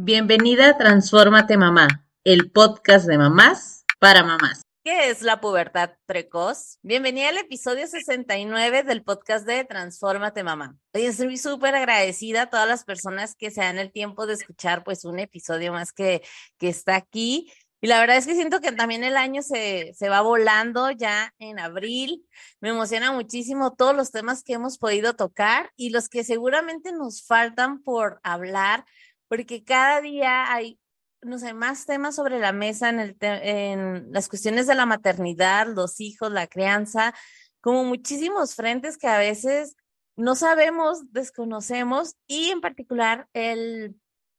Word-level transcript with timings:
Bienvenida 0.00 0.68
a 0.68 0.78
Transfórmate 0.78 1.56
Mamá, 1.56 2.06
el 2.22 2.52
podcast 2.52 3.08
de 3.08 3.18
mamás 3.18 3.84
para 3.98 4.22
mamás. 4.22 4.62
¿Qué 4.84 5.10
es 5.10 5.22
la 5.22 5.40
pubertad 5.40 5.90
precoz? 6.06 6.78
Bienvenida 6.82 7.30
al 7.30 7.38
episodio 7.38 7.84
69 7.88 8.84
del 8.84 9.02
podcast 9.02 9.44
de 9.44 9.64
Transfórmate 9.64 10.44
Mamá. 10.44 10.78
Hoy 10.94 11.06
estoy 11.06 11.36
súper 11.36 11.74
agradecida 11.74 12.42
a 12.42 12.46
todas 12.48 12.68
las 12.68 12.84
personas 12.84 13.34
que 13.34 13.50
se 13.50 13.60
dan 13.60 13.78
el 13.78 13.90
tiempo 13.90 14.28
de 14.28 14.34
escuchar 14.34 14.84
pues 14.84 15.04
un 15.04 15.18
episodio 15.18 15.72
más 15.72 15.92
que, 15.92 16.22
que 16.58 16.68
está 16.68 16.94
aquí. 16.94 17.52
Y 17.80 17.88
la 17.88 17.98
verdad 17.98 18.18
es 18.18 18.26
que 18.26 18.36
siento 18.36 18.60
que 18.60 18.70
también 18.70 19.02
el 19.02 19.16
año 19.16 19.42
se, 19.42 19.94
se 19.94 20.08
va 20.08 20.20
volando 20.20 20.92
ya 20.92 21.34
en 21.40 21.58
abril. 21.58 22.24
Me 22.60 22.68
emociona 22.68 23.10
muchísimo 23.10 23.74
todos 23.74 23.96
los 23.96 24.12
temas 24.12 24.44
que 24.44 24.52
hemos 24.52 24.78
podido 24.78 25.14
tocar 25.14 25.72
y 25.76 25.90
los 25.90 26.08
que 26.08 26.22
seguramente 26.22 26.92
nos 26.92 27.26
faltan 27.26 27.82
por 27.82 28.20
hablar 28.22 28.84
porque 29.28 29.64
cada 29.64 30.00
día 30.00 30.52
hay, 30.52 30.78
no 31.22 31.38
sé, 31.38 31.54
más 31.54 31.86
temas 31.86 32.16
sobre 32.16 32.38
la 32.38 32.52
mesa 32.52 32.90
en, 32.90 33.00
el 33.00 33.16
en 33.20 34.12
las 34.12 34.28
cuestiones 34.28 34.66
de 34.66 34.74
la 34.74 34.86
maternidad, 34.86 35.66
los 35.68 36.00
hijos, 36.00 36.32
la 36.32 36.46
crianza, 36.46 37.14
como 37.60 37.84
muchísimos 37.84 38.54
frentes 38.54 38.98
que 38.98 39.08
a 39.08 39.18
veces 39.18 39.76
no 40.16 40.34
sabemos, 40.34 41.12
desconocemos 41.12 42.16
y 42.26 42.50
en 42.50 42.60
particular 42.60 43.28
el 43.34 43.94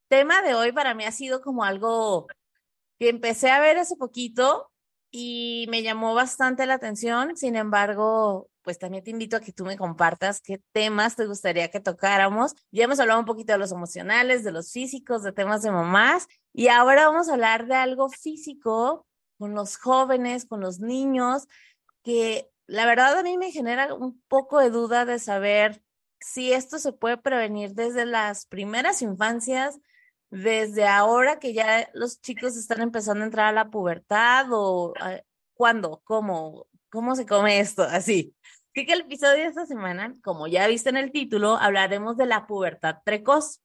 tema 0.10 0.42
de 0.42 0.56
hoy 0.56 0.72
para 0.72 0.94
mí 0.94 1.06
ha 1.06 1.12
sido 1.12 1.42
como 1.42 1.64
algo 1.64 2.28
que 3.00 3.10
empecé 3.10 3.50
a 3.50 3.62
ver 3.62 3.78
hace 3.78 3.96
poquito 3.96 4.72
y 5.12 5.68
me 5.70 5.82
llamó 5.84 6.14
bastante 6.14 6.66
la 6.66 6.76
atención. 6.76 7.38
Sin 7.38 7.56
embargo, 7.56 8.50
pues 8.70 8.78
también 8.78 9.04
te 9.04 9.10
invito 9.10 9.36
a 9.36 9.40
que 9.40 9.52
tú 9.52 9.66
me 9.66 9.78
compartas 9.78 10.42
qué 10.42 10.62
temas 10.74 11.16
te 11.16 11.26
gustaría 11.26 11.72
que 11.72 11.80
tocáramos. 11.80 12.54
Ya 12.70 12.84
hemos 12.84 13.00
hablado 13.00 13.20
un 13.20 13.26
poquito 13.26 13.52
de 13.52 13.58
los 13.58 13.72
emocionales, 13.72 14.44
de 14.44 14.52
los 14.52 14.72
físicos, 14.72 15.24
de 15.24 15.32
temas 15.32 15.64
de 15.64 15.72
mamás 15.72 16.28
y 16.54 16.68
ahora 16.68 17.08
vamos 17.08 17.30
a 17.30 17.34
hablar 17.34 17.66
de 17.66 17.74
algo 17.74 18.10
físico 18.10 19.08
con 19.40 19.56
los 19.56 19.78
jóvenes, 19.78 20.46
con 20.46 20.62
los 20.62 20.82
niños, 20.82 21.48
que 22.04 22.48
la 22.68 22.86
verdad 22.86 23.18
a 23.18 23.24
mí 23.24 23.40
me 23.40 23.52
genera 23.52 23.92
un 23.92 24.22
poco 24.28 24.60
de 24.60 24.70
duda 24.70 25.04
de 25.04 25.18
saber 25.18 25.82
si 26.20 26.54
esto 26.54 26.78
se 26.78 26.94
puede 26.94 27.18
prevenir 27.18 27.74
desde 27.74 28.06
las 28.06 28.46
primeras 28.46 29.02
infancias, 29.02 29.80
desde 30.30 30.86
ahora 30.86 31.40
que 31.40 31.54
ya 31.56 31.90
los 31.96 32.22
chicos 32.22 32.56
están 32.56 32.82
empezando 32.82 33.24
a 33.24 33.26
entrar 33.26 33.48
a 33.48 33.52
la 33.52 33.72
pubertad 33.72 34.46
o 34.52 34.94
eh, 35.10 35.24
cuándo, 35.56 36.04
cómo, 36.04 36.68
cómo 36.90 37.16
se 37.16 37.26
come 37.26 37.60
esto, 37.60 37.84
así. 37.84 38.36
Así 38.80 38.86
que 38.86 38.94
el 38.94 39.02
episodio 39.02 39.44
de 39.44 39.50
esta 39.50 39.66
semana, 39.66 40.16
como 40.24 40.48
ya 40.48 40.66
viste 40.66 40.88
en 40.88 40.96
el 40.96 41.12
título, 41.12 41.58
hablaremos 41.58 42.16
de 42.16 42.26
la 42.26 42.48
pubertad 42.48 43.00
precoz. 43.04 43.60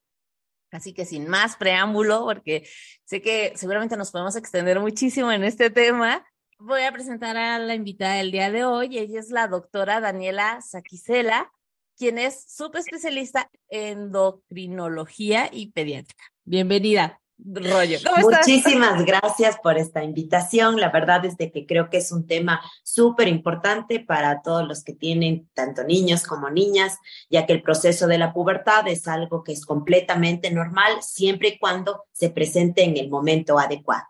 Así 0.71 0.93
que 0.93 1.05
sin 1.05 1.29
más 1.29 1.55
preámbulo, 1.55 2.25
porque 2.25 2.67
sé 3.05 3.21
que 3.21 3.53
seguramente 3.55 3.95
nos 3.95 4.11
podemos 4.11 4.35
extender 4.35 4.77
muchísimo 4.81 5.31
en 5.31 5.45
este 5.45 5.69
tema, 5.69 6.27
voy 6.59 6.81
a 6.81 6.91
presentar 6.91 7.37
a 7.37 7.57
la 7.59 7.75
invitada 7.75 8.15
del 8.15 8.33
día 8.33 8.51
de 8.51 8.65
hoy. 8.65 8.97
Ella 8.97 9.21
es 9.21 9.29
la 9.29 9.47
doctora 9.47 10.01
Daniela 10.01 10.59
Saquicela, 10.59 11.49
quien 11.95 12.17
es 12.17 12.43
subespecialista 12.53 13.49
en 13.69 13.99
endocrinología 13.99 15.49
y 15.49 15.71
pediátrica. 15.71 16.25
Bienvenida. 16.43 17.21
Rollo. 17.37 17.99
Muchísimas 18.21 19.05
gracias 19.05 19.57
por 19.61 19.77
esta 19.77 20.03
invitación. 20.03 20.79
La 20.79 20.89
verdad 20.89 21.25
es 21.25 21.37
de 21.37 21.51
que 21.51 21.65
creo 21.65 21.89
que 21.89 21.97
es 21.97 22.11
un 22.11 22.25
tema 22.25 22.61
súper 22.83 23.27
importante 23.27 23.99
para 23.99 24.41
todos 24.41 24.67
los 24.67 24.83
que 24.83 24.93
tienen 24.93 25.49
tanto 25.53 25.83
niños 25.83 26.23
como 26.23 26.49
niñas, 26.49 26.97
ya 27.29 27.45
que 27.45 27.53
el 27.53 27.61
proceso 27.61 28.07
de 28.07 28.17
la 28.17 28.33
pubertad 28.33 28.87
es 28.87 29.07
algo 29.07 29.43
que 29.43 29.51
es 29.51 29.65
completamente 29.65 30.49
normal 30.49 31.03
siempre 31.03 31.49
y 31.49 31.59
cuando 31.59 32.05
se 32.13 32.29
presente 32.29 32.83
en 32.83 32.97
el 32.97 33.09
momento 33.09 33.59
adecuado. 33.59 34.05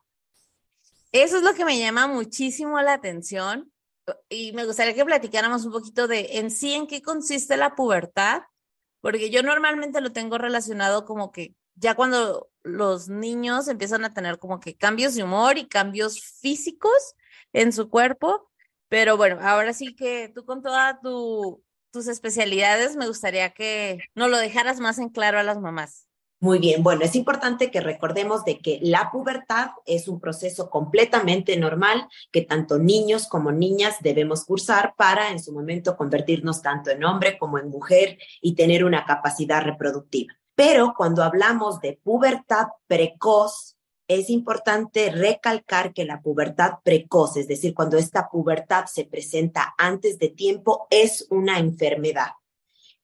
Eso 1.11 1.37
es 1.37 1.43
lo 1.43 1.53
que 1.53 1.65
me 1.65 1.79
llama 1.79 2.07
muchísimo 2.07 2.79
la 2.81 2.93
atención 2.93 3.71
y 4.29 4.51
me 4.53 4.65
gustaría 4.65 4.93
que 4.93 5.05
platicáramos 5.05 5.65
un 5.65 5.71
poquito 5.71 6.07
de 6.07 6.37
en 6.37 6.51
sí 6.51 6.73
en 6.73 6.87
qué 6.87 7.01
consiste 7.01 7.57
la 7.57 7.75
pubertad, 7.75 8.43
porque 9.01 9.29
yo 9.29 9.41
normalmente 9.41 10.01
lo 10.01 10.11
tengo 10.11 10.37
relacionado 10.37 11.05
como 11.05 11.31
que 11.31 11.55
ya 11.75 11.95
cuando 11.95 12.49
los 12.63 13.09
niños 13.09 13.67
empiezan 13.67 14.05
a 14.05 14.13
tener 14.13 14.39
como 14.39 14.59
que 14.59 14.75
cambios 14.75 15.15
de 15.15 15.23
humor 15.23 15.57
y 15.57 15.67
cambios 15.67 16.19
físicos 16.21 17.15
en 17.53 17.71
su 17.71 17.89
cuerpo, 17.89 18.49
pero 18.89 19.17
bueno, 19.17 19.39
ahora 19.41 19.73
sí 19.73 19.95
que 19.95 20.31
tú 20.33 20.45
con 20.45 20.61
todas 20.61 20.99
tu, 21.01 21.63
tus 21.91 22.07
especialidades 22.07 22.95
me 22.95 23.07
gustaría 23.07 23.51
que 23.51 23.99
nos 24.15 24.29
lo 24.29 24.37
dejaras 24.37 24.79
más 24.79 24.99
en 24.99 25.09
claro 25.09 25.39
a 25.39 25.43
las 25.43 25.59
mamás. 25.59 26.07
Muy 26.41 26.59
bien, 26.59 26.83
bueno, 26.83 27.03
es 27.03 27.15
importante 27.15 27.71
que 27.71 27.79
recordemos 27.79 28.43
de 28.43 28.59
que 28.59 28.79
la 28.81 29.09
pubertad 29.09 29.69
es 29.85 30.07
un 30.07 30.19
proceso 30.19 30.69
completamente 30.69 31.55
normal 31.57 32.07
que 32.31 32.41
tanto 32.41 32.77
niños 32.77 33.27
como 33.27 33.51
niñas 33.51 33.95
debemos 34.01 34.43
cursar 34.43 34.93
para 34.97 35.31
en 35.31 35.39
su 35.39 35.53
momento 35.53 35.95
convertirnos 35.95 36.61
tanto 36.61 36.91
en 36.91 37.05
hombre 37.05 37.37
como 37.37 37.57
en 37.57 37.69
mujer 37.69 38.19
y 38.41 38.53
tener 38.53 38.83
una 38.83 39.05
capacidad 39.05 39.63
reproductiva. 39.63 40.35
Pero 40.55 40.93
cuando 40.95 41.23
hablamos 41.23 41.81
de 41.81 41.99
pubertad 42.01 42.67
precoz, 42.87 43.75
es 44.07 44.29
importante 44.29 45.11
recalcar 45.11 45.93
que 45.93 46.05
la 46.05 46.21
pubertad 46.21 46.75
precoz, 46.83 47.37
es 47.37 47.47
decir, 47.47 47.73
cuando 47.73 47.97
esta 47.97 48.29
pubertad 48.29 48.85
se 48.85 49.05
presenta 49.05 49.73
antes 49.77 50.19
de 50.19 50.29
tiempo, 50.29 50.87
es 50.89 51.27
una 51.29 51.59
enfermedad 51.59 52.31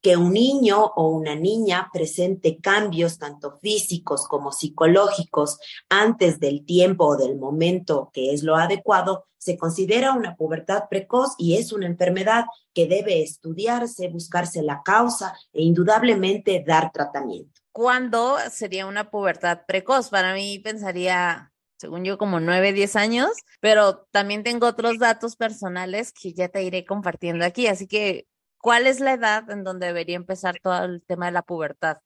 que 0.01 0.17
un 0.17 0.33
niño 0.33 0.83
o 0.83 1.09
una 1.09 1.35
niña 1.35 1.89
presente 1.93 2.59
cambios 2.59 3.19
tanto 3.19 3.59
físicos 3.61 4.27
como 4.27 4.51
psicológicos 4.51 5.59
antes 5.89 6.39
del 6.39 6.65
tiempo 6.65 7.05
o 7.05 7.17
del 7.17 7.37
momento 7.37 8.09
que 8.13 8.33
es 8.33 8.43
lo 8.43 8.55
adecuado, 8.55 9.25
se 9.37 9.57
considera 9.57 10.13
una 10.13 10.35
pubertad 10.35 10.83
precoz 10.89 11.33
y 11.37 11.57
es 11.57 11.71
una 11.71 11.87
enfermedad 11.87 12.45
que 12.73 12.87
debe 12.87 13.23
estudiarse, 13.23 14.07
buscarse 14.09 14.61
la 14.61 14.81
causa 14.83 15.35
e 15.53 15.63
indudablemente 15.63 16.63
dar 16.65 16.91
tratamiento. 16.91 17.61
¿Cuándo 17.71 18.37
sería 18.51 18.85
una 18.85 19.09
pubertad 19.09 19.61
precoz? 19.67 20.09
Para 20.09 20.33
mí 20.33 20.59
pensaría 20.59 21.51
según 21.81 22.05
yo, 22.05 22.19
como 22.19 22.39
nueve, 22.39 22.73
diez 22.73 22.95
años, 22.95 23.31
pero 23.59 24.07
también 24.11 24.43
tengo 24.43 24.67
otros 24.67 24.99
datos 24.99 25.35
personales 25.35 26.13
que 26.13 26.31
ya 26.31 26.47
te 26.47 26.61
iré 26.61 26.85
compartiendo 26.85 27.43
aquí. 27.43 27.65
Así 27.65 27.87
que 27.87 28.27
¿Cuál 28.61 28.87
es 28.87 28.99
la 28.99 29.13
edad 29.13 29.49
en 29.49 29.63
donde 29.63 29.87
debería 29.87 30.15
empezar 30.15 30.59
todo 30.61 30.83
el 30.83 31.03
tema 31.03 31.25
de 31.25 31.31
la 31.31 31.41
pubertad? 31.41 31.97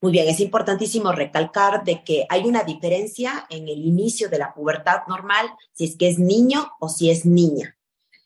Muy 0.00 0.12
bien, 0.12 0.28
es 0.28 0.40
importantísimo 0.40 1.12
recalcar 1.12 1.84
de 1.84 2.04
que 2.04 2.26
hay 2.28 2.44
una 2.44 2.62
diferencia 2.62 3.46
en 3.50 3.68
el 3.68 3.84
inicio 3.84 4.28
de 4.28 4.38
la 4.38 4.54
pubertad 4.54 5.02
normal, 5.08 5.46
si 5.72 5.84
es 5.84 5.96
que 5.96 6.08
es 6.08 6.18
niño 6.18 6.72
o 6.80 6.88
si 6.88 7.10
es 7.10 7.26
niña. 7.26 7.76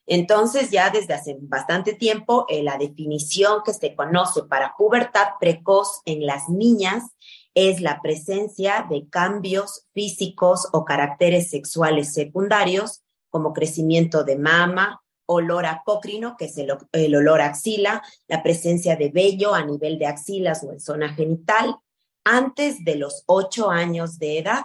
Entonces, 0.06 0.70
ya 0.70 0.90
desde 0.90 1.14
hace 1.14 1.36
bastante 1.40 1.92
tiempo, 1.94 2.46
eh, 2.48 2.62
la 2.62 2.78
definición 2.78 3.62
que 3.64 3.74
se 3.74 3.94
conoce 3.94 4.44
para 4.44 4.74
pubertad 4.76 5.30
precoz 5.40 6.00
en 6.04 6.26
las 6.26 6.48
niñas 6.48 7.04
es 7.54 7.80
la 7.80 8.00
presencia 8.02 8.86
de 8.88 9.08
cambios 9.08 9.86
físicos 9.94 10.68
o 10.72 10.84
caracteres 10.84 11.50
sexuales 11.50 12.12
secundarios, 12.12 13.02
como 13.30 13.52
crecimiento 13.52 14.22
de 14.24 14.36
mama, 14.36 15.02
olor 15.26 15.66
apócrino, 15.66 16.36
que 16.36 16.46
es 16.46 16.56
el, 16.58 17.14
olor 17.14 17.40
axila, 17.40 18.02
la 18.28 18.42
presencia 18.42 18.96
de 18.96 19.10
vello 19.10 19.54
a 19.54 19.64
nivel 19.64 19.98
de 19.98 20.06
axilas 20.06 20.62
o 20.64 20.72
en 20.72 20.80
zona 20.80 21.14
genital, 21.14 21.76
antes 22.24 22.84
de 22.84 22.96
los 22.96 23.24
ocho 23.26 23.70
años 23.70 24.18
de 24.18 24.38
edad, 24.38 24.64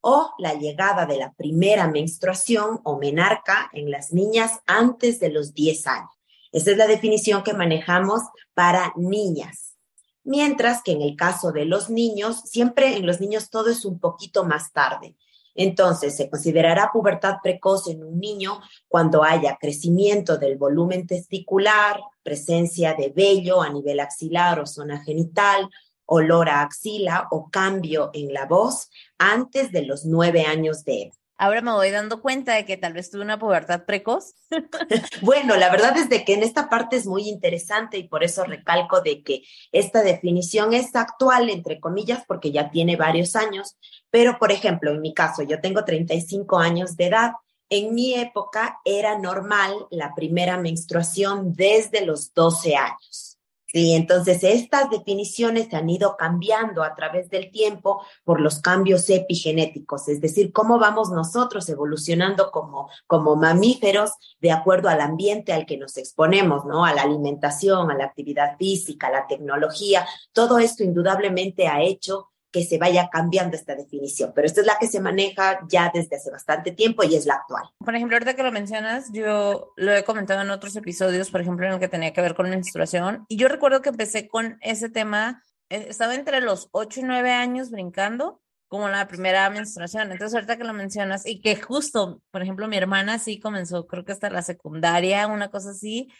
o 0.00 0.32
la 0.38 0.54
llegada 0.54 1.06
de 1.06 1.16
la 1.16 1.32
primera 1.32 1.86
menstruación 1.86 2.80
o 2.84 2.98
menarca 2.98 3.70
en 3.72 3.90
las 3.90 4.12
niñas 4.12 4.60
antes 4.66 5.20
de 5.20 5.30
los 5.30 5.54
10 5.54 5.86
años. 5.86 6.10
Esa 6.50 6.72
es 6.72 6.76
la 6.76 6.86
definición 6.86 7.44
que 7.44 7.54
manejamos 7.54 8.22
para 8.52 8.92
niñas. 8.96 9.76
Mientras 10.24 10.82
que 10.82 10.92
en 10.92 11.02
el 11.02 11.16
caso 11.16 11.52
de 11.52 11.64
los 11.64 11.88
niños, 11.88 12.42
siempre 12.44 12.96
en 12.96 13.06
los 13.06 13.20
niños 13.20 13.48
todo 13.48 13.70
es 13.70 13.84
un 13.84 13.98
poquito 13.98 14.44
más 14.44 14.72
tarde. 14.72 15.16
Entonces, 15.54 16.16
se 16.16 16.30
considerará 16.30 16.90
pubertad 16.92 17.36
precoz 17.42 17.88
en 17.88 18.02
un 18.02 18.18
niño 18.18 18.60
cuando 18.88 19.22
haya 19.22 19.58
crecimiento 19.60 20.38
del 20.38 20.56
volumen 20.56 21.06
testicular, 21.06 22.00
presencia 22.22 22.94
de 22.94 23.10
vello 23.10 23.62
a 23.62 23.68
nivel 23.68 24.00
axilar 24.00 24.60
o 24.60 24.66
zona 24.66 25.02
genital, 25.04 25.68
olor 26.06 26.48
a 26.48 26.62
axila 26.62 27.28
o 27.30 27.50
cambio 27.50 28.10
en 28.12 28.32
la 28.32 28.46
voz 28.46 28.90
antes 29.18 29.72
de 29.72 29.82
los 29.82 30.04
nueve 30.04 30.42
años 30.42 30.84
de 30.84 31.02
edad. 31.02 31.21
Ahora 31.42 31.60
me 31.60 31.72
voy 31.72 31.90
dando 31.90 32.22
cuenta 32.22 32.54
de 32.54 32.64
que 32.64 32.76
tal 32.76 32.92
vez 32.92 33.10
tuve 33.10 33.22
una 33.22 33.36
pubertad 33.36 33.84
precoz. 33.84 34.36
bueno, 35.22 35.56
la 35.56 35.70
verdad 35.72 35.96
es 35.96 36.08
de 36.08 36.24
que 36.24 36.34
en 36.34 36.44
esta 36.44 36.68
parte 36.68 36.94
es 36.94 37.04
muy 37.04 37.28
interesante 37.28 37.98
y 37.98 38.06
por 38.06 38.22
eso 38.22 38.44
recalco 38.44 39.00
de 39.00 39.24
que 39.24 39.42
esta 39.72 40.04
definición 40.04 40.72
es 40.72 40.94
actual, 40.94 41.50
entre 41.50 41.80
comillas, 41.80 42.22
porque 42.28 42.52
ya 42.52 42.70
tiene 42.70 42.94
varios 42.94 43.34
años. 43.34 43.76
Pero, 44.08 44.38
por 44.38 44.52
ejemplo, 44.52 44.92
en 44.92 45.00
mi 45.00 45.14
caso, 45.14 45.42
yo 45.42 45.60
tengo 45.60 45.84
35 45.84 46.60
años 46.60 46.96
de 46.96 47.06
edad. 47.06 47.32
En 47.68 47.92
mi 47.92 48.14
época 48.14 48.78
era 48.84 49.18
normal 49.18 49.88
la 49.90 50.14
primera 50.14 50.58
menstruación 50.58 51.54
desde 51.54 52.06
los 52.06 52.32
12 52.34 52.76
años. 52.76 53.31
Sí, 53.72 53.94
entonces 53.94 54.44
estas 54.44 54.90
definiciones 54.90 55.68
se 55.70 55.76
han 55.76 55.88
ido 55.88 56.18
cambiando 56.18 56.82
a 56.82 56.94
través 56.94 57.30
del 57.30 57.50
tiempo 57.50 58.04
por 58.22 58.38
los 58.38 58.60
cambios 58.60 59.08
epigenéticos, 59.08 60.08
es 60.08 60.20
decir, 60.20 60.52
cómo 60.52 60.78
vamos 60.78 61.10
nosotros 61.10 61.66
evolucionando 61.70 62.50
como, 62.50 62.90
como 63.06 63.34
mamíferos 63.34 64.10
de 64.40 64.52
acuerdo 64.52 64.90
al 64.90 65.00
ambiente 65.00 65.54
al 65.54 65.64
que 65.64 65.78
nos 65.78 65.96
exponemos, 65.96 66.66
¿no? 66.66 66.84
A 66.84 66.92
la 66.92 67.00
alimentación, 67.00 67.90
a 67.90 67.94
la 67.94 68.04
actividad 68.04 68.58
física, 68.58 69.06
a 69.06 69.12
la 69.12 69.26
tecnología. 69.26 70.06
Todo 70.34 70.58
esto 70.58 70.84
indudablemente 70.84 71.66
ha 71.66 71.80
hecho 71.80 72.31
que 72.52 72.64
se 72.64 72.78
vaya 72.78 73.08
cambiando 73.10 73.56
esta 73.56 73.74
definición, 73.74 74.32
pero 74.34 74.46
esta 74.46 74.60
es 74.60 74.66
la 74.66 74.76
que 74.78 74.86
se 74.86 75.00
maneja 75.00 75.60
ya 75.68 75.90
desde 75.92 76.16
hace 76.16 76.30
bastante 76.30 76.70
tiempo 76.70 77.02
y 77.02 77.14
es 77.14 77.24
la 77.24 77.34
actual. 77.34 77.64
Por 77.78 77.96
ejemplo, 77.96 78.16
ahorita 78.16 78.34
que 78.34 78.42
lo 78.42 78.52
mencionas, 78.52 79.10
yo 79.12 79.72
lo 79.76 79.92
he 79.92 80.04
comentado 80.04 80.42
en 80.42 80.50
otros 80.50 80.76
episodios, 80.76 81.30
por 81.30 81.40
ejemplo, 81.40 81.66
en 81.66 81.72
el 81.72 81.80
que 81.80 81.88
tenía 81.88 82.12
que 82.12 82.20
ver 82.20 82.34
con 82.34 82.50
menstruación, 82.50 83.24
y 83.28 83.36
yo 83.36 83.48
recuerdo 83.48 83.80
que 83.80 83.88
empecé 83.88 84.28
con 84.28 84.58
ese 84.60 84.90
tema, 84.90 85.42
eh, 85.70 85.86
estaba 85.88 86.14
entre 86.14 86.42
los 86.42 86.68
8 86.72 87.00
y 87.00 87.02
9 87.04 87.32
años 87.32 87.70
brincando, 87.70 88.42
como 88.68 88.88
la 88.88 89.06
primera 89.06 89.48
menstruación. 89.50 90.12
Entonces, 90.12 90.34
ahorita 90.34 90.56
que 90.56 90.64
lo 90.64 90.74
mencionas, 90.74 91.26
y 91.26 91.40
que 91.40 91.56
justo, 91.56 92.22
por 92.30 92.42
ejemplo, 92.42 92.68
mi 92.68 92.76
hermana 92.76 93.18
sí 93.18 93.40
comenzó, 93.40 93.86
creo 93.86 94.04
que 94.04 94.12
hasta 94.12 94.30
la 94.30 94.42
secundaria, 94.42 95.26
una 95.26 95.50
cosa 95.50 95.70
así, 95.70 96.10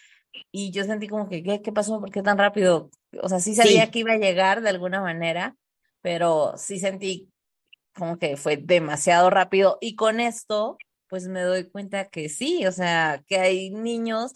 y 0.50 0.70
yo 0.70 0.84
sentí 0.84 1.08
como 1.08 1.28
que, 1.28 1.42
¿qué, 1.42 1.60
qué 1.60 1.72
pasó? 1.72 2.00
¿Por 2.00 2.10
qué 2.10 2.22
tan 2.22 2.38
rápido? 2.38 2.90
O 3.22 3.28
sea, 3.28 3.40
sí 3.40 3.54
sabía 3.54 3.90
que 3.90 3.98
iba 3.98 4.12
a 4.12 4.18
llegar 4.18 4.62
de 4.62 4.70
alguna 4.70 5.00
manera, 5.02 5.56
pero 6.02 6.54
sí 6.56 6.78
sentí 6.78 7.32
como 7.94 8.18
que 8.18 8.36
fue 8.36 8.56
demasiado 8.56 9.30
rápido 9.30 9.78
y 9.80 9.96
con 9.96 10.20
esto 10.20 10.78
pues 11.08 11.28
me 11.28 11.42
doy 11.42 11.68
cuenta 11.70 12.08
que 12.08 12.30
sí, 12.30 12.66
o 12.66 12.72
sea, 12.72 13.22
que 13.26 13.36
hay 13.38 13.68
niños 13.70 14.32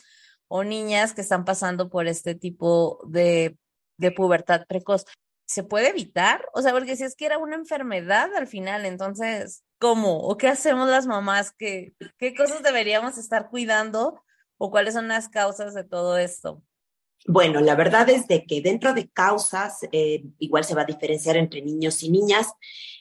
o 0.47 0.63
niñas 0.63 1.15
que 1.15 1.23
están 1.23 1.47
pasando 1.47 1.89
por 1.89 2.07
este 2.07 2.35
tipo 2.35 3.01
de, 3.09 3.57
de 3.97 4.11
pubertad 4.13 4.67
precoz. 4.69 5.07
¿Se 5.47 5.63
puede 5.63 5.89
evitar? 5.89 6.47
O 6.53 6.61
sea, 6.61 6.73
porque 6.73 6.97
si 6.97 7.05
es 7.05 7.17
que 7.17 7.25
era 7.25 7.39
una 7.39 7.57
enfermedad 7.57 8.29
al 8.35 8.47
final, 8.47 8.85
entonces, 8.85 9.65
¿cómo? 9.79 10.19
¿O 10.21 10.37
qué 10.37 10.49
hacemos 10.49 10.89
las 10.91 11.07
mamás? 11.07 11.51
¿Qué, 11.53 11.95
qué 12.19 12.35
cosas 12.35 12.63
deberíamos 12.63 13.17
estar 13.17 13.49
cuidando? 13.49 14.23
¿O 14.59 14.71
cuáles 14.71 14.93
son 14.93 15.09
las 15.09 15.31
causas 15.31 15.73
de 15.73 15.85
todo 15.85 16.19
esto? 16.19 16.63
Bueno, 17.29 17.61
la 17.61 17.75
verdad 17.75 18.09
es 18.09 18.29
de 18.29 18.47
que 18.47 18.61
dentro 18.61 18.95
de 18.95 19.09
causas, 19.09 19.81
eh, 19.91 20.25
igual 20.39 20.65
se 20.65 20.75
va 20.75 20.83
a 20.83 20.87
diferenciar 20.87 21.37
entre 21.37 21.61
niños 21.61 22.03
y 22.05 22.11
niñas. 22.11 22.53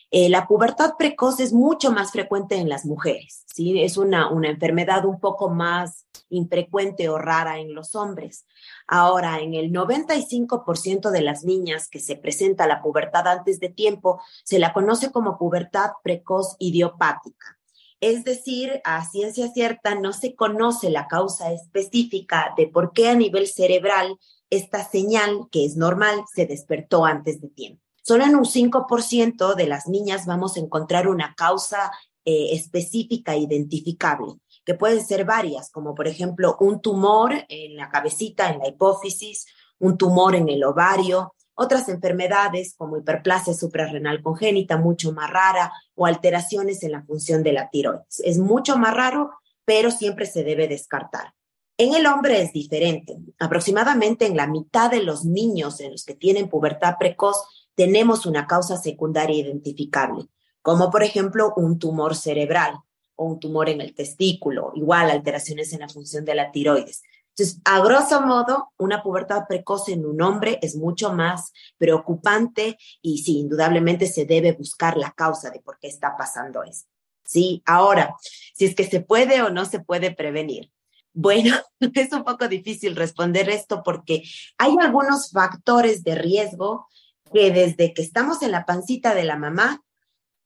Eh, 0.09 0.29
la 0.29 0.47
pubertad 0.47 0.93
precoz 0.97 1.39
es 1.39 1.53
mucho 1.53 1.91
más 1.91 2.11
frecuente 2.11 2.55
en 2.55 2.67
las 2.67 2.85
mujeres, 2.85 3.43
¿sí? 3.53 3.83
Es 3.83 3.97
una, 3.97 4.29
una 4.31 4.49
enfermedad 4.49 5.05
un 5.05 5.19
poco 5.19 5.49
más 5.49 6.07
infrecuente 6.29 7.07
o 7.09 7.17
rara 7.17 7.59
en 7.59 7.75
los 7.75 7.93
hombres. 7.95 8.45
Ahora, 8.87 9.39
en 9.39 9.53
el 9.53 9.71
95% 9.71 11.11
de 11.11 11.21
las 11.21 11.43
niñas 11.43 11.87
que 11.87 11.99
se 11.99 12.15
presenta 12.15 12.65
la 12.65 12.81
pubertad 12.81 13.27
antes 13.27 13.59
de 13.59 13.69
tiempo, 13.69 14.21
se 14.43 14.57
la 14.57 14.73
conoce 14.73 15.11
como 15.11 15.37
pubertad 15.37 15.91
precoz 16.03 16.55
idiopática. 16.59 17.59
Es 17.99 18.23
decir, 18.23 18.81
a 18.83 19.05
ciencia 19.05 19.49
cierta 19.51 19.95
no 19.95 20.13
se 20.13 20.35
conoce 20.35 20.89
la 20.89 21.07
causa 21.07 21.51
específica 21.51 22.53
de 22.57 22.67
por 22.67 22.91
qué 22.93 23.09
a 23.09 23.15
nivel 23.15 23.47
cerebral 23.47 24.17
esta 24.49 24.87
señal, 24.87 25.47
que 25.51 25.65
es 25.65 25.75
normal, 25.75 26.23
se 26.33 26.45
despertó 26.45 27.05
antes 27.05 27.41
de 27.41 27.49
tiempo. 27.49 27.81
Solo 28.03 28.25
en 28.25 28.35
un 28.35 28.45
5% 28.45 29.55
de 29.55 29.67
las 29.67 29.87
niñas 29.87 30.25
vamos 30.25 30.55
a 30.55 30.59
encontrar 30.59 31.07
una 31.07 31.33
causa 31.35 31.91
eh, 32.23 32.49
específica 32.51 33.35
identificable, 33.35 34.33
que 34.63 34.75
pueden 34.75 35.03
ser 35.03 35.25
varias, 35.25 35.71
como 35.71 35.95
por 35.95 36.07
ejemplo 36.07 36.57
un 36.59 36.81
tumor 36.81 37.33
en 37.49 37.75
la 37.75 37.89
cabecita, 37.89 38.51
en 38.51 38.59
la 38.59 38.67
hipófisis, 38.67 39.47
un 39.79 39.97
tumor 39.97 40.35
en 40.35 40.49
el 40.49 40.63
ovario, 40.63 41.33
otras 41.55 41.89
enfermedades 41.89 42.75
como 42.77 42.97
hiperplasia 42.97 43.53
suprarrenal 43.53 44.21
congénita, 44.21 44.77
mucho 44.77 45.11
más 45.13 45.29
rara, 45.29 45.71
o 45.95 46.05
alteraciones 46.05 46.83
en 46.83 46.91
la 46.91 47.03
función 47.03 47.43
de 47.43 47.53
la 47.53 47.69
tiroides. 47.69 48.19
Es 48.23 48.37
mucho 48.37 48.77
más 48.77 48.93
raro, 48.93 49.31
pero 49.65 49.89
siempre 49.91 50.25
se 50.25 50.43
debe 50.43 50.67
descartar. 50.67 51.33
En 51.77 51.93
el 51.93 52.05
hombre 52.05 52.41
es 52.41 52.53
diferente. 52.53 53.17
Aproximadamente 53.39 54.25
en 54.25 54.37
la 54.37 54.47
mitad 54.47 54.91
de 54.91 55.03
los 55.03 55.25
niños 55.25 55.81
en 55.81 55.91
los 55.91 56.05
que 56.05 56.13
tienen 56.13 56.47
pubertad 56.47 56.95
precoz 56.97 57.67
tenemos 57.75 58.25
una 58.25 58.47
causa 58.47 58.77
secundaria 58.77 59.37
identificable, 59.37 60.27
como 60.61 60.89
por 60.89 61.03
ejemplo 61.03 61.53
un 61.57 61.77
tumor 61.77 62.15
cerebral 62.15 62.79
o 63.15 63.25
un 63.25 63.39
tumor 63.39 63.69
en 63.69 63.81
el 63.81 63.93
testículo, 63.93 64.71
igual 64.75 65.11
alteraciones 65.11 65.73
en 65.73 65.81
la 65.81 65.89
función 65.89 66.23
de 66.23 66.35
la 66.35 66.51
tiroides. 66.51 67.03
Entonces, 67.37 67.61
a 67.65 67.81
grosso 67.81 68.21
modo, 68.21 68.71
una 68.77 69.03
pubertad 69.03 69.43
precoz 69.47 69.89
en 69.89 70.05
un 70.05 70.21
hombre 70.21 70.57
es 70.61 70.77
mucho 70.77 71.11
más 71.11 71.51
preocupante 71.77 72.77
y 73.01 73.17
sí, 73.17 73.39
indudablemente 73.39 74.07
se 74.07 74.25
debe 74.25 74.53
buscar 74.53 74.95
la 74.95 75.11
causa 75.11 75.49
de 75.49 75.59
por 75.59 75.77
qué 75.77 75.87
está 75.87 76.15
pasando 76.15 76.63
esto. 76.63 76.89
Sí, 77.25 77.61
ahora, 77.65 78.15
si 78.53 78.65
es 78.65 78.73
que 78.75 78.85
se 78.85 79.01
puede 79.01 79.41
o 79.41 79.49
no 79.49 79.65
se 79.65 79.81
puede 79.81 80.11
prevenir. 80.15 80.71
Bueno, 81.11 81.55
es 81.93 82.13
un 82.13 82.23
poco 82.23 82.47
difícil 82.47 82.95
responder 82.95 83.49
esto 83.49 83.83
porque 83.83 84.23
hay 84.57 84.75
algunos 84.79 85.31
factores 85.31 86.05
de 86.05 86.15
riesgo 86.15 86.87
que 87.33 87.51
desde 87.51 87.93
que 87.93 88.01
estamos 88.01 88.43
en 88.43 88.51
la 88.51 88.65
pancita 88.65 89.13
de 89.13 89.25
la 89.25 89.35
mamá 89.35 89.81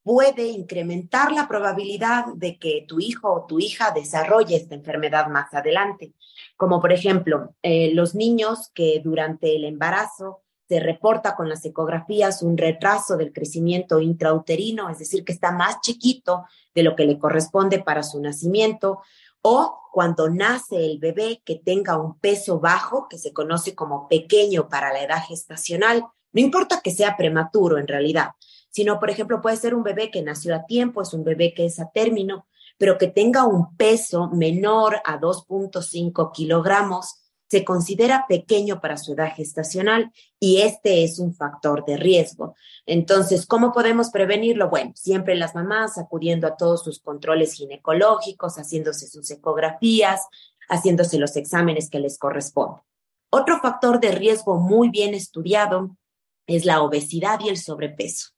puede 0.09 0.47
incrementar 0.47 1.31
la 1.31 1.47
probabilidad 1.47 2.25
de 2.33 2.57
que 2.57 2.83
tu 2.88 3.00
hijo 3.00 3.31
o 3.31 3.45
tu 3.45 3.59
hija 3.59 3.91
desarrolle 3.91 4.56
esta 4.56 4.73
enfermedad 4.73 5.27
más 5.27 5.53
adelante. 5.53 6.15
Como 6.57 6.81
por 6.81 6.91
ejemplo, 6.91 7.53
eh, 7.61 7.94
los 7.94 8.15
niños 8.15 8.71
que 8.73 9.01
durante 9.03 9.56
el 9.56 9.65
embarazo 9.65 10.41
se 10.67 10.79
reporta 10.79 11.35
con 11.35 11.47
las 11.47 11.63
ecografías 11.63 12.41
un 12.41 12.57
retraso 12.57 13.17
del 13.17 13.31
crecimiento 13.31 14.00
intrauterino, 14.01 14.89
es 14.89 14.97
decir, 14.97 15.23
que 15.23 15.31
está 15.31 15.51
más 15.51 15.79
chiquito 15.81 16.44
de 16.73 16.81
lo 16.81 16.95
que 16.95 17.06
le 17.06 17.19
corresponde 17.19 17.77
para 17.77 18.01
su 18.01 18.19
nacimiento, 18.19 19.01
o 19.44 19.77
cuando 19.94 20.27
nace 20.27 20.88
el 20.88 20.97
bebé 20.97 21.44
que 21.45 21.61
tenga 21.63 22.00
un 22.00 22.17
peso 22.17 22.59
bajo, 22.59 23.07
que 23.07 23.19
se 23.19 23.31
conoce 23.31 23.75
como 23.75 24.07
pequeño 24.07 24.69
para 24.69 24.91
la 24.91 25.03
edad 25.03 25.23
gestacional, 25.27 26.03
no 26.31 26.41
importa 26.41 26.81
que 26.83 26.89
sea 26.89 27.15
prematuro 27.15 27.77
en 27.77 27.88
realidad, 27.88 28.31
sino, 28.69 29.00
por 29.00 29.10
ejemplo, 29.10 29.42
puede 29.42 29.57
ser 29.57 29.74
un 29.74 29.83
bebé 29.83 30.12
que 30.12 30.21
nació 30.21 30.56
a 30.56 30.66
tiempo, 30.66 31.01
es 31.01 31.13
un 31.13 31.24
bebé 31.24 31.54
que 31.54 31.66
es 31.66 31.80
a 31.80 31.89
término, 31.89 32.48
pero 32.77 32.98
que 32.98 33.07
tenga 33.07 33.45
un 33.45 33.75
peso 33.75 34.30
menor 34.30 35.01
a 35.04 35.19
2.5 35.19 36.31
kilogramos, 36.33 37.19
se 37.50 37.66
considera 37.66 38.25
pequeño 38.30 38.80
para 38.80 38.95
su 38.95 39.13
edad 39.13 39.33
gestacional 39.36 40.12
y 40.39 40.62
este 40.62 41.04
es 41.04 41.18
un 41.18 41.33
factor 41.33 41.83
de 41.83 41.98
riesgo. 41.98 42.54
Entonces, 42.86 43.48
¿cómo 43.48 43.71
podemos 43.71 44.12
prevenirlo? 44.12 44.69
Bueno, 44.69 44.92
siempre 44.95 45.36
las 45.36 45.56
mamás 45.56 45.98
acudiendo 45.98 46.45
a 46.45 46.56
todos 46.56 46.83
sus 46.83 46.99
controles 46.99 47.54
ginecológicos, 47.54 48.57
haciéndose 48.57 49.07
sus 49.07 49.30
ecografías, 49.31 50.28
haciéndose 50.69 51.18
los 51.18 51.35
exámenes 51.35 51.90
que 51.90 51.99
les 51.99 52.19
corresponden. 52.19 52.83
Otro 53.31 53.59
factor 53.59 53.99
de 53.99 54.11
riesgo 54.11 54.59
muy 54.59 54.90
bien 54.90 55.16
estudiado 55.16 55.97
es 56.45 56.66
la 56.66 56.81
obesidad 56.81 57.40
y 57.42 57.49
el 57.49 57.57
sobrepeso. 57.57 58.30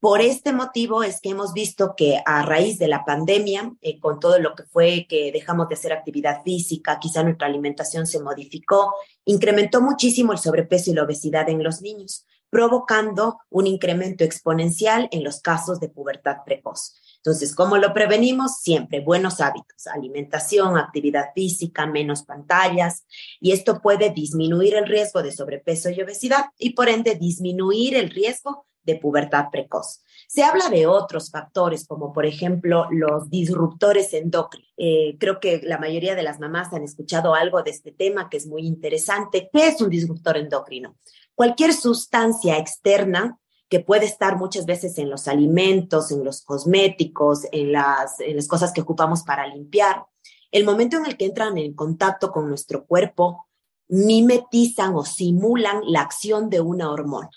Por 0.00 0.20
este 0.20 0.52
motivo 0.52 1.02
es 1.02 1.20
que 1.20 1.30
hemos 1.30 1.52
visto 1.52 1.94
que 1.96 2.22
a 2.24 2.42
raíz 2.42 2.78
de 2.78 2.86
la 2.86 3.04
pandemia, 3.04 3.72
eh, 3.80 3.98
con 3.98 4.20
todo 4.20 4.38
lo 4.38 4.54
que 4.54 4.62
fue 4.62 5.06
que 5.08 5.32
dejamos 5.32 5.68
de 5.68 5.74
hacer 5.74 5.92
actividad 5.92 6.44
física, 6.44 7.00
quizá 7.00 7.24
nuestra 7.24 7.48
alimentación 7.48 8.06
se 8.06 8.22
modificó, 8.22 8.94
incrementó 9.24 9.80
muchísimo 9.80 10.32
el 10.32 10.38
sobrepeso 10.38 10.92
y 10.92 10.94
la 10.94 11.02
obesidad 11.02 11.48
en 11.48 11.64
los 11.64 11.82
niños, 11.82 12.24
provocando 12.48 13.38
un 13.50 13.66
incremento 13.66 14.22
exponencial 14.22 15.08
en 15.10 15.24
los 15.24 15.40
casos 15.40 15.80
de 15.80 15.88
pubertad 15.88 16.36
precoz. 16.46 16.94
Entonces, 17.16 17.52
¿cómo 17.52 17.76
lo 17.76 17.92
prevenimos? 17.92 18.60
Siempre 18.60 19.00
buenos 19.00 19.40
hábitos, 19.40 19.88
alimentación, 19.88 20.78
actividad 20.78 21.32
física, 21.34 21.88
menos 21.88 22.22
pantallas, 22.22 23.04
y 23.40 23.50
esto 23.50 23.80
puede 23.80 24.10
disminuir 24.10 24.76
el 24.76 24.86
riesgo 24.86 25.24
de 25.24 25.32
sobrepeso 25.32 25.90
y 25.90 26.00
obesidad 26.00 26.44
y 26.56 26.74
por 26.74 26.88
ende 26.88 27.16
disminuir 27.16 27.96
el 27.96 28.10
riesgo 28.10 28.68
de 28.88 28.96
pubertad 28.98 29.46
precoz. 29.52 30.02
Se 30.26 30.42
habla 30.42 30.68
de 30.70 30.86
otros 30.86 31.30
factores, 31.30 31.86
como 31.86 32.12
por 32.12 32.24
ejemplo 32.24 32.88
los 32.90 33.28
disruptores 33.28 34.12
endocrinos. 34.14 34.68
Eh, 34.76 35.16
creo 35.20 35.40
que 35.40 35.60
la 35.62 35.78
mayoría 35.78 36.14
de 36.14 36.22
las 36.22 36.40
mamás 36.40 36.72
han 36.72 36.82
escuchado 36.82 37.34
algo 37.34 37.62
de 37.62 37.70
este 37.70 37.92
tema 37.92 38.28
que 38.30 38.38
es 38.38 38.46
muy 38.46 38.66
interesante. 38.66 39.50
¿Qué 39.52 39.68
es 39.68 39.80
un 39.80 39.90
disruptor 39.90 40.38
endocrino? 40.38 40.96
Cualquier 41.34 41.72
sustancia 41.72 42.56
externa 42.58 43.38
que 43.68 43.80
puede 43.80 44.06
estar 44.06 44.38
muchas 44.38 44.64
veces 44.64 44.96
en 44.96 45.10
los 45.10 45.28
alimentos, 45.28 46.10
en 46.10 46.24
los 46.24 46.42
cosméticos, 46.42 47.46
en 47.52 47.72
las, 47.72 48.18
en 48.20 48.36
las 48.36 48.48
cosas 48.48 48.72
que 48.72 48.80
ocupamos 48.80 49.22
para 49.22 49.46
limpiar. 49.46 50.06
El 50.50 50.64
momento 50.64 50.96
en 50.96 51.04
el 51.04 51.18
que 51.18 51.26
entran 51.26 51.58
en 51.58 51.74
contacto 51.74 52.32
con 52.32 52.48
nuestro 52.48 52.86
cuerpo, 52.86 53.46
mimetizan 53.88 54.94
o 54.94 55.04
simulan 55.04 55.80
la 55.84 56.00
acción 56.00 56.48
de 56.48 56.60
una 56.60 56.90
hormona. 56.90 57.30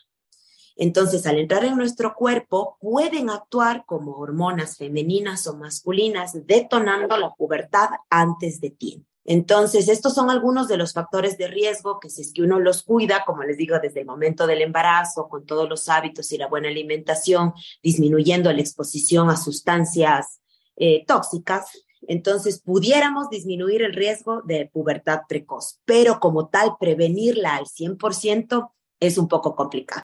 Entonces, 0.75 1.25
al 1.25 1.37
entrar 1.37 1.65
en 1.65 1.77
nuestro 1.77 2.13
cuerpo, 2.15 2.77
pueden 2.79 3.29
actuar 3.29 3.85
como 3.85 4.13
hormonas 4.13 4.77
femeninas 4.77 5.45
o 5.47 5.55
masculinas, 5.55 6.45
detonando 6.45 7.17
la 7.17 7.33
pubertad 7.33 7.89
antes 8.09 8.61
de 8.61 8.71
tiempo. 8.71 9.05
Entonces, 9.23 9.87
estos 9.87 10.15
son 10.15 10.31
algunos 10.31 10.67
de 10.67 10.77
los 10.77 10.93
factores 10.93 11.37
de 11.37 11.47
riesgo 11.47 11.99
que 11.99 12.09
si 12.09 12.21
es 12.21 12.33
que 12.33 12.41
uno 12.41 12.59
los 12.59 12.81
cuida, 12.81 13.23
como 13.25 13.43
les 13.43 13.57
digo, 13.57 13.77
desde 13.79 13.99
el 13.99 14.07
momento 14.07 14.47
del 14.47 14.61
embarazo, 14.61 15.29
con 15.29 15.45
todos 15.45 15.69
los 15.69 15.89
hábitos 15.89 16.31
y 16.31 16.37
la 16.37 16.47
buena 16.47 16.69
alimentación, 16.69 17.53
disminuyendo 17.83 18.51
la 18.51 18.61
exposición 18.61 19.29
a 19.29 19.37
sustancias 19.37 20.41
eh, 20.75 21.05
tóxicas, 21.05 21.67
entonces 22.07 22.61
pudiéramos 22.61 23.29
disminuir 23.29 23.83
el 23.83 23.93
riesgo 23.93 24.41
de 24.41 24.69
pubertad 24.73 25.21
precoz, 25.29 25.79
pero 25.85 26.19
como 26.19 26.49
tal, 26.49 26.77
prevenirla 26.79 27.57
al 27.57 27.65
100% 27.65 28.71
es 28.99 29.17
un 29.19 29.27
poco 29.27 29.55
complicado. 29.55 30.03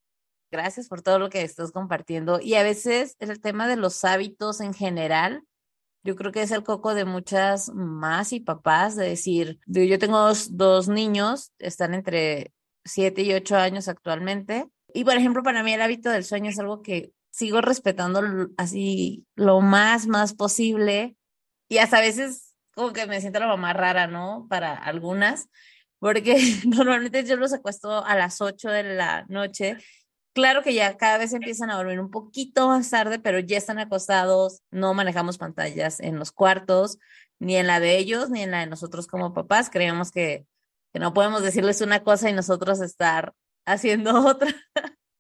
Gracias 0.52 0.88
por 0.88 1.02
todo 1.02 1.20
lo 1.20 1.30
que 1.30 1.42
estás 1.42 1.72
compartiendo. 1.72 2.40
Y 2.42 2.56
a 2.56 2.64
veces 2.64 3.16
el 3.20 3.40
tema 3.42 3.68
de 3.68 3.76
los 3.76 4.04
hábitos 4.06 4.62
en 4.62 4.74
general, 4.74 5.44
yo 6.04 6.16
creo 6.16 6.32
que 6.32 6.42
es 6.42 6.52
el 6.52 6.64
coco 6.64 6.94
de 6.94 7.06
muchas 7.06 7.70
más 7.74 8.32
y 8.32 8.40
papás, 8.40 8.96
de 8.96 9.10
decir, 9.10 9.60
yo 9.66 10.00
tengo 10.00 10.32
dos 10.52 10.88
niños, 10.88 11.52
están 11.60 11.94
entre 11.94 12.54
7 12.86 13.22
y 13.24 13.34
8 13.34 13.58
años 13.58 13.88
actualmente. 13.88 14.70
Y 14.94 15.04
por 15.04 15.16
ejemplo, 15.16 15.44
para 15.44 15.64
mí 15.64 15.74
el 15.74 15.82
hábito 15.82 16.10
del 16.10 16.24
sueño 16.24 16.50
es 16.50 16.60
algo 16.60 16.82
que 16.82 17.12
sigo 17.30 17.62
respetando 17.62 18.22
así 18.58 19.26
lo 19.36 19.62
más, 19.62 20.08
más 20.08 20.34
posible. 20.34 21.18
Y 21.68 21.80
hasta 21.80 21.98
a 21.98 22.02
veces 22.02 22.56
como 22.74 22.94
que 22.94 23.08
me 23.08 23.20
siento 23.20 23.40
la 23.40 23.48
mamá 23.48 23.74
rara, 23.74 24.08
¿no? 24.08 24.46
Para 24.50 24.74
algunas, 24.76 25.50
porque 26.00 26.38
normalmente 26.66 27.26
yo 27.26 27.36
los 27.36 27.52
acuesto 27.52 28.06
a 28.06 28.16
las 28.16 28.40
8 28.40 28.70
de 28.70 28.84
la 28.96 29.26
noche. 29.30 29.78
Claro 30.38 30.62
que 30.62 30.76
ya 30.76 30.96
cada 30.98 31.18
vez 31.18 31.34
empiezan 31.34 31.72
a 31.72 31.78
dormir 31.78 32.00
un 32.00 32.12
poquito 32.12 32.68
más 32.68 32.92
tarde, 32.92 33.18
pero 33.18 33.40
ya 33.40 33.58
están 33.58 33.80
acostados, 33.80 34.62
no 34.70 34.94
manejamos 34.94 35.40
pantallas 35.40 36.00
en 36.00 36.20
los 36.20 36.32
cuartos, 36.32 37.00
ni 37.40 37.56
en 37.56 37.66
la 37.66 37.80
de 37.80 37.98
ellos, 37.98 38.30
ni 38.30 38.44
en 38.44 38.52
la 38.52 38.60
de 38.60 38.68
nosotros 38.68 39.08
como 39.08 39.34
papás. 39.34 39.72
Creemos 39.72 40.12
que, 40.12 40.46
que 40.94 41.00
no 41.00 41.12
podemos 41.12 41.42
decirles 41.42 41.82
una 41.82 42.04
cosa 42.04 42.30
y 42.30 42.34
nosotros 42.34 42.82
estar 42.82 43.34
haciendo 43.66 44.12
otra. 44.28 44.54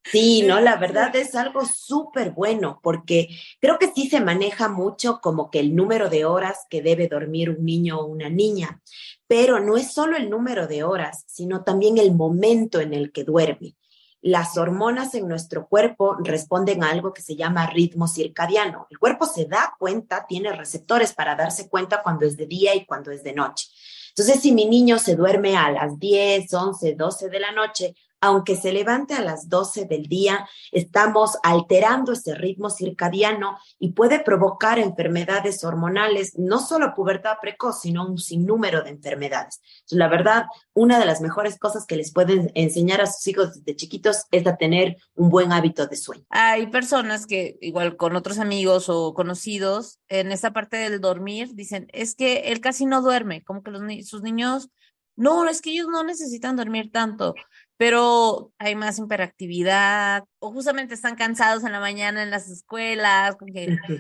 Sí, 0.04 0.44
no, 0.44 0.60
la 0.60 0.76
verdad 0.76 1.16
es 1.16 1.34
algo 1.34 1.66
súper 1.66 2.30
bueno 2.30 2.80
porque 2.84 3.30
creo 3.60 3.80
que 3.80 3.92
sí 3.92 4.12
se 4.12 4.22
maneja 4.22 4.70
mucho 4.70 5.20
como 5.20 5.50
que 5.50 5.60
el 5.60 5.76
número 5.76 6.12
de 6.12 6.26
horas 6.26 6.68
que 6.70 6.84
debe 6.84 7.08
dormir 7.08 7.50
un 7.50 7.66
niño 7.66 8.02
o 8.02 8.06
una 8.06 8.30
niña, 8.30 8.84
pero 9.26 9.60
no 9.60 9.78
es 9.78 9.92
solo 9.92 10.16
el 10.16 10.30
número 10.30 10.68
de 10.68 10.84
horas, 10.84 11.24
sino 11.26 11.64
también 11.64 11.98
el 11.98 12.14
momento 12.14 12.80
en 12.80 12.94
el 12.94 13.12
que 13.12 13.24
duerme. 13.24 13.76
Las 14.22 14.58
hormonas 14.58 15.14
en 15.14 15.28
nuestro 15.28 15.68
cuerpo 15.68 16.18
responden 16.20 16.84
a 16.84 16.90
algo 16.90 17.14
que 17.14 17.22
se 17.22 17.36
llama 17.36 17.68
ritmo 17.68 18.08
circadiano. 18.08 18.88
El 18.90 18.98
cuerpo 18.98 19.26
se 19.26 19.46
da 19.46 19.76
cuenta, 19.78 20.26
tiene 20.28 20.52
receptores 20.54 21.14
para 21.14 21.36
darse 21.36 21.70
cuenta 21.70 22.02
cuando 22.02 22.26
es 22.26 22.36
de 22.36 22.48
día 22.48 22.76
y 22.76 22.86
cuando 22.86 23.12
es 23.12 23.24
de 23.24 23.34
noche. 23.34 23.68
Entonces, 24.10 24.42
si 24.42 24.52
mi 24.52 24.66
niño 24.66 24.98
se 24.98 25.16
duerme 25.16 25.56
a 25.56 25.72
las 25.72 26.00
10, 26.00 26.52
11, 26.52 26.96
12 26.96 27.30
de 27.30 27.40
la 27.40 27.52
noche, 27.52 27.96
aunque 28.22 28.56
se 28.56 28.72
levante 28.72 29.14
a 29.14 29.22
las 29.22 29.50
12 29.50 29.86
del 29.86 30.04
día, 30.04 30.48
estamos 30.72 31.38
alterando 31.44 32.14
ese 32.14 32.36
ritmo 32.36 32.70
circadiano 32.70 33.58
y 33.80 33.94
puede 33.94 34.20
provocar 34.20 34.80
enfermedades 34.80 35.64
hormonales, 35.64 36.38
no 36.38 36.60
solo 36.60 36.94
pubertad 36.96 37.38
precoz, 37.42 37.82
sino 37.82 38.08
un 38.08 38.18
sinnúmero 38.18 38.84
de 38.84 38.92
enfermedades. 38.92 39.62
La 39.92 40.08
verdad, 40.08 40.46
una 40.74 41.00
de 41.00 41.06
las 41.06 41.22
mejores 41.22 41.60
cosas 41.60 41.86
que 41.86 41.98
les 41.98 42.12
pueden 42.12 42.52
enseñar 42.56 43.02
a 43.02 43.08
sus 43.08 43.28
hijos 43.28 43.54
desde 43.54 43.76
chiquitos 43.76 44.26
es 44.32 44.48
a 44.48 44.58
tener 44.58 44.98
un 45.16 45.30
buen 45.30 45.52
hábito 45.52 45.88
de 45.88 45.96
sueño. 45.96 46.26
Hay 46.30 46.68
personas 46.68 47.28
que, 47.28 47.58
igual 47.62 47.98
con 47.98 48.16
otros 48.16 48.40
amigos 48.40 48.90
o 48.90 49.14
conocidos, 49.14 50.00
en 50.08 50.32
esta 50.32 50.54
parte 50.54 50.78
del 50.78 51.02
dormir, 51.02 51.54
dicen, 51.54 51.88
es 51.94 52.16
que 52.16 52.52
él 52.52 52.62
casi 52.62 52.86
no 52.86 53.02
duerme, 53.02 53.44
como 53.44 53.62
que 53.62 53.72
los, 53.72 53.82
sus 54.08 54.22
niños 54.22 54.70
no, 55.18 55.50
es 55.50 55.62
que 55.62 55.72
ellos 55.72 55.88
no 55.90 56.04
necesitan 56.04 56.56
dormir 56.56 56.92
tanto 56.92 57.34
pero 57.78 58.52
hay 58.58 58.76
más 58.76 58.98
hiperactividad 59.00 60.26
o 60.40 60.52
justamente 60.52 60.96
están 60.96 61.16
cansados 61.16 61.64
en 61.64 61.72
la 61.72 61.80
mañana 61.80 62.24
en 62.24 62.32
las 62.32 62.50
escuelas, 62.50 63.38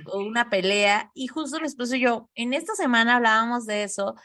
o 0.07 0.19
una 0.19 0.49
pelea. 0.49 1.11
Y 1.13 1.27
justo 1.27 1.59
y 1.95 1.99
yo, 1.99 2.29
en 2.35 2.53
esta 2.53 2.75
semana 2.75 3.17
hablábamos 3.17 3.65
de 3.67 3.83
eso 3.83 4.15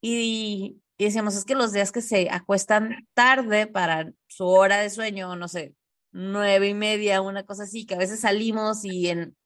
y, 0.00 0.80
y, 0.98 1.04
decíamos, 1.04 1.36
es 1.36 1.44
que 1.44 1.54
los 1.54 1.72
días 1.72 1.92
que 1.92 2.02
se 2.02 2.28
acuestan 2.30 3.08
tarde 3.14 3.66
para 3.68 4.12
su 4.26 4.46
hora 4.46 4.78
de 4.78 4.90
sueño, 4.90 5.36
no 5.36 5.48
sé, 5.48 5.74
nueve 6.12 6.68
y 6.68 6.74
media, 6.74 7.20
una 7.22 7.44
cosa 7.44 7.64
así, 7.64 7.86
que 7.86 7.94
a 7.94 7.98
veces 7.98 8.20
salimos 8.20 8.84
y 8.84 9.08
en, 9.08 9.36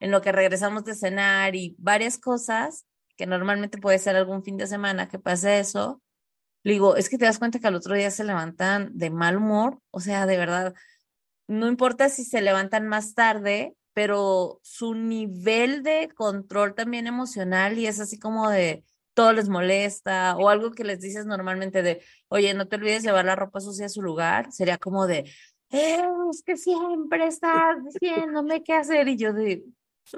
en 0.00 0.10
lo 0.10 0.22
que 0.22 0.32
regresamos 0.32 0.84
de 0.84 0.94
cenar 0.94 1.56
y 1.56 1.74
varias 1.78 2.18
cosas, 2.18 2.86
que 3.16 3.26
normalmente 3.26 3.78
puede 3.78 3.98
ser 3.98 4.16
algún 4.16 4.44
fin 4.44 4.56
de 4.56 4.66
semana 4.66 5.08
que 5.08 5.18
pase 5.18 5.58
eso, 5.58 6.02
le 6.62 6.72
digo, 6.72 6.96
es 6.96 7.08
que 7.08 7.18
te 7.18 7.24
das 7.24 7.38
cuenta 7.38 7.58
que 7.58 7.66
al 7.66 7.74
otro 7.74 7.94
día 7.94 8.10
se 8.10 8.24
levantan 8.24 8.90
de 8.94 9.10
mal 9.10 9.36
humor, 9.36 9.80
o 9.90 10.00
sea, 10.00 10.26
de 10.26 10.36
verdad, 10.36 10.74
no 11.48 11.68
importa 11.68 12.08
si 12.08 12.24
se 12.24 12.40
levantan 12.40 12.88
más 12.88 13.14
tarde, 13.14 13.74
pero 13.94 14.60
su 14.62 14.94
nivel 14.94 15.82
de 15.82 16.08
control 16.14 16.74
también 16.74 17.06
emocional 17.06 17.78
y 17.78 17.86
es 17.86 18.00
así 18.00 18.18
como 18.18 18.48
de 18.48 18.84
todo 19.14 19.32
les 19.32 19.48
molesta 19.48 20.36
o 20.36 20.48
algo 20.48 20.70
que 20.70 20.84
les 20.84 21.00
dices 21.00 21.26
normalmente 21.26 21.82
de, 21.82 22.02
oye, 22.28 22.54
no 22.54 22.68
te 22.68 22.76
olvides 22.76 23.02
llevar 23.02 23.24
la 23.24 23.36
ropa 23.36 23.60
sucia 23.60 23.86
a 23.86 23.90
su 23.90 24.00
lugar, 24.00 24.50
sería 24.52 24.78
como 24.78 25.06
de, 25.06 25.30
eh, 25.70 26.02
es 26.30 26.42
que 26.42 26.56
siempre 26.56 27.26
estás 27.26 27.76
diciéndome 27.84 28.62
qué 28.62 28.74
hacer 28.74 29.08
y 29.08 29.16
yo 29.16 29.32
de, 29.32 29.64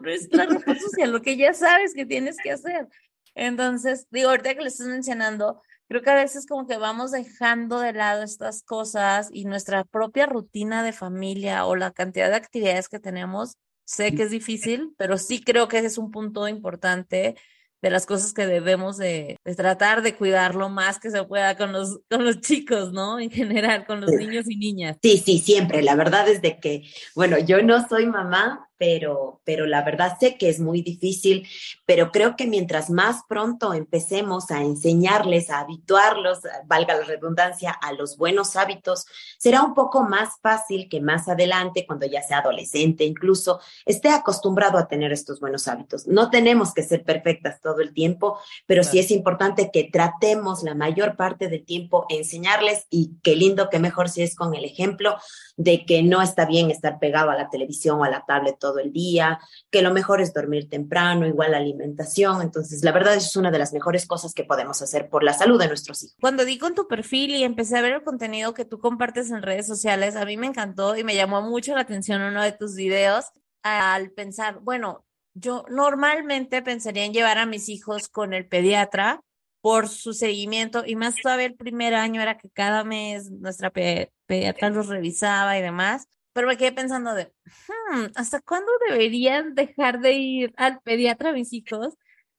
es 0.06 0.32
la 0.32 0.46
ropa 0.46 0.74
sucia, 0.74 1.06
lo 1.06 1.22
que 1.22 1.36
ya 1.36 1.52
sabes 1.52 1.94
que 1.94 2.06
tienes 2.06 2.36
que 2.42 2.52
hacer. 2.52 2.88
Entonces, 3.34 4.06
digo, 4.10 4.30
ahorita 4.30 4.54
que 4.54 4.62
le 4.62 4.68
estás 4.68 4.86
mencionando, 4.86 5.60
creo 5.94 6.02
que 6.02 6.10
a 6.10 6.24
veces 6.24 6.44
como 6.46 6.66
que 6.66 6.76
vamos 6.76 7.12
dejando 7.12 7.78
de 7.78 7.92
lado 7.92 8.24
estas 8.24 8.64
cosas 8.64 9.28
y 9.32 9.44
nuestra 9.44 9.84
propia 9.84 10.26
rutina 10.26 10.82
de 10.82 10.92
familia 10.92 11.66
o 11.66 11.76
la 11.76 11.92
cantidad 11.92 12.30
de 12.30 12.34
actividades 12.34 12.88
que 12.88 12.98
tenemos, 12.98 13.58
sé 13.84 14.12
que 14.12 14.24
es 14.24 14.32
difícil, 14.32 14.92
pero 14.98 15.18
sí 15.18 15.40
creo 15.40 15.68
que 15.68 15.78
ese 15.78 15.86
es 15.86 15.98
un 15.98 16.10
punto 16.10 16.48
importante 16.48 17.36
de 17.80 17.90
las 17.90 18.06
cosas 18.06 18.32
que 18.32 18.44
debemos 18.44 18.96
de, 18.96 19.36
tratar 19.56 20.02
de 20.02 20.16
cuidar 20.16 20.56
lo 20.56 20.68
más 20.68 20.98
que 20.98 21.12
se 21.12 21.22
pueda 21.22 21.56
con 21.56 21.70
los, 21.70 22.00
con 22.10 22.24
los 22.24 22.40
chicos, 22.40 22.92
¿no? 22.92 23.20
En 23.20 23.30
general, 23.30 23.86
con 23.86 24.00
los 24.00 24.10
niños 24.10 24.46
y 24.48 24.56
niñas. 24.56 24.96
Sí, 25.00 25.22
sí, 25.24 25.38
siempre. 25.38 25.80
La 25.80 25.94
verdad 25.94 26.28
es 26.28 26.42
de 26.42 26.58
que, 26.58 26.82
bueno, 27.14 27.38
yo 27.38 27.62
no 27.62 27.86
soy 27.86 28.06
mamá, 28.06 28.68
pero, 28.76 29.40
pero 29.44 29.66
la 29.66 29.82
verdad 29.82 30.16
sé 30.18 30.36
que 30.36 30.48
es 30.48 30.60
muy 30.60 30.82
difícil, 30.82 31.46
pero 31.86 32.10
creo 32.10 32.36
que 32.36 32.46
mientras 32.46 32.90
más 32.90 33.22
pronto 33.28 33.74
empecemos 33.74 34.50
a 34.50 34.62
enseñarles, 34.62 35.50
a 35.50 35.60
habituarlos, 35.60 36.40
valga 36.66 36.94
la 36.94 37.04
redundancia, 37.04 37.70
a 37.70 37.92
los 37.92 38.16
buenos 38.16 38.56
hábitos, 38.56 39.06
será 39.38 39.62
un 39.62 39.74
poco 39.74 40.02
más 40.02 40.40
fácil 40.42 40.88
que 40.88 41.00
más 41.00 41.28
adelante, 41.28 41.86
cuando 41.86 42.06
ya 42.06 42.22
sea 42.22 42.38
adolescente 42.38 43.04
incluso, 43.04 43.60
esté 43.86 44.08
acostumbrado 44.08 44.78
a 44.78 44.88
tener 44.88 45.12
estos 45.12 45.40
buenos 45.40 45.68
hábitos. 45.68 46.06
No 46.06 46.30
tenemos 46.30 46.74
que 46.74 46.82
ser 46.82 47.04
perfectas 47.04 47.60
todo 47.60 47.80
el 47.80 47.92
tiempo, 47.92 48.38
pero 48.66 48.82
sí 48.82 48.98
es 48.98 49.10
importante 49.10 49.70
que 49.72 49.84
tratemos 49.84 50.62
la 50.62 50.74
mayor 50.74 51.16
parte 51.16 51.48
del 51.48 51.64
tiempo 51.64 52.06
enseñarles 52.08 52.86
y 52.90 53.12
qué 53.22 53.36
lindo, 53.36 53.68
qué 53.70 53.78
mejor 53.78 54.08
si 54.08 54.22
es 54.22 54.34
con 54.34 54.54
el 54.54 54.64
ejemplo 54.64 55.16
de 55.56 55.84
que 55.86 56.02
no 56.02 56.22
está 56.22 56.46
bien 56.46 56.70
estar 56.70 56.98
pegado 56.98 57.30
a 57.30 57.36
la 57.36 57.50
televisión 57.50 58.00
o 58.00 58.04
a 58.04 58.10
la 58.10 58.24
tablet 58.26 58.58
todo 58.64 58.78
el 58.78 58.92
día, 58.92 59.38
que 59.70 59.82
lo 59.82 59.92
mejor 59.92 60.22
es 60.22 60.32
dormir 60.32 60.70
temprano, 60.70 61.26
igual 61.26 61.50
la 61.50 61.58
alimentación. 61.58 62.40
Entonces, 62.40 62.82
la 62.82 62.92
verdad 62.92 63.14
es 63.14 63.36
una 63.36 63.50
de 63.50 63.58
las 63.58 63.74
mejores 63.74 64.06
cosas 64.06 64.32
que 64.32 64.44
podemos 64.44 64.80
hacer 64.80 65.10
por 65.10 65.22
la 65.22 65.34
salud 65.34 65.60
de 65.60 65.68
nuestros 65.68 66.02
hijos. 66.02 66.16
Cuando 66.18 66.46
di 66.46 66.56
con 66.56 66.74
tu 66.74 66.88
perfil 66.88 67.34
y 67.34 67.44
empecé 67.44 67.76
a 67.76 67.82
ver 67.82 67.92
el 67.92 68.02
contenido 68.02 68.54
que 68.54 68.64
tú 68.64 68.78
compartes 68.78 69.30
en 69.30 69.42
redes 69.42 69.66
sociales, 69.66 70.16
a 70.16 70.24
mí 70.24 70.38
me 70.38 70.46
encantó 70.46 70.96
y 70.96 71.04
me 71.04 71.14
llamó 71.14 71.42
mucho 71.42 71.74
la 71.74 71.82
atención 71.82 72.22
uno 72.22 72.42
de 72.42 72.52
tus 72.52 72.74
videos 72.74 73.26
al 73.62 74.10
pensar, 74.12 74.60
bueno, 74.60 75.04
yo 75.34 75.66
normalmente 75.68 76.62
pensaría 76.62 77.04
en 77.04 77.12
llevar 77.12 77.36
a 77.36 77.44
mis 77.44 77.68
hijos 77.68 78.08
con 78.08 78.32
el 78.32 78.46
pediatra 78.46 79.20
por 79.60 79.88
su 79.88 80.14
seguimiento 80.14 80.84
y 80.86 80.96
más 80.96 81.16
todavía 81.16 81.46
el 81.46 81.54
primer 81.54 81.94
año 81.94 82.22
era 82.22 82.38
que 82.38 82.48
cada 82.48 82.82
mes 82.82 83.30
nuestra 83.30 83.70
pediatra 83.70 84.70
los 84.70 84.86
revisaba 84.88 85.58
y 85.58 85.62
demás, 85.62 86.06
pero 86.34 86.46
me 86.46 86.58
quedé 86.58 86.72
pensando 86.72 87.14
de, 87.14 87.32
hmm, 87.46 88.06
¿hasta 88.16 88.40
cuándo 88.40 88.70
deberían 88.88 89.54
dejar 89.54 90.00
de 90.00 90.12
ir 90.12 90.54
al 90.58 90.80
pediatra 90.82 91.32
mis 91.32 91.54
hijos? 91.54 91.96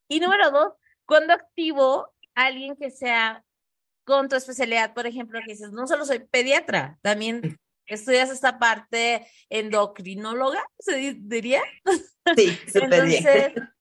Y 0.07 0.19
número 0.19 0.51
dos, 0.51 0.73
¿cuándo 1.05 1.33
activo 1.33 2.13
a 2.35 2.45
alguien 2.45 2.75
que 2.75 2.91
sea 2.91 3.43
con 4.03 4.29
tu 4.29 4.35
especialidad, 4.35 4.93
por 4.93 5.07
ejemplo, 5.07 5.39
que 5.43 5.53
dices, 5.53 5.71
no 5.71 5.87
solo 5.87 6.05
soy 6.05 6.19
pediatra, 6.19 6.99
también 7.01 7.57
estudias 7.87 8.29
esta 8.29 8.59
parte 8.59 9.25
endocrinóloga, 9.49 10.63
se 10.77 11.15
diría. 11.17 11.61
Sí, 12.35 12.57
súper 12.71 13.05
bien. 13.05 13.74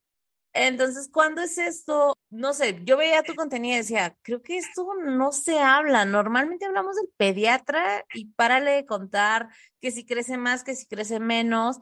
Entonces, 0.55 1.09
¿cuándo 1.13 1.43
es 1.43 1.59
esto? 1.59 2.17
No 2.31 2.55
sé, 2.55 2.81
yo 2.85 2.97
veía 2.97 3.25
tu 3.25 3.35
contenido 3.35 3.75
y 3.75 3.79
decía, 3.79 4.17
creo 4.23 4.41
que 4.41 4.57
esto 4.57 4.87
no 5.05 5.33
se 5.33 5.59
habla. 5.59 6.05
Normalmente 6.05 6.65
hablamos 6.65 6.95
del 6.95 7.09
pediatra 7.17 8.05
y 8.15 8.27
párale 8.27 8.71
de 8.71 8.87
contar 8.87 9.49
que 9.81 9.91
si 9.91 10.07
crece 10.07 10.37
más, 10.37 10.63
que 10.63 10.77
si 10.77 10.87
crece 10.87 11.19
menos. 11.19 11.81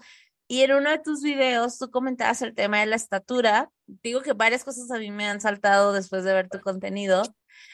Y 0.48 0.62
en 0.62 0.72
uno 0.72 0.90
de 0.90 0.98
tus 0.98 1.22
videos 1.22 1.78
tú 1.78 1.90
comentabas 1.90 2.40
el 2.40 2.54
tema 2.54 2.80
de 2.80 2.86
la 2.86 2.96
estatura. 2.96 3.70
Digo 3.86 4.22
que 4.22 4.32
varias 4.32 4.64
cosas 4.64 4.90
a 4.90 4.98
mí 4.98 5.10
me 5.10 5.28
han 5.28 5.42
saltado 5.42 5.92
después 5.92 6.24
de 6.24 6.32
ver 6.32 6.48
tu 6.48 6.60
contenido, 6.60 7.22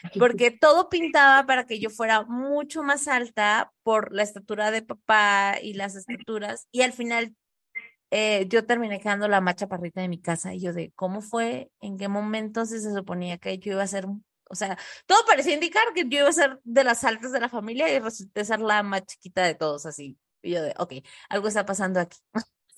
porque 0.19 0.51
todo 0.51 0.89
pintaba 0.89 1.45
para 1.45 1.65
que 1.65 1.79
yo 1.79 1.89
fuera 1.89 2.23
mucho 2.23 2.83
más 2.83 3.07
alta 3.07 3.71
por 3.83 4.13
la 4.13 4.23
estatura 4.23 4.69
de 4.71 4.81
papá 4.81 5.55
y 5.61 5.75
las 5.75 5.95
estaturas. 5.95 6.67
Y 6.73 6.81
al 6.81 6.91
final 6.91 7.35
eh, 8.11 8.47
yo 8.49 8.65
terminé 8.65 8.99
quedando 8.99 9.27
la 9.27 9.41
macha 9.41 9.67
parrita 9.67 10.01
de 10.01 10.07
mi 10.09 10.19
casa 10.21 10.53
y 10.53 10.61
yo 10.61 10.73
de 10.73 10.91
cómo 10.95 11.21
fue, 11.21 11.71
en 11.81 11.97
qué 11.97 12.07
momento 12.07 12.65
se 12.65 12.81
suponía 12.81 13.37
que 13.37 13.57
yo 13.59 13.73
iba 13.73 13.83
a 13.83 13.87
ser, 13.87 14.05
o 14.49 14.55
sea, 14.55 14.77
todo 15.05 15.25
parecía 15.25 15.53
indicar 15.53 15.93
que 15.93 16.03
yo 16.07 16.19
iba 16.19 16.29
a 16.29 16.33
ser 16.33 16.59
de 16.63 16.83
las 16.83 17.03
altas 17.03 17.31
de 17.31 17.39
la 17.39 17.49
familia 17.49 17.93
y 17.93 17.99
resulté 17.99 18.45
ser 18.45 18.61
la 18.61 18.83
más 18.83 19.05
chiquita 19.05 19.43
de 19.43 19.55
todos 19.55 19.85
así. 19.85 20.17
Y 20.41 20.51
yo 20.51 20.63
de, 20.63 20.73
ok, 20.77 20.93
algo 21.29 21.47
está 21.47 21.65
pasando 21.65 21.99
aquí. 21.99 22.17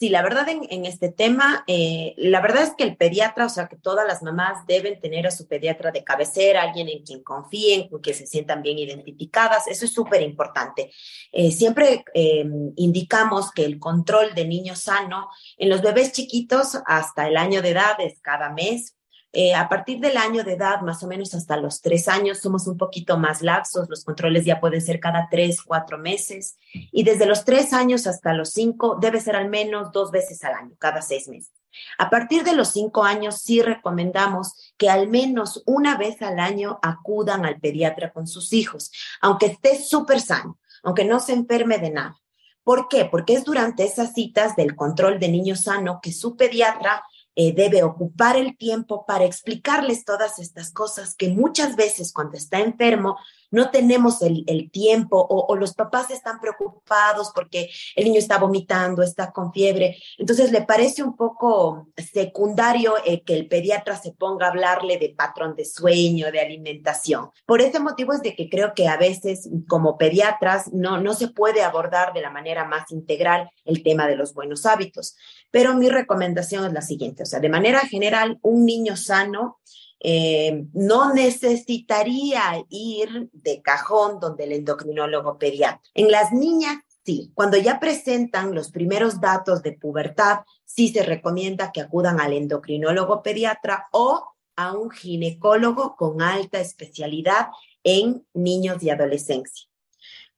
Sí, 0.01 0.09
la 0.09 0.23
verdad 0.23 0.47
en, 0.49 0.85
este 0.87 1.11
tema, 1.11 1.63
eh, 1.67 2.15
la 2.17 2.41
verdad 2.41 2.63
es 2.63 2.73
que 2.75 2.83
el 2.83 2.97
pediatra, 2.97 3.45
o 3.45 3.49
sea, 3.49 3.67
que 3.67 3.75
todas 3.75 4.07
las 4.07 4.23
mamás 4.23 4.65
deben 4.65 4.99
tener 4.99 5.27
a 5.27 5.29
su 5.29 5.47
pediatra 5.47 5.91
de 5.91 6.03
cabecera, 6.03 6.63
alguien 6.63 6.89
en 6.89 7.03
quien 7.03 7.21
confíen, 7.21 7.87
con 7.87 8.01
que 8.01 8.15
se 8.15 8.25
sientan 8.25 8.63
bien 8.63 8.79
identificadas, 8.79 9.67
eso 9.67 9.85
es 9.85 9.93
súper 9.93 10.23
importante. 10.23 10.91
Eh, 11.31 11.51
siempre 11.51 12.03
eh, 12.15 12.43
indicamos 12.77 13.51
que 13.51 13.63
el 13.63 13.77
control 13.77 14.33
de 14.33 14.47
niño 14.47 14.75
sano 14.75 15.29
en 15.55 15.69
los 15.69 15.83
bebés 15.83 16.13
chiquitos 16.13 16.79
hasta 16.87 17.27
el 17.27 17.37
año 17.37 17.61
de 17.61 17.69
edad 17.69 17.93
es 17.99 18.19
cada 18.21 18.49
mes, 18.49 18.95
eh, 19.33 19.55
a 19.55 19.69
partir 19.69 19.99
del 19.99 20.17
año 20.17 20.43
de 20.43 20.53
edad, 20.53 20.81
más 20.81 21.03
o 21.03 21.07
menos 21.07 21.33
hasta 21.33 21.55
los 21.55 21.81
tres 21.81 22.07
años, 22.07 22.39
somos 22.39 22.67
un 22.67 22.77
poquito 22.77 23.17
más 23.17 23.41
laxos, 23.41 23.89
los 23.89 24.03
controles 24.03 24.43
ya 24.43 24.59
pueden 24.59 24.81
ser 24.81 24.99
cada 24.99 25.27
tres, 25.29 25.61
cuatro 25.61 25.97
meses, 25.97 26.57
y 26.73 27.03
desde 27.03 27.25
los 27.25 27.45
tres 27.45 27.71
años 27.71 28.07
hasta 28.07 28.33
los 28.33 28.49
cinco 28.49 28.97
debe 28.99 29.21
ser 29.21 29.35
al 29.37 29.49
menos 29.49 29.91
dos 29.91 30.11
veces 30.11 30.43
al 30.43 30.53
año, 30.55 30.75
cada 30.77 31.01
seis 31.01 31.29
meses. 31.29 31.53
A 31.97 32.09
partir 32.09 32.43
de 32.43 32.53
los 32.53 32.69
cinco 32.69 33.03
años, 33.03 33.37
sí 33.41 33.61
recomendamos 33.61 34.73
que 34.77 34.89
al 34.89 35.07
menos 35.07 35.63
una 35.65 35.97
vez 35.97 36.21
al 36.21 36.39
año 36.39 36.79
acudan 36.81 37.45
al 37.45 37.59
pediatra 37.59 38.11
con 38.11 38.27
sus 38.27 38.51
hijos, 38.51 38.91
aunque 39.21 39.45
esté 39.45 39.81
súper 39.81 40.19
sano, 40.19 40.59
aunque 40.83 41.05
no 41.05 41.21
se 41.21 41.33
enferme 41.33 41.77
de 41.77 41.91
nada. 41.91 42.17
¿Por 42.63 42.89
qué? 42.89 43.05
Porque 43.05 43.33
es 43.33 43.43
durante 43.43 43.83
esas 43.83 44.13
citas 44.13 44.55
del 44.55 44.75
control 44.75 45.19
de 45.19 45.29
niño 45.29 45.55
sano 45.55 45.99
que 46.01 46.11
su 46.11 46.35
pediatra 46.35 47.03
eh, 47.35 47.53
debe 47.53 47.83
ocupar 47.83 48.37
el 48.37 48.57
tiempo 48.57 49.05
para 49.05 49.25
explicarles 49.25 50.03
todas 50.05 50.39
estas 50.39 50.71
cosas 50.71 51.15
que 51.15 51.29
muchas 51.29 51.75
veces 51.75 52.11
cuando 52.13 52.37
está 52.37 52.59
enfermo 52.59 53.17
no 53.51 53.69
tenemos 53.69 54.21
el, 54.21 54.71
tiempo 54.71 55.25
o, 55.29 55.55
los 55.55 55.73
papás 55.73 56.09
están 56.09 56.39
preocupados 56.39 57.31
porque 57.35 57.69
el 57.95 58.05
niño 58.05 58.19
está 58.19 58.37
vomitando, 58.37 59.03
está 59.03 59.31
con 59.31 59.51
fiebre. 59.51 59.97
Entonces 60.17 60.51
le 60.51 60.61
parece 60.61 61.03
un 61.03 61.15
poco 61.15 61.87
secundario 61.97 62.95
eh, 63.05 63.21
que 63.23 63.35
el 63.35 63.47
pediatra 63.47 63.97
se 63.97 64.13
ponga 64.13 64.47
a 64.47 64.49
hablarle 64.49 64.97
de 64.97 65.13
patrón 65.15 65.55
de 65.55 65.65
sueño, 65.65 66.31
de 66.31 66.39
alimentación. 66.39 67.29
Por 67.45 67.61
ese 67.61 67.79
motivo 67.79 68.13
es 68.13 68.21
de 68.21 68.35
que 68.35 68.49
creo 68.49 68.73
que 68.73 68.87
a 68.87 68.97
veces 68.97 69.49
como 69.67 69.97
pediatras 69.97 70.71
no, 70.73 70.99
no 70.99 71.13
se 71.13 71.27
puede 71.27 71.61
abordar 71.61 72.13
de 72.13 72.21
la 72.21 72.29
manera 72.29 72.65
más 72.65 72.91
integral 72.91 73.49
el 73.65 73.83
tema 73.83 74.07
de 74.07 74.15
los 74.15 74.33
buenos 74.33 74.65
hábitos. 74.65 75.15
Pero 75.51 75.73
mi 75.75 75.89
recomendación 75.89 76.65
es 76.65 76.73
la 76.73 76.81
siguiente, 76.81 77.23
o 77.23 77.25
sea, 77.25 77.39
de 77.39 77.49
manera 77.49 77.81
general, 77.81 78.39
un 78.41 78.65
niño 78.65 78.95
sano 78.95 79.59
eh, 80.03 80.65
no 80.73 81.13
necesitaría 81.13 82.65
ir 82.69 83.29
de 83.33 83.61
cajón 83.61 84.19
donde 84.19 84.45
el 84.45 84.53
endocrinólogo 84.53 85.37
pediatra. 85.37 85.79
En 85.93 86.09
las 86.09 86.31
niñas, 86.31 86.77
sí, 87.05 87.31
cuando 87.35 87.57
ya 87.57 87.79
presentan 87.79 88.55
los 88.55 88.71
primeros 88.71 89.21
datos 89.21 89.61
de 89.61 89.73
pubertad, 89.73 90.39
sí 90.65 90.87
se 90.89 91.03
recomienda 91.03 91.71
que 91.71 91.81
acudan 91.81 92.19
al 92.19 92.33
endocrinólogo 92.33 93.21
pediatra 93.21 93.89
o 93.91 94.33
a 94.55 94.73
un 94.73 94.89
ginecólogo 94.89 95.95
con 95.95 96.23
alta 96.23 96.59
especialidad 96.59 97.49
en 97.83 98.25
niños 98.33 98.81
y 98.81 98.89
adolescencia. 98.89 99.67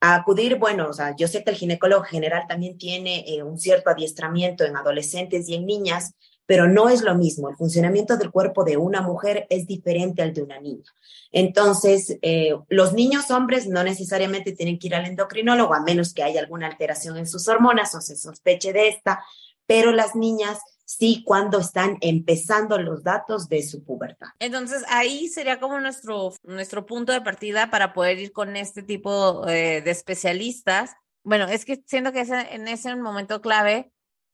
A 0.02 0.16
acudir, 0.16 0.58
bueno, 0.58 0.90
o 0.90 0.94
sea, 0.94 1.16
yo 1.16 1.30
sé 1.30 1.46
que 1.46 1.52
el 1.52 1.56
ginecólogo 1.56 2.04
general 2.04 2.44
también 2.50 2.78
tiene 2.78 3.24
eh, 3.26 3.44
un 3.44 3.58
cierto 3.58 3.90
adiestramiento 3.90 4.66
en 4.66 4.76
adolescentes 4.76 5.48
y 5.48 5.56
en 5.56 5.66
niñas, 5.66 6.16
pero 6.46 6.68
no 6.68 6.90
es 6.90 7.02
lo 7.02 7.16
mismo. 7.16 7.50
El 7.50 7.56
funcionamiento 7.56 8.18
del 8.18 8.32
cuerpo 8.32 8.64
de 8.64 8.78
una 8.78 9.02
mujer 9.02 9.48
es 9.50 9.66
diferente 9.66 10.22
al 10.22 10.34
de 10.34 10.44
una 10.44 10.60
niña. 10.60 10.92
Entonces, 11.32 12.18
eh, 12.22 12.54
los 12.70 12.94
niños 12.94 13.32
hombres 13.32 13.68
no 13.68 13.84
necesariamente 13.84 14.52
tienen 14.52 14.78
que 14.78 14.88
ir 14.88 14.96
al 14.96 15.06
endocrinólogo, 15.06 15.74
a 15.74 15.82
menos 15.82 16.14
que 16.14 16.24
haya 16.24 16.42
alguna 16.42 16.68
alteración 16.68 17.18
en 17.18 17.28
sus 17.28 17.48
hormonas 17.48 17.96
o 17.96 18.02
se 18.02 18.16
sospeche 18.16 18.74
de 18.74 18.90
esta, 18.90 19.24
pero 19.66 19.92
las 19.92 20.16
niñas 20.16 20.60
sí 20.86 21.24
cuando 21.26 21.60
están 21.60 21.98
empezando 22.02 22.78
los 22.78 23.04
datos 23.04 23.48
de 23.48 23.64
su 23.64 23.84
pubertad. 23.84 24.28
Entonces, 24.40 24.84
ahí 24.90 25.30
sería 25.30 25.60
como 25.60 25.80
nuestro, 25.80 26.34
nuestro 26.44 26.86
punto 26.86 27.14
de 27.14 27.22
partida 27.22 27.72
para 27.72 27.94
poder 27.94 28.20
ir 28.20 28.32
con 28.34 28.56
este 28.58 28.84
tipo 28.84 29.48
eh, 29.48 29.82
de 29.82 29.92
especialistas. 29.92 30.92
Bueno, 31.24 31.48
es 31.48 31.64
que 31.64 31.82
siento 31.88 32.12
que 32.12 32.22
en 32.22 32.68
ese 32.68 32.96
momento 32.98 33.42
clave 33.42 33.93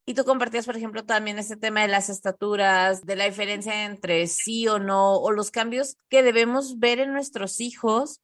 y 0.09 0.15
tú 0.15 0.25
compartías, 0.25 0.65
por 0.65 0.75
ejemplo, 0.75 1.05
también 1.05 1.37
este 1.37 1.55
tema 1.55 1.83
de 1.83 1.87
las 1.87 2.09
estaturas, 2.09 3.05
de 3.05 3.15
la 3.15 3.25
diferencia 3.25 3.85
entre 3.85 4.25
sí 4.25 4.67
o 4.67 4.79
no, 4.79 5.17
o 5.17 5.31
los 5.31 5.51
cambios 5.51 5.97
que 6.09 6.23
debemos 6.23 6.79
ver 6.79 6.99
en 6.99 7.13
nuestros 7.13 7.59
hijos 7.59 8.19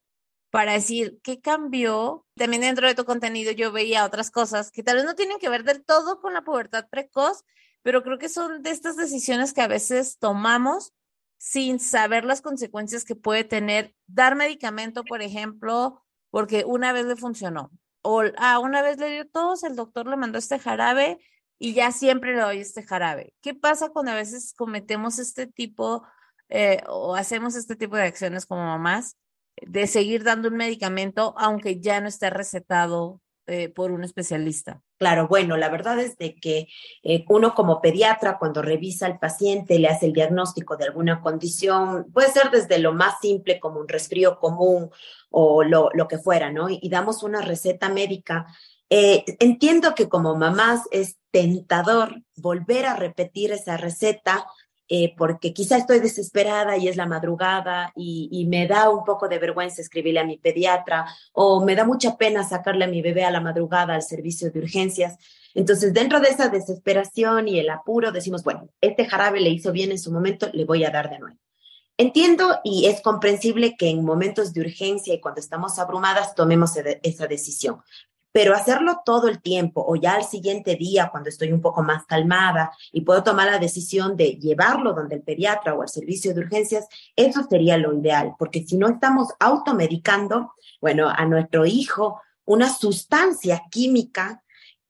para 0.49 0.71
decir 0.71 1.19
qué 1.21 1.41
cambió. 1.41 2.25
También 2.37 2.63
dentro 2.63 2.87
de 2.87 2.95
tu 2.95 3.05
contenido 3.05 3.51
yo 3.51 3.71
veía 3.71 4.03
otras 4.03 4.31
cosas 4.31 4.71
que 4.71 4.81
tal 4.81 4.95
vez 4.95 5.05
no 5.05 5.13
tienen 5.13 5.37
que 5.37 5.47
ver 5.47 5.63
del 5.63 5.85
todo 5.85 6.19
con 6.19 6.33
la 6.33 6.41
pubertad 6.41 6.87
precoz, 6.89 7.43
pero 7.83 8.01
creo 8.01 8.17
que 8.17 8.29
son 8.29 8.63
de 8.63 8.71
estas 8.71 8.97
decisiones 8.97 9.53
que 9.53 9.61
a 9.61 9.67
veces 9.67 10.17
tomamos 10.17 10.91
sin 11.37 11.79
saber 11.79 12.25
las 12.25 12.41
consecuencias 12.41 13.05
que 13.05 13.15
puede 13.15 13.43
tener 13.43 13.93
dar 14.07 14.35
medicamento, 14.35 15.03
por 15.03 15.21
ejemplo, 15.21 16.01
porque 16.31 16.63
una 16.65 16.93
vez 16.93 17.05
le 17.05 17.15
funcionó. 17.15 17.69
O 18.01 18.23
ah, 18.37 18.57
una 18.57 18.81
vez 18.81 18.97
le 18.97 19.11
dio 19.11 19.29
tos, 19.29 19.61
el 19.61 19.75
doctor 19.75 20.07
le 20.07 20.17
mandó 20.17 20.39
este 20.39 20.57
jarabe 20.57 21.19
y 21.57 21.73
ya 21.73 21.91
siempre 21.91 22.35
le 22.35 22.41
doy 22.41 22.59
este 22.59 22.83
jarabe. 22.83 23.33
¿Qué 23.41 23.53
pasa 23.53 23.89
cuando 23.89 24.11
a 24.11 24.15
veces 24.15 24.53
cometemos 24.53 25.19
este 25.19 25.47
tipo 25.47 26.03
eh, 26.49 26.81
o 26.87 27.15
hacemos 27.15 27.55
este 27.55 27.75
tipo 27.75 27.95
de 27.95 28.03
acciones 28.03 28.45
como 28.45 28.65
mamás 28.65 29.17
de 29.61 29.87
seguir 29.87 30.23
dando 30.23 30.49
un 30.49 30.57
medicamento 30.57 31.33
aunque 31.37 31.79
ya 31.79 32.01
no 32.01 32.07
esté 32.07 32.29
recetado 32.29 33.21
eh, 33.47 33.69
por 33.69 33.91
un 33.91 34.03
especialista? 34.03 34.81
Claro, 34.97 35.27
bueno, 35.27 35.57
la 35.57 35.69
verdad 35.69 35.99
es 35.99 36.17
de 36.17 36.35
que 36.35 36.67
eh, 37.03 37.25
uno 37.29 37.53
como 37.53 37.81
pediatra 37.81 38.37
cuando 38.37 38.61
revisa 38.61 39.05
al 39.05 39.19
paciente, 39.19 39.79
le 39.79 39.87
hace 39.87 40.05
el 40.05 40.13
diagnóstico 40.13 40.77
de 40.77 40.85
alguna 40.85 41.21
condición, 41.21 42.11
puede 42.13 42.31
ser 42.31 42.49
desde 42.49 42.79
lo 42.79 42.93
más 42.93 43.19
simple 43.21 43.59
como 43.59 43.79
un 43.79 43.87
resfrío 43.87 44.39
común 44.39 44.89
o 45.29 45.63
lo, 45.63 45.89
lo 45.93 46.07
que 46.07 46.17
fuera, 46.17 46.51
¿no? 46.51 46.67
y 46.69 46.89
damos 46.89 47.23
una 47.23 47.41
receta 47.41 47.89
médica 47.89 48.45
eh, 48.89 49.23
entiendo 49.39 49.95
que 49.95 50.09
como 50.09 50.35
mamás 50.35 50.83
es 50.91 51.17
tentador 51.31 52.21
volver 52.35 52.85
a 52.85 52.95
repetir 52.95 53.51
esa 53.51 53.77
receta 53.77 54.45
eh, 54.87 55.15
porque 55.17 55.51
quizá 55.51 55.77
estoy 55.77 55.99
desesperada 55.99 56.77
y 56.77 56.87
es 56.87 56.95
la 56.95 57.07
madrugada 57.07 57.91
y, 57.95 58.45
me 58.47 58.67
da 58.67 58.91
un 58.91 59.03
poco 59.03 59.27
de 59.27 59.39
vergüenza 59.39 59.81
escribirle 59.81 60.19
a 60.19 60.25
mi 60.25 60.37
pediatra 60.37 61.07
o 61.33 61.65
me 61.65 61.75
da 61.75 61.85
mucha 61.85 62.17
pena 62.17 62.43
sacarle 62.43 62.85
a 62.85 62.87
mi 62.87 63.01
bebé 63.01 63.25
a 63.25 63.31
la 63.31 63.41
madrugada 63.41 63.95
al 63.95 64.03
servicio 64.03 64.51
de 64.51 64.59
urgencias. 64.59 65.17
Entonces, 65.55 65.91
dentro 65.91 66.19
de 66.19 66.29
esa 66.29 66.49
desesperación 66.49 67.47
y 67.47 67.59
el 67.59 67.71
apuro, 67.71 68.11
decimos, 68.11 68.43
bueno, 68.43 68.69
este 68.79 69.05
jarabe 69.05 69.39
le 69.39 69.49
hizo 69.49 69.71
bien 69.71 69.91
en 69.91 69.97
su 69.97 70.11
momento, 70.11 70.49
le 70.53 70.65
voy 70.65 70.83
a 70.83 70.91
dar 70.91 71.09
de 71.09 71.17
nuevo. 71.17 71.39
Entiendo 71.97 72.59
y 72.63 72.85
es 72.85 73.01
comprensible 73.01 73.75
que 73.77 73.89
en 73.89 74.05
momentos 74.05 74.53
de 74.53 74.61
urgencia 74.61 75.15
y 75.15 75.21
cuando 75.21 75.39
estamos 75.39 75.79
abrumadas 75.79 76.35
tomemos 76.35 76.73
esa 76.75 77.25
decisión, 77.25 77.81
pero 78.35 78.53
hacerlo 78.53 79.01
todo 79.05 79.29
el 79.29 79.41
tiempo 79.41 79.81
o 79.87 79.95
ya 79.95 80.15
al 80.15 80.25
siguiente 80.25 80.75
día 80.75 81.07
cuando 81.09 81.29
estoy 81.29 81.53
un 81.53 81.61
poco 81.61 81.83
más 81.83 82.05
calmada 82.05 82.69
y 82.91 82.99
puedo 82.99 83.23
tomar 83.23 83.49
la 83.49 83.59
decisión 83.59 84.17
de 84.17 84.31
llevarlo 84.31 84.91
donde 84.91 85.15
el 85.15 85.21
pediatra 85.21 85.73
o 85.73 85.81
al 85.81 85.87
servicio 85.87 86.33
de 86.33 86.41
urgencias, 86.41 86.85
eso 87.15 87.43
sería 87.49 87.77
lo 87.77 87.93
ideal, 87.93 88.35
porque 88.37 88.65
si 88.67 88.75
no 88.75 88.89
estamos 88.89 89.29
automedicando, 89.39 90.51
bueno, 90.81 91.07
a 91.07 91.23
nuestro 91.23 91.65
hijo 91.65 92.19
una 92.43 92.67
sustancia 92.67 93.63
química 93.71 94.43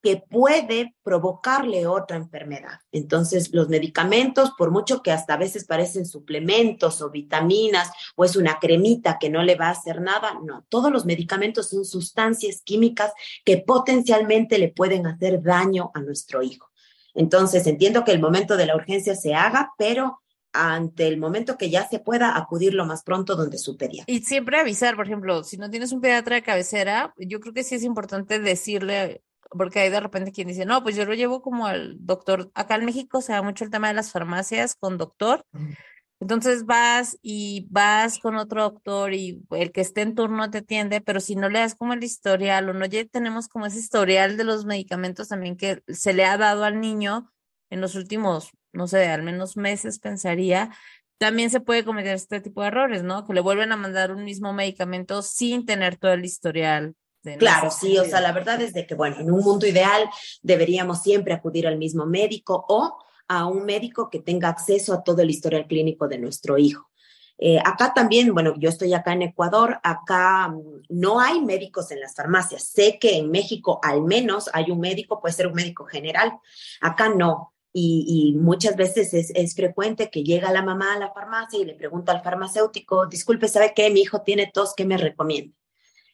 que 0.05 0.17
puede 0.17 0.95
provocarle 1.01 1.87
otra 1.87 2.17
enfermedad. 2.17 2.79
Entonces, 2.91 3.51
los 3.51 3.69
medicamentos, 3.69 4.51
por 4.55 4.69
mucho 4.69 5.01
que 5.01 5.11
hasta 5.11 5.33
a 5.33 5.37
veces 5.37 5.65
parecen 5.65 6.05
suplementos 6.05 7.01
o 7.01 7.09
vitaminas 7.09 7.89
o 8.15 8.23
es 8.23 8.35
una 8.35 8.59
cremita 8.59 9.17
que 9.19 9.31
no 9.31 9.41
le 9.41 9.55
va 9.55 9.69
a 9.69 9.71
hacer 9.71 10.01
nada, 10.01 10.39
no, 10.45 10.63
todos 10.69 10.91
los 10.91 11.05
medicamentos 11.07 11.69
son 11.69 11.85
sustancias 11.85 12.61
químicas 12.63 13.13
que 13.43 13.57
potencialmente 13.57 14.59
le 14.59 14.67
pueden 14.67 15.07
hacer 15.07 15.41
daño 15.41 15.89
a 15.95 16.01
nuestro 16.01 16.43
hijo. 16.43 16.69
Entonces, 17.15 17.65
entiendo 17.65 18.03
que 18.03 18.11
el 18.11 18.19
momento 18.19 18.57
de 18.57 18.67
la 18.67 18.75
urgencia 18.75 19.15
se 19.15 19.33
haga, 19.33 19.71
pero 19.75 20.21
ante 20.53 21.07
el 21.07 21.17
momento 21.17 21.57
que 21.57 21.71
ya 21.71 21.87
se 21.89 21.97
pueda 21.97 22.37
acudir 22.37 22.75
lo 22.75 22.85
más 22.85 23.01
pronto 23.01 23.35
donde 23.35 23.57
su 23.57 23.75
pediatra. 23.75 24.13
Y 24.13 24.19
siempre 24.19 24.59
avisar, 24.59 24.95
por 24.95 25.07
ejemplo, 25.07 25.43
si 25.43 25.57
no 25.57 25.71
tienes 25.71 25.91
un 25.91 25.99
pediatra 25.99 26.35
de 26.35 26.43
cabecera, 26.43 27.11
yo 27.17 27.39
creo 27.39 27.53
que 27.55 27.63
sí 27.63 27.73
es 27.73 27.83
importante 27.83 28.37
decirle 28.37 29.23
porque 29.49 29.79
hay 29.79 29.89
de 29.89 29.99
repente 29.99 30.31
quien 30.31 30.47
dice, 30.47 30.65
no, 30.65 30.83
pues 30.83 30.95
yo 30.95 31.05
lo 31.05 31.13
llevo 31.13 31.41
como 31.41 31.67
al 31.67 31.97
doctor. 31.99 32.51
Acá 32.55 32.75
en 32.75 32.85
México 32.85 33.21
se 33.21 33.33
da 33.33 33.41
mucho 33.41 33.63
el 33.63 33.69
tema 33.69 33.87
de 33.87 33.93
las 33.93 34.11
farmacias 34.11 34.75
con 34.75 34.97
doctor. 34.97 35.45
Entonces 36.19 36.65
vas 36.65 37.17
y 37.21 37.67
vas 37.69 38.19
con 38.19 38.37
otro 38.37 38.63
doctor 38.63 39.13
y 39.13 39.43
el 39.51 39.71
que 39.71 39.81
esté 39.81 40.01
en 40.01 40.15
turno 40.15 40.49
te 40.49 40.59
atiende, 40.59 41.01
pero 41.01 41.19
si 41.19 41.35
no 41.35 41.49
le 41.49 41.59
das 41.59 41.75
como 41.75 41.93
el 41.93 42.03
historial 42.03 42.69
o 42.69 42.73
no 42.73 42.85
ya 42.85 43.05
tenemos 43.05 43.47
como 43.47 43.65
ese 43.65 43.79
historial 43.79 44.37
de 44.37 44.45
los 44.45 44.65
medicamentos 44.65 45.27
también 45.27 45.57
que 45.57 45.83
se 45.87 46.13
le 46.13 46.25
ha 46.25 46.37
dado 46.37 46.63
al 46.63 46.79
niño 46.79 47.31
en 47.69 47.81
los 47.81 47.95
últimos, 47.95 48.51
no 48.71 48.87
sé, 48.87 49.07
al 49.07 49.23
menos 49.23 49.57
meses, 49.57 49.99
pensaría, 49.99 50.71
también 51.17 51.49
se 51.49 51.59
puede 51.59 51.83
cometer 51.83 52.15
este 52.15 52.41
tipo 52.41 52.61
de 52.61 52.67
errores, 52.67 53.03
¿no? 53.03 53.25
Que 53.25 53.33
le 53.33 53.41
vuelven 53.41 53.71
a 53.71 53.77
mandar 53.77 54.11
un 54.11 54.23
mismo 54.23 54.53
medicamento 54.53 55.21
sin 55.21 55.65
tener 55.65 55.97
todo 55.97 56.13
el 56.13 56.25
historial 56.25 56.95
Claro, 57.37 57.71
sí, 57.71 57.97
o 57.97 58.05
sea, 58.05 58.21
la 58.21 58.31
verdad 58.31 58.61
es 58.61 58.73
de 58.73 58.85
que, 58.85 58.95
bueno, 58.95 59.17
en 59.19 59.31
un 59.31 59.41
mundo 59.43 59.65
ideal 59.65 60.09
deberíamos 60.43 61.01
siempre 61.01 61.33
acudir 61.33 61.67
al 61.67 61.77
mismo 61.77 62.05
médico 62.05 62.65
o 62.67 62.97
a 63.27 63.47
un 63.47 63.65
médico 63.65 64.09
que 64.09 64.19
tenga 64.19 64.49
acceso 64.49 64.93
a 64.93 65.03
todo 65.03 65.21
el 65.21 65.29
historial 65.29 65.67
clínico 65.67 66.07
de 66.07 66.19
nuestro 66.19 66.57
hijo. 66.57 66.89
Eh, 67.37 67.59
acá 67.63 67.93
también, 67.93 68.33
bueno, 68.33 68.53
yo 68.57 68.69
estoy 68.69 68.93
acá 68.93 69.11
en 69.13 69.23
Ecuador, 69.23 69.79
acá 69.83 70.47
mm, 70.49 70.83
no 70.89 71.19
hay 71.19 71.41
médicos 71.41 71.91
en 71.91 71.99
las 71.99 72.15
farmacias. 72.15 72.63
Sé 72.63 72.97
que 72.99 73.17
en 73.17 73.29
México 73.29 73.79
al 73.83 74.03
menos 74.03 74.49
hay 74.53 74.71
un 74.71 74.79
médico, 74.79 75.19
puede 75.19 75.33
ser 75.33 75.47
un 75.47 75.53
médico 75.53 75.85
general, 75.85 76.33
acá 76.81 77.09
no. 77.09 77.51
Y, 77.77 78.33
muchas 78.37 78.77
veces 78.77 79.13
es, 79.13 79.31
es, 79.35 79.53
frecuente 79.53 80.09
que 80.09 80.23
llega 80.23 80.49
la 80.49 80.63
mamá 80.63 80.93
a 80.93 80.97
la 80.97 81.11
farmacia 81.11 81.59
y 81.59 81.65
le 81.65 81.73
pregunta 81.73 82.13
al 82.13 82.23
farmacéutico, 82.23 83.05
disculpe, 83.07 83.49
¿sabe 83.49 83.73
qué? 83.75 83.89
Mi 83.89 83.99
hijo 83.99 84.21
tiene 84.21 84.49
tos, 84.53 84.73
¿qué 84.77 84.85
me 84.85 84.95
recomienda? 84.95 85.53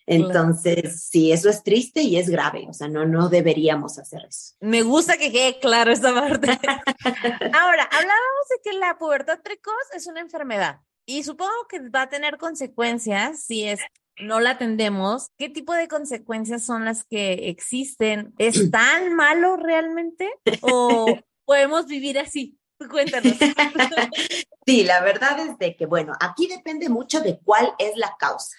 Entonces, 0.05 1.05
sí, 1.09 1.31
eso 1.31 1.49
es 1.49 1.63
triste 1.63 2.01
y 2.01 2.17
es 2.17 2.29
grave, 2.29 2.65
o 2.69 2.73
sea, 2.73 2.87
no, 2.87 3.05
no 3.05 3.29
deberíamos 3.29 3.97
hacer 3.99 4.25
eso. 4.27 4.55
Me 4.59 4.81
gusta 4.81 5.17
que 5.17 5.31
quede 5.31 5.59
claro 5.59 5.91
esta 5.91 6.13
parte. 6.13 6.47
Ahora, 7.53 7.83
hablábamos 7.83 8.47
de 8.49 8.61
que 8.63 8.73
la 8.73 8.97
pubertad 8.97 9.39
precoz 9.41 9.73
es 9.95 10.07
una 10.07 10.21
enfermedad 10.21 10.79
y 11.05 11.23
supongo 11.23 11.67
que 11.69 11.89
va 11.89 12.03
a 12.03 12.09
tener 12.09 12.37
consecuencias 12.37 13.43
si 13.43 13.65
es 13.65 13.79
no 14.21 14.39
la 14.39 14.51
atendemos. 14.51 15.27
¿Qué 15.37 15.49
tipo 15.49 15.73
de 15.73 15.87
consecuencias 15.87 16.63
son 16.63 16.85
las 16.85 17.03
que 17.05 17.49
existen? 17.49 18.33
¿Es 18.37 18.69
tan 18.71 19.15
malo 19.15 19.57
realmente 19.57 20.29
o 20.61 21.17
podemos 21.45 21.87
vivir 21.87 22.19
así? 22.19 22.57
Cuéntanos. 22.89 23.33
Sí, 24.63 24.83
la 24.83 25.01
verdad 25.01 25.39
es 25.39 25.57
de 25.57 25.75
que, 25.75 25.87
bueno, 25.87 26.13
aquí 26.19 26.45
depende 26.45 26.87
mucho 26.87 27.19
de 27.21 27.39
cuál 27.43 27.73
es 27.79 27.97
la 27.97 28.15
causa. 28.19 28.55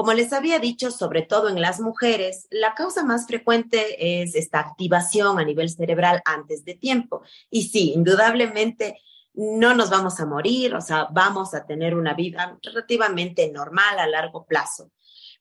Como 0.00 0.14
les 0.14 0.32
había 0.32 0.58
dicho, 0.58 0.90
sobre 0.90 1.20
todo 1.20 1.50
en 1.50 1.60
las 1.60 1.78
mujeres, 1.78 2.46
la 2.48 2.72
causa 2.72 3.04
más 3.04 3.26
frecuente 3.26 4.22
es 4.22 4.34
esta 4.34 4.58
activación 4.58 5.38
a 5.38 5.44
nivel 5.44 5.68
cerebral 5.68 6.22
antes 6.24 6.64
de 6.64 6.74
tiempo. 6.74 7.20
Y 7.50 7.64
sí, 7.64 7.92
indudablemente 7.92 8.98
no 9.34 9.74
nos 9.74 9.90
vamos 9.90 10.18
a 10.18 10.24
morir, 10.24 10.74
o 10.74 10.80
sea, 10.80 11.08
vamos 11.10 11.52
a 11.52 11.66
tener 11.66 11.94
una 11.94 12.14
vida 12.14 12.58
relativamente 12.62 13.52
normal 13.52 13.98
a 13.98 14.06
largo 14.06 14.46
plazo. 14.46 14.90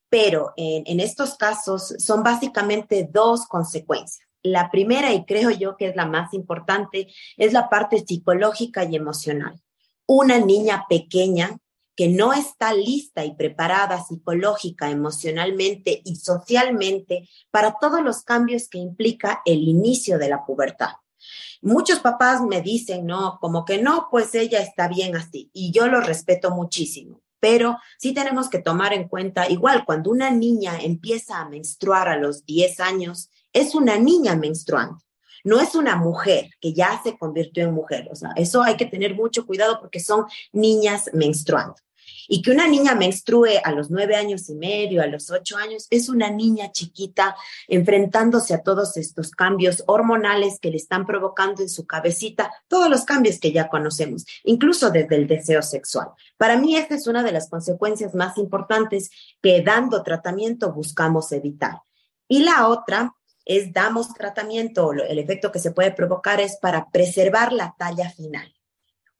Pero 0.10 0.52
en, 0.58 0.84
en 0.88 1.00
estos 1.00 1.36
casos 1.36 1.95
son 1.98 2.22
básicamente 2.22 3.08
dos 3.10 3.45
consecuencias. 3.45 4.28
La 4.43 4.69
primera, 4.69 5.13
y 5.13 5.24
creo 5.24 5.52
yo 5.52 5.78
que 5.78 5.88
es 5.88 5.95
la 5.95 6.06
más 6.06 6.34
importante, 6.34 7.08
es 7.38 7.54
la 7.54 7.69
parte 7.69 8.04
psicológica 8.06 8.84
y 8.84 8.98
emocional. 8.98 9.58
Una 10.06 10.38
niña 10.38 10.84
pequeña 10.89 11.58
que 11.99 12.07
no 12.07 12.31
está 12.31 12.73
lista 12.73 13.25
y 13.25 13.35
preparada 13.35 14.01
psicológica, 14.01 14.89
emocionalmente 14.89 16.01
y 16.05 16.15
socialmente 16.15 17.27
para 17.51 17.75
todos 17.77 18.01
los 18.01 18.23
cambios 18.23 18.69
que 18.69 18.77
implica 18.77 19.41
el 19.43 19.67
inicio 19.67 20.17
de 20.17 20.29
la 20.29 20.45
pubertad. 20.45 20.91
Muchos 21.62 21.99
papás 21.99 22.41
me 22.41 22.62
dicen, 22.62 23.05
no, 23.05 23.38
como 23.41 23.65
que 23.65 23.81
no, 23.81 24.07
pues 24.09 24.33
ella 24.33 24.62
está 24.62 24.88
bien 24.88 25.17
así 25.17 25.49
y 25.51 25.73
yo 25.73 25.88
lo 25.88 25.99
respeto 25.99 26.51
muchísimo. 26.51 27.21
Pero 27.41 27.75
sí 27.97 28.13
tenemos 28.13 28.49
que 28.49 28.59
tomar 28.59 28.93
en 28.93 29.09
cuenta, 29.09 29.49
igual 29.49 29.83
cuando 29.83 30.09
una 30.09 30.31
niña 30.31 30.79
empieza 30.81 31.41
a 31.41 31.49
menstruar 31.49 32.07
a 32.07 32.15
los 32.15 32.45
10 32.45 32.79
años, 32.79 33.29
es 33.51 33.75
una 33.75 33.99
niña 33.99 34.38
menstruando 34.38 34.99
no 35.45 35.62
es 35.62 35.73
una 35.73 35.95
mujer 35.95 36.49
que 36.59 36.73
ya 36.73 37.01
se 37.01 37.17
convirtió 37.17 37.63
en 37.63 37.73
mujer. 37.73 38.09
O 38.12 38.15
sea, 38.15 38.31
eso 38.35 38.62
hay 38.62 38.75
que 38.75 38.85
tener 38.85 39.15
mucho 39.15 39.45
cuidado 39.45 39.79
porque 39.79 40.01
son 40.01 40.25
niñas 40.51 41.09
menstruando. 41.13 41.75
Y 42.32 42.44
que 42.44 42.52
una 42.52 42.68
niña 42.68 42.94
menstrue 42.94 43.60
a 43.63 43.72
los 43.72 43.89
nueve 43.89 44.15
años 44.15 44.48
y 44.50 44.56
medio, 44.56 45.02
a 45.02 45.08
los 45.08 45.32
ocho 45.32 45.58
años, 45.58 45.88
es 45.89 46.10
una 46.10 46.30
niña 46.30 46.72
chiquita 46.72 47.36
enfrentándose 47.68 48.54
a 48.54 48.62
todos 48.62 48.96
estos 48.98 49.32
cambios 49.32 49.84
hormonales 49.88 50.60
que 50.60 50.70
le 50.70 50.78
están 50.78 51.08
provocando 51.08 51.63
en 51.63 51.70
su 51.70 51.88
cabecita, 51.88 52.54
todos 52.68 52.88
los 52.88 53.04
cambios 53.04 53.39
que 53.39 53.52
ya 53.52 53.68
conocemos, 53.68 54.28
incluso 54.44 54.92
desde 54.92 55.15
el 55.15 55.26
deseo 55.26 55.63
sexual. 55.63 56.10
Para 56.38 56.56
mí, 56.56 56.76
esta 56.78 56.94
es 56.94 57.08
una 57.08 57.24
de 57.24 57.32
las 57.32 57.50
consecuencias 57.50 58.13
más 58.13 58.38
importantes 58.38 59.10
que 59.42 59.63
dando 59.63 60.04
tratamiento 60.04 60.72
buscamos 60.72 61.32
evitar. 61.32 61.82
Y 62.28 62.44
la 62.44 62.68
otra 62.68 63.15
es 63.44 63.74
damos 63.74 64.13
tratamiento, 64.13 64.94
el 64.94 65.18
efecto 65.18 65.52
que 65.52 65.58
se 65.58 65.72
puede 65.72 65.92
provocar 65.92 66.39
es 66.39 66.58
para 66.58 66.92
preservar 66.92 67.54
la 67.54 67.74
talla 67.76 68.12
final 68.12 68.54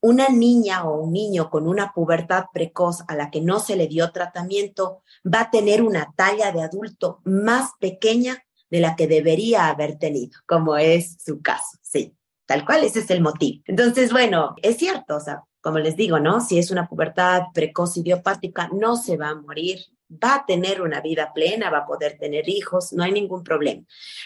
una 0.02 0.30
niña 0.30 0.84
o 0.86 1.02
un 1.02 1.14
niño 1.14 1.50
con 1.50 1.68
una 1.68 1.92
pubertad 1.94 2.46
precoz 2.54 3.04
a 3.08 3.16
la 3.16 3.30
que 3.30 3.42
no 3.42 3.60
se 3.60 3.76
le 3.76 3.88
dio 3.88 4.12
tratamiento 4.12 5.04
va 5.26 5.42
a 5.42 5.52
tener 5.52 5.82
una 5.82 6.14
talla 6.16 6.52
de 6.52 6.62
adulto 6.62 7.22
más 7.24 7.72
pequeña 7.80 8.44
de 8.70 8.80
la 8.80 8.96
que 8.96 9.08
debería 9.08 9.68
haber 9.68 9.98
tenido, 9.98 10.40
como 10.48 10.78
es 10.78 11.18
su 11.24 11.42
caso, 11.42 11.78
sí, 11.82 12.16
tal 12.46 12.66
cual, 12.66 12.84
ese 12.84 13.00
es 13.00 13.10
el 13.10 13.22
motivo. 13.22 13.64
Entonces, 13.66 14.12
bueno, 14.12 14.56
es 14.62 14.78
cierto, 14.78 15.18
o 15.18 15.20
sea, 15.20 15.44
como 15.62 15.80
les 15.80 15.96
digo, 15.96 16.20
¿no? 16.20 16.40
Si 16.40 16.58
es 16.58 16.72
una 16.72 16.88
pubertad 16.88 17.44
precoz 17.54 17.98
idiopática, 17.98 18.70
no 18.72 18.96
se 18.96 19.18
va 19.18 19.30
a 19.30 19.36
morir, 19.36 19.80
va 20.12 20.36
a 20.36 20.46
tener 20.46 20.82
una 20.82 21.02
vida 21.02 21.32
plena, 21.34 21.70
va 21.70 21.80
a 21.80 21.86
poder 21.86 22.18
tener 22.18 22.50
hijos, 22.50 22.94
no 22.94 23.04
hay 23.04 23.12
ningún 23.12 23.44
problema. 23.44 23.84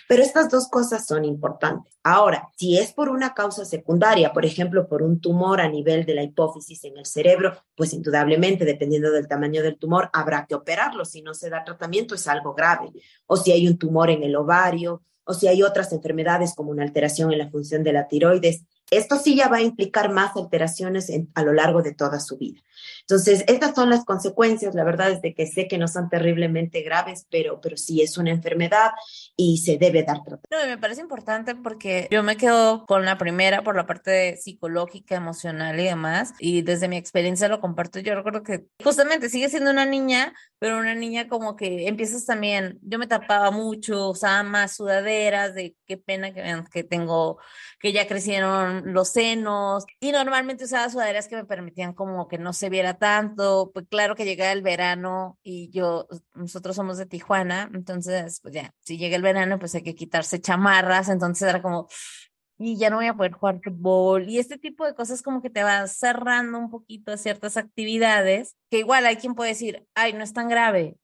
Pero 0.08 0.24
estas 0.24 0.50
dos 0.50 0.68
cosas 0.70 1.06
son 1.06 1.26
importantes. 1.26 1.98
Ahora, 2.04 2.50
si 2.58 2.78
es 2.78 2.94
por 2.94 3.10
una 3.10 3.34
causa 3.34 3.66
secundaria, 3.66 4.34
por 4.34 4.46
ejemplo, 4.46 4.88
por 4.88 5.04
un 5.04 5.20
tumor 5.20 5.62
a 5.62 5.68
nivel 5.68 6.06
de 6.06 6.16
la 6.16 6.24
hipófisis 6.24 6.84
en 6.86 6.98
el 6.98 7.06
cerebro, 7.06 7.58
pues 7.76 7.94
indudablemente, 7.94 8.66
dependiendo 8.66 9.12
del 9.12 9.28
tamaño 9.28 9.62
del 9.62 9.78
tumor, 9.78 10.10
habrá 10.14 10.46
que 10.46 10.56
operarlo. 10.56 11.06
Si 11.06 11.22
no 11.22 11.34
se 11.34 11.50
da 11.50 11.64
tratamiento, 11.64 12.16
es 12.16 12.28
algo 12.28 12.54
grave. 12.54 12.92
O 13.26 13.36
si 13.36 13.52
hay 13.52 13.68
un 13.68 13.78
tumor 13.78 14.10
en 14.10 14.24
el 14.24 14.36
ovario, 14.36 15.04
o 15.26 15.34
si 15.34 15.48
hay 15.48 15.64
otras 15.64 15.92
enfermedades 15.94 16.54
como 16.54 16.72
una 16.72 16.84
alteración 16.84 17.32
en 17.32 17.40
la 17.40 17.50
función 17.50 17.84
de 17.84 17.94
la 17.94 18.08
tiroides, 18.08 18.64
esto 18.92 19.18
sí 19.18 19.36
ya 19.36 19.48
va 19.48 19.58
a 19.58 19.62
implicar 19.62 20.12
más 20.12 20.36
alteraciones 20.36 21.12
a 21.34 21.44
lo 21.44 21.54
largo 21.54 21.82
de 21.82 21.94
toda 21.94 22.20
su 22.20 22.38
vida. 22.38 22.62
Entonces, 23.02 23.44
estas 23.48 23.76
son 23.76 23.90
las 23.90 24.06
consecuencias. 24.06 24.76
La 24.76 24.84
verdad 24.84 25.12
es 25.12 25.22
de 25.22 25.34
que 25.34 25.48
sé 25.48 25.68
que 25.68 25.78
no 25.78 25.88
son 25.88 26.10
terriblemente 26.10 26.82
graves, 26.82 27.28
pero, 27.30 27.60
pero 27.62 27.78
sí 27.78 28.02
es 28.02 28.18
una 28.18 28.32
enfermedad 28.32 28.92
y 29.36 29.58
se 29.58 29.78
debe 29.78 30.04
dar 30.04 30.24
tratamiento. 30.24 30.68
Me 30.68 30.78
parece 30.78 31.02
importante 31.02 31.56
porque 31.56 32.08
yo 32.12 32.24
me 32.24 32.38
quedo 32.38 32.86
con 32.86 33.06
la 33.06 33.18
primera 33.18 33.64
por 33.64 33.76
la 33.76 33.86
parte 33.86 34.38
psicológica, 34.38 35.16
emocional 35.16 35.80
y 35.80 35.86
demás. 35.86 36.34
Y 36.40 36.62
desde 36.62 36.88
mi 36.88 36.98
experiencia 36.98 37.48
lo 37.48 37.60
comparto. 37.60 38.00
Yo 38.00 38.16
recuerdo 38.16 38.44
que 38.44 38.66
justamente 38.84 39.30
sigue 39.30 39.50
siendo 39.50 39.72
una 39.72 39.86
niña, 39.86 40.34
pero 40.60 40.78
una 40.78 40.96
niña 40.96 41.28
como 41.28 41.56
que 41.56 41.88
empiezas 41.88 42.26
también. 42.26 42.80
Yo 42.82 43.00
me 43.00 43.08
tapaba 43.08 43.52
mucho, 43.52 44.10
usaba 44.10 44.44
más 44.44 44.76
sudaderas 44.76 45.54
de 45.54 45.76
qué 45.86 45.98
pena 45.98 46.34
que 46.34 46.44
que 46.72 46.84
tengo, 46.84 47.40
que 47.80 47.92
ya 47.92 48.08
crecieron 48.08 48.94
los 48.94 49.10
senos. 49.10 49.86
Y 50.00 50.12
normalmente 50.12 50.66
usaba 50.66 50.90
sudaderas 50.90 51.28
que 51.28 51.36
me 51.36 51.46
permitían 51.46 51.94
como 51.94 52.28
que 52.28 52.38
no 52.38 52.54
se 52.64 52.70
viera 52.70 52.94
tanto, 52.94 53.72
pues 53.74 53.88
claro 53.90 54.16
que 54.16 54.24
llega 54.24 54.50
el 54.54 54.62
verano 54.62 55.38
y 55.44 55.70
yo, 55.72 56.08
nosotros 56.34 56.78
somos 56.78 56.98
de 56.98 57.06
Tijuana, 57.06 57.70
entonces, 57.74 58.40
pues 58.40 58.54
ya, 58.54 58.74
si 58.80 58.98
llega 58.98 59.18
el 59.18 59.22
verano, 59.22 59.60
pues 59.60 59.76
hay 59.76 59.84
que 59.84 59.96
quitarse 59.96 60.40
chamarras, 60.40 61.10
entonces 61.10 61.50
era 61.50 61.62
como, 61.62 61.90
y 62.58 62.78
ya 62.78 62.90
no 62.90 62.96
voy 62.96 63.08
a 63.08 63.16
poder 63.16 63.34
jugar 63.34 63.60
fútbol, 63.62 64.30
y 64.30 64.40
este 64.40 64.58
tipo 64.58 64.86
de 64.86 64.96
cosas 64.96 65.22
como 65.22 65.42
que 65.42 65.50
te 65.50 65.62
va 65.62 65.86
cerrando 65.88 66.58
un 66.58 66.70
poquito 66.70 67.12
a 67.12 67.18
ciertas 67.18 67.58
actividades, 67.58 68.56
que 68.72 68.80
igual 68.80 69.06
hay 69.08 69.18
quien 69.18 69.36
puede 69.36 69.50
decir, 69.50 69.86
ay, 69.94 70.14
no 70.14 70.24
es 70.24 70.32
tan 70.32 70.48
grave, 70.48 70.96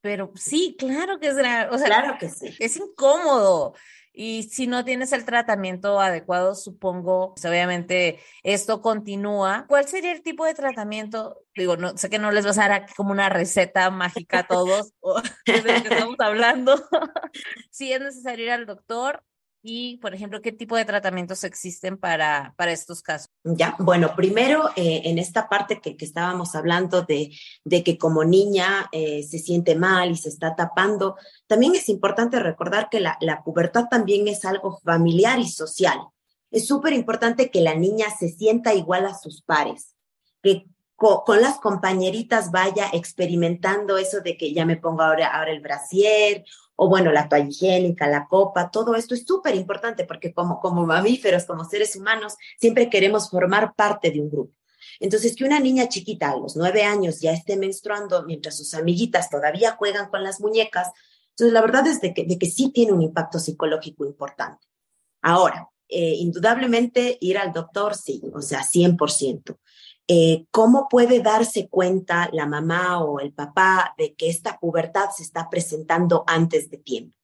pero 0.00 0.30
sí, 0.36 0.76
claro 0.78 1.18
que 1.18 1.26
es 1.26 1.36
grave, 1.36 1.74
o 1.74 1.78
sea, 1.78 1.88
claro 1.88 2.18
que 2.20 2.28
sí. 2.28 2.54
Es 2.60 2.76
incómodo. 2.76 3.74
Y 4.12 4.44
si 4.44 4.66
no 4.66 4.84
tienes 4.84 5.12
el 5.12 5.24
tratamiento 5.24 6.00
adecuado, 6.00 6.54
supongo, 6.54 7.34
pues 7.34 7.44
obviamente 7.44 8.18
esto 8.42 8.82
continúa. 8.82 9.66
¿Cuál 9.68 9.86
sería 9.86 10.12
el 10.12 10.22
tipo 10.22 10.44
de 10.44 10.54
tratamiento? 10.54 11.42
Digo, 11.54 11.76
no 11.76 11.96
sé 11.96 12.10
que 12.10 12.18
no 12.18 12.30
les 12.32 12.44
vas 12.44 12.58
a 12.58 12.68
dar 12.68 12.86
como 12.96 13.12
una 13.12 13.28
receta 13.28 13.90
mágica 13.90 14.40
a 14.40 14.46
todos 14.46 14.92
de 15.46 15.58
lo 15.58 15.82
que 15.82 15.88
estamos 15.94 16.16
hablando. 16.18 16.74
si 17.70 17.92
es 17.92 18.00
necesario 18.00 18.46
ir 18.46 18.50
al 18.50 18.66
doctor, 18.66 19.22
y, 19.62 19.98
por 19.98 20.14
ejemplo, 20.14 20.40
qué 20.40 20.52
tipo 20.52 20.76
de 20.76 20.84
tratamientos 20.84 21.44
existen 21.44 21.98
para, 21.98 22.54
para 22.56 22.72
estos 22.72 23.02
casos. 23.02 23.28
Ya, 23.44 23.76
bueno, 23.78 24.14
primero 24.16 24.70
eh, 24.76 25.02
en 25.04 25.18
esta 25.18 25.48
parte 25.48 25.80
que, 25.80 25.96
que, 25.96 26.04
estábamos 26.04 26.54
hablando 26.54 27.02
de, 27.02 27.30
de 27.64 27.84
que 27.84 27.98
como 27.98 28.24
niña 28.24 28.88
eh, 28.92 29.22
se 29.22 29.38
siente 29.38 29.74
mal 29.76 30.10
y 30.10 30.16
se 30.16 30.30
está 30.30 30.56
tapando, 30.56 31.16
también 31.46 31.74
es 31.74 31.88
importante 31.88 32.40
recordar 32.40 32.88
que 32.90 33.00
la, 33.00 33.18
la 33.20 33.42
pubertad 33.42 33.86
también 33.90 34.28
es 34.28 34.44
algo 34.44 34.78
familiar 34.78 35.38
y 35.38 35.48
social. 35.48 35.98
Es 36.50 36.66
súper 36.66 36.92
importante 36.94 37.50
que 37.50 37.60
la 37.60 37.74
niña 37.74 38.06
se 38.18 38.28
sienta 38.28 38.74
igual 38.74 39.06
a 39.06 39.14
sus 39.14 39.42
pares, 39.42 39.94
que 40.42 40.66
con, 41.00 41.40
las 41.40 41.58
compañeritas 41.58 42.50
vaya 42.50 42.90
experimentando 42.92 43.96
eso 43.96 44.20
de 44.20 44.36
que 44.36 44.52
ya 44.52 44.66
me 44.66 44.76
pongo 44.76 45.02
ahora, 45.02 45.28
ahora 45.28 45.50
el 45.50 45.60
brasier 45.60 46.44
o 46.82 46.88
bueno, 46.88 47.12
la 47.12 47.28
toalla 47.28 47.46
higiénica, 47.46 48.08
la 48.08 48.26
copa, 48.26 48.70
todo 48.70 48.94
esto 48.94 49.12
es 49.12 49.24
súper 49.26 49.54
importante 49.54 50.04
porque 50.04 50.32
como, 50.32 50.60
como 50.60 50.86
mamíferos, 50.86 51.44
como 51.44 51.66
seres 51.66 51.94
humanos, 51.94 52.36
siempre 52.58 52.88
queremos 52.88 53.28
formar 53.28 53.74
parte 53.74 54.10
de 54.10 54.18
un 54.18 54.30
grupo. 54.30 54.54
Entonces, 54.98 55.36
que 55.36 55.44
una 55.44 55.60
niña 55.60 55.90
chiquita 55.90 56.30
a 56.30 56.38
los 56.38 56.56
nueve 56.56 56.82
años 56.82 57.20
ya 57.20 57.32
esté 57.32 57.58
menstruando 57.58 58.22
mientras 58.22 58.56
sus 58.56 58.72
amiguitas 58.72 59.28
todavía 59.28 59.72
juegan 59.72 60.08
con 60.08 60.22
las 60.22 60.40
muñecas, 60.40 60.88
entonces 61.32 61.52
la 61.52 61.60
verdad 61.60 61.86
es 61.86 62.00
de 62.00 62.14
que, 62.14 62.24
de 62.24 62.38
que 62.38 62.46
sí 62.46 62.70
tiene 62.72 62.92
un 62.92 63.02
impacto 63.02 63.38
psicológico 63.38 64.06
importante. 64.06 64.66
Ahora, 65.20 65.68
eh, 65.86 66.14
indudablemente 66.14 67.18
ir 67.20 67.36
al 67.36 67.52
doctor, 67.52 67.94
sí, 67.94 68.22
o 68.32 68.40
sea, 68.40 68.62
100%. 68.62 69.58
Eh, 70.12 70.46
cómo 70.50 70.88
puede 70.88 71.20
darse 71.20 71.68
cuenta 71.68 72.30
la 72.32 72.44
mamá 72.44 73.00
o 73.00 73.20
el 73.20 73.32
papá 73.32 73.94
de 73.96 74.16
que 74.16 74.28
esta 74.28 74.58
pubertad 74.58 75.10
se 75.16 75.22
está 75.22 75.48
presentando 75.48 76.24
antes 76.26 76.68
de 76.68 76.78
tiempo. 76.78 77.16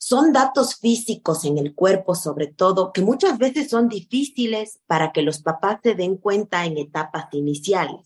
Son 0.00 0.32
datos 0.32 0.74
físicos 0.74 1.44
en 1.44 1.58
el 1.58 1.76
cuerpo, 1.76 2.16
sobre 2.16 2.48
todo, 2.48 2.92
que 2.92 3.02
muchas 3.02 3.38
veces 3.38 3.70
son 3.70 3.88
difíciles 3.88 4.80
para 4.88 5.12
que 5.12 5.22
los 5.22 5.42
papás 5.42 5.78
se 5.84 5.94
den 5.94 6.16
cuenta 6.16 6.64
en 6.64 6.76
etapas 6.76 7.26
iniciales. 7.30 8.00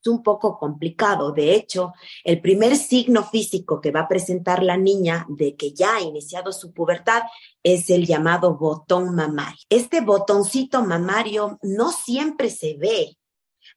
Es 0.00 0.06
un 0.06 0.22
poco 0.22 0.60
complicado. 0.60 1.32
De 1.32 1.52
hecho, 1.52 1.92
el 2.22 2.40
primer 2.40 2.76
signo 2.76 3.24
físico 3.24 3.80
que 3.80 3.90
va 3.90 4.02
a 4.02 4.08
presentar 4.08 4.62
la 4.62 4.76
niña 4.76 5.26
de 5.28 5.56
que 5.56 5.72
ya 5.72 5.96
ha 5.96 6.00
iniciado 6.00 6.52
su 6.52 6.72
pubertad 6.72 7.22
es 7.64 7.90
el 7.90 8.06
llamado 8.06 8.56
botón 8.56 9.12
mamario. 9.16 9.58
Este 9.68 10.02
botoncito 10.02 10.84
mamario 10.84 11.58
no 11.62 11.90
siempre 11.90 12.48
se 12.48 12.76
ve, 12.76 13.16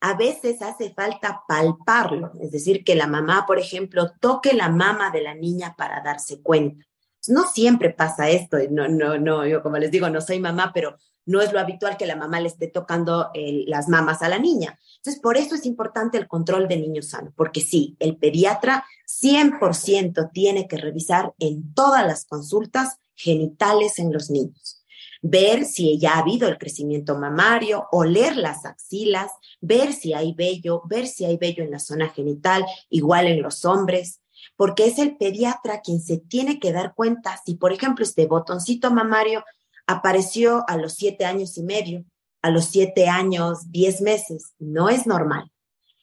a 0.02 0.16
veces 0.16 0.62
hace 0.62 0.94
falta 0.94 1.44
palparlo, 1.48 2.32
es 2.40 2.52
decir, 2.52 2.84
que 2.84 2.96
la 2.96 3.08
mamá, 3.08 3.46
por 3.46 3.60
ejemplo, 3.60 4.12
toque 4.20 4.54
la 4.54 4.70
mama 4.70 5.12
de 5.12 5.22
la 5.22 5.36
niña 5.36 5.76
para 5.78 6.02
darse 6.02 6.42
cuenta. 6.42 6.86
No 7.28 7.44
siempre 7.48 7.90
pasa 7.90 8.30
esto, 8.30 8.58
no, 8.70 8.88
no, 8.88 9.18
no, 9.18 9.46
yo 9.48 9.64
como 9.64 9.78
les 9.78 9.92
digo, 9.92 10.10
no 10.10 10.22
soy 10.22 10.40
mamá, 10.40 10.72
pero 10.74 10.98
no 11.26 11.42
es 11.42 11.52
lo 11.52 11.60
habitual 11.60 11.98
que 11.98 12.06
la 12.06 12.16
mamá 12.16 12.40
le 12.40 12.50
esté 12.50 12.68
tocando 12.68 13.32
las 13.34 13.90
mamas 13.90 14.22
a 14.22 14.30
la 14.30 14.38
niña. 14.38 14.78
Entonces, 14.98 15.22
por 15.22 15.38
eso 15.38 15.56
es 15.56 15.66
importante 15.66 16.18
el 16.18 16.28
control 16.28 16.68
de 16.68 16.78
niño 16.78 17.02
sano, 17.02 17.34
porque 17.36 17.62
sí, 17.62 17.96
el 18.00 18.18
pediatra 18.18 18.86
100% 19.08 20.30
tiene 20.32 20.68
que 20.68 20.78
revisar 20.78 21.34
en 21.40 21.74
todas 21.74 22.06
las 22.06 22.26
consultas 22.26 23.00
genitales 23.16 23.98
en 23.98 24.14
los 24.14 24.30
niños 24.30 24.75
ver 25.28 25.66
si 25.66 25.98
ya 25.98 26.14
ha 26.14 26.20
habido 26.20 26.48
el 26.48 26.60
crecimiento 26.60 27.18
mamario, 27.18 27.88
oler 27.92 28.38
las 28.38 28.64
axilas, 28.64 29.32
ver 29.60 29.92
si 29.92 30.14
hay 30.14 30.34
vello, 30.34 30.84
ver 30.86 31.08
si 31.08 31.26
hay 31.26 31.36
vello 31.38 31.64
en 31.64 31.72
la 31.72 31.80
zona 31.80 32.10
genital, 32.10 32.64
igual 32.92 33.26
en 33.26 33.42
los 33.42 33.66
hombres, 33.66 34.22
porque 34.56 34.86
es 34.86 35.00
el 35.00 35.18
pediatra 35.18 35.82
quien 35.82 36.00
se 36.00 36.18
tiene 36.18 36.60
que 36.60 36.72
dar 36.72 36.94
cuenta 36.94 37.42
si, 37.44 37.56
por 37.56 37.74
ejemplo, 37.74 38.06
este 38.06 38.28
botoncito 38.28 38.92
mamario 38.92 39.44
apareció 39.88 40.64
a 40.68 40.78
los 40.78 40.94
siete 40.94 41.26
años 41.26 41.58
y 41.58 41.64
medio, 41.64 42.06
a 42.44 42.52
los 42.52 42.66
siete 42.66 43.10
años, 43.10 43.72
diez 43.72 44.02
meses, 44.02 44.54
no 44.60 44.90
es 44.90 45.08
normal. 45.08 45.52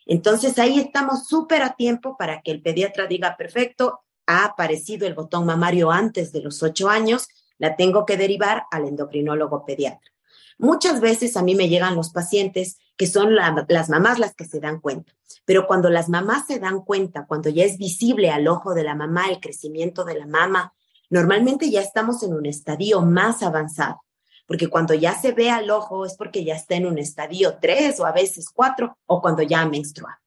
Entonces 0.05 0.59
ahí 0.59 0.81
estamos 0.81 1.29
súper 1.29 1.63
a 1.63 1.77
tiempo 1.77 2.17
para 2.19 2.43
que 2.43 2.51
el 2.51 2.61
pediatra 2.61 3.07
diga, 3.07 3.37
perfecto, 3.37 4.01
ha 4.27 4.47
aparecido 4.47 5.07
el 5.07 5.15
botón 5.15 5.47
mamario 5.47 5.93
antes 5.93 6.33
de 6.33 6.41
los 6.41 6.61
ocho 6.65 6.89
años, 6.89 7.29
la 7.63 7.77
tengo 7.77 8.05
que 8.05 8.17
derivar 8.17 8.65
al 8.73 8.89
endocrinólogo 8.89 9.65
pediatra. 9.65 10.11
Muchas 10.59 11.01
veces 11.01 11.37
a 11.37 11.45
mí 11.45 11.55
me 11.55 11.69
llegan 11.69 11.95
los 11.95 12.11
pacientes 12.11 12.77
que 12.97 13.07
son 13.07 13.37
las 13.37 13.89
mamás 13.89 14.19
las 14.19 14.35
que 14.35 14.47
se 14.47 14.59
dan 14.59 14.81
cuenta, 14.81 15.13
pero 15.45 15.69
cuando 15.69 15.89
las 15.89 16.09
mamás 16.09 16.49
se 16.49 16.59
dan 16.59 16.81
cuenta, 16.81 17.25
cuando 17.25 17.51
ya 17.51 17.65
es 17.65 17.79
visible 17.79 18.31
al 18.31 18.49
ojo 18.49 18.75
de 18.75 18.83
la 18.83 18.97
mamá 18.97 19.29
el 19.29 19.39
crecimiento 19.39 20.05
de 20.05 20.19
la 20.19 20.27
mama, 20.27 20.75
normalmente 21.09 21.71
ya 21.71 21.83
estamos 21.83 22.25
en 22.25 22.35
un 22.35 22.47
estadio 22.47 23.01
más 23.03 23.45
avanzado, 23.45 24.03
porque 24.45 24.67
cuando 24.67 24.93
ya 24.95 25.15
se 25.15 25.31
ve 25.31 25.49
al 25.49 25.71
ojo 25.71 26.05
es 26.05 26.17
porque 26.17 26.43
ya 26.45 26.57
está 26.57 26.75
en 26.75 26.87
un 26.87 26.99
estadio 26.99 27.59
3 27.61 28.01
o 28.01 28.07
a 28.07 28.13
veces 28.13 28.51
4 28.53 28.99
o 29.07 29.21
cuando 29.21 29.43
ya 29.43 29.65
menstrua. 29.67 30.21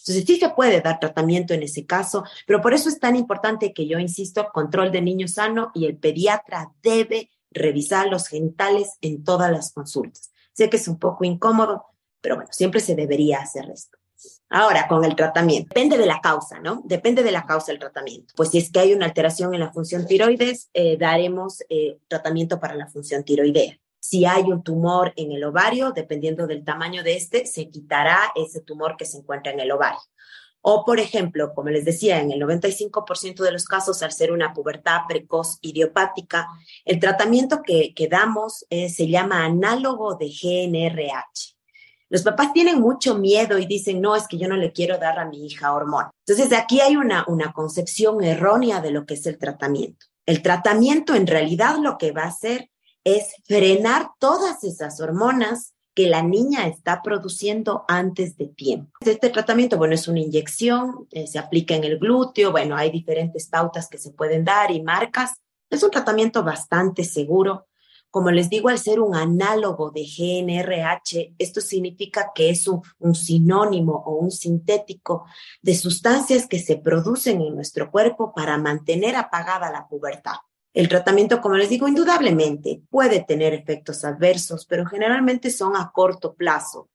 Entonces 0.00 0.24
sí 0.26 0.36
se 0.36 0.50
puede 0.50 0.80
dar 0.80 0.98
tratamiento 0.98 1.54
en 1.54 1.62
ese 1.62 1.86
caso, 1.86 2.24
pero 2.46 2.60
por 2.60 2.74
eso 2.74 2.88
es 2.88 2.98
tan 2.98 3.16
importante 3.16 3.72
que 3.72 3.86
yo 3.86 3.98
insisto, 3.98 4.48
control 4.52 4.90
de 4.92 5.02
niño 5.02 5.28
sano 5.28 5.70
y 5.74 5.86
el 5.86 5.96
pediatra 5.96 6.72
debe 6.82 7.30
revisar 7.50 8.08
los 8.08 8.28
genitales 8.28 8.96
en 9.00 9.24
todas 9.24 9.50
las 9.50 9.72
consultas. 9.72 10.30
Sé 10.52 10.70
que 10.70 10.76
es 10.76 10.88
un 10.88 10.98
poco 10.98 11.24
incómodo, 11.24 11.84
pero 12.20 12.36
bueno, 12.36 12.50
siempre 12.52 12.80
se 12.80 12.94
debería 12.94 13.38
hacer 13.40 13.70
esto. 13.70 13.98
Ahora, 14.50 14.88
con 14.88 15.04
el 15.04 15.14
tratamiento. 15.14 15.68
Depende 15.68 15.96
de 15.96 16.06
la 16.06 16.20
causa, 16.20 16.58
¿no? 16.60 16.82
Depende 16.84 17.22
de 17.22 17.30
la 17.30 17.46
causa 17.46 17.72
del 17.72 17.78
tratamiento. 17.78 18.34
Pues 18.36 18.50
si 18.50 18.58
es 18.58 18.70
que 18.70 18.80
hay 18.80 18.92
una 18.92 19.06
alteración 19.06 19.54
en 19.54 19.60
la 19.60 19.72
función 19.72 20.06
tiroides, 20.06 20.68
eh, 20.74 20.96
daremos 20.98 21.62
eh, 21.68 21.98
tratamiento 22.08 22.58
para 22.58 22.74
la 22.74 22.88
función 22.88 23.24
tiroidea. 23.24 23.78
Si 24.00 24.24
hay 24.24 24.44
un 24.44 24.62
tumor 24.62 25.12
en 25.16 25.32
el 25.32 25.44
ovario, 25.44 25.92
dependiendo 25.92 26.46
del 26.46 26.64
tamaño 26.64 27.02
de 27.02 27.16
este, 27.16 27.46
se 27.46 27.68
quitará 27.68 28.32
ese 28.34 28.62
tumor 28.62 28.96
que 28.96 29.04
se 29.04 29.18
encuentra 29.18 29.52
en 29.52 29.60
el 29.60 29.70
ovario. 29.70 30.00
O, 30.62 30.84
por 30.84 31.00
ejemplo, 31.00 31.54
como 31.54 31.70
les 31.70 31.84
decía, 31.84 32.20
en 32.20 32.32
el 32.32 32.40
95% 32.40 33.42
de 33.42 33.52
los 33.52 33.64
casos, 33.64 34.02
al 34.02 34.12
ser 34.12 34.32
una 34.32 34.52
pubertad 34.52 35.00
precoz 35.08 35.58
idiopática, 35.62 36.48
el 36.84 36.98
tratamiento 36.98 37.62
que, 37.62 37.94
damos 38.10 38.66
eh, 38.68 38.88
se 38.90 39.08
llama 39.08 39.44
análogo 39.44 40.16
de 40.16 40.28
GNRH. 40.28 41.56
Los 42.10 42.22
papás 42.22 42.52
tienen 42.52 42.80
mucho 42.80 43.16
miedo 43.16 43.58
y 43.58 43.66
dicen, 43.66 44.00
no, 44.00 44.16
es 44.16 44.26
que 44.26 44.36
yo 44.36 44.48
no 44.48 44.56
le 44.56 44.72
quiero 44.72 44.98
dar 44.98 45.18
a 45.18 45.26
mi 45.26 45.46
hija 45.46 45.72
hormona. 45.72 46.10
Entonces, 46.26 46.52
aquí 46.58 46.80
hay 46.80 46.96
una, 46.96 47.24
una 47.28 47.52
concepción 47.52 48.22
errónea 48.22 48.80
de 48.80 48.90
lo 48.90 49.06
que 49.06 49.14
es 49.14 49.26
el 49.26 49.38
tratamiento. 49.38 50.06
El 50.26 50.42
tratamiento 50.42 51.14
en 51.14 51.26
realidad 51.26 51.76
lo 51.80 51.96
que 51.98 52.12
va 52.12 52.24
a 52.24 52.28
hacer 52.28 52.69
es 53.04 53.34
frenar 53.44 54.10
todas 54.18 54.62
esas 54.64 55.00
hormonas 55.00 55.74
que 55.94 56.08
la 56.08 56.22
niña 56.22 56.66
está 56.66 57.02
produciendo 57.02 57.84
antes 57.88 58.36
de 58.36 58.46
tiempo. 58.46 58.92
Este 59.00 59.30
tratamiento, 59.30 59.76
bueno, 59.76 59.94
es 59.94 60.06
una 60.08 60.20
inyección, 60.20 61.08
eh, 61.10 61.26
se 61.26 61.38
aplica 61.38 61.74
en 61.74 61.84
el 61.84 61.98
glúteo, 61.98 62.52
bueno, 62.52 62.76
hay 62.76 62.90
diferentes 62.90 63.48
pautas 63.48 63.88
que 63.88 63.98
se 63.98 64.12
pueden 64.12 64.44
dar 64.44 64.70
y 64.70 64.82
marcas. 64.82 65.32
Es 65.68 65.82
un 65.82 65.90
tratamiento 65.90 66.42
bastante 66.42 67.04
seguro. 67.04 67.66
Como 68.10 68.30
les 68.32 68.50
digo, 68.50 68.68
al 68.68 68.78
ser 68.78 68.98
un 68.98 69.14
análogo 69.14 69.92
de 69.92 70.02
GNRH, 70.02 71.34
esto 71.38 71.60
significa 71.60 72.32
que 72.34 72.50
es 72.50 72.66
un, 72.66 72.82
un 72.98 73.14
sinónimo 73.14 74.02
o 74.04 74.16
un 74.16 74.32
sintético 74.32 75.26
de 75.62 75.76
sustancias 75.76 76.48
que 76.48 76.58
se 76.58 76.76
producen 76.76 77.40
en 77.40 77.54
nuestro 77.54 77.90
cuerpo 77.90 78.32
para 78.34 78.58
mantener 78.58 79.14
apagada 79.14 79.70
la 79.70 79.86
pubertad. 79.86 80.36
El 80.72 80.88
tratamiento, 80.88 81.40
como 81.40 81.56
les 81.56 81.68
digo, 81.68 81.88
indudablemente 81.88 82.82
puede 82.90 83.24
tener 83.24 83.54
efectos 83.54 84.04
adversos, 84.04 84.66
pero 84.66 84.86
generalmente 84.86 85.50
son 85.50 85.76
a 85.76 85.90
corto 85.92 86.34
plazo. 86.34 86.88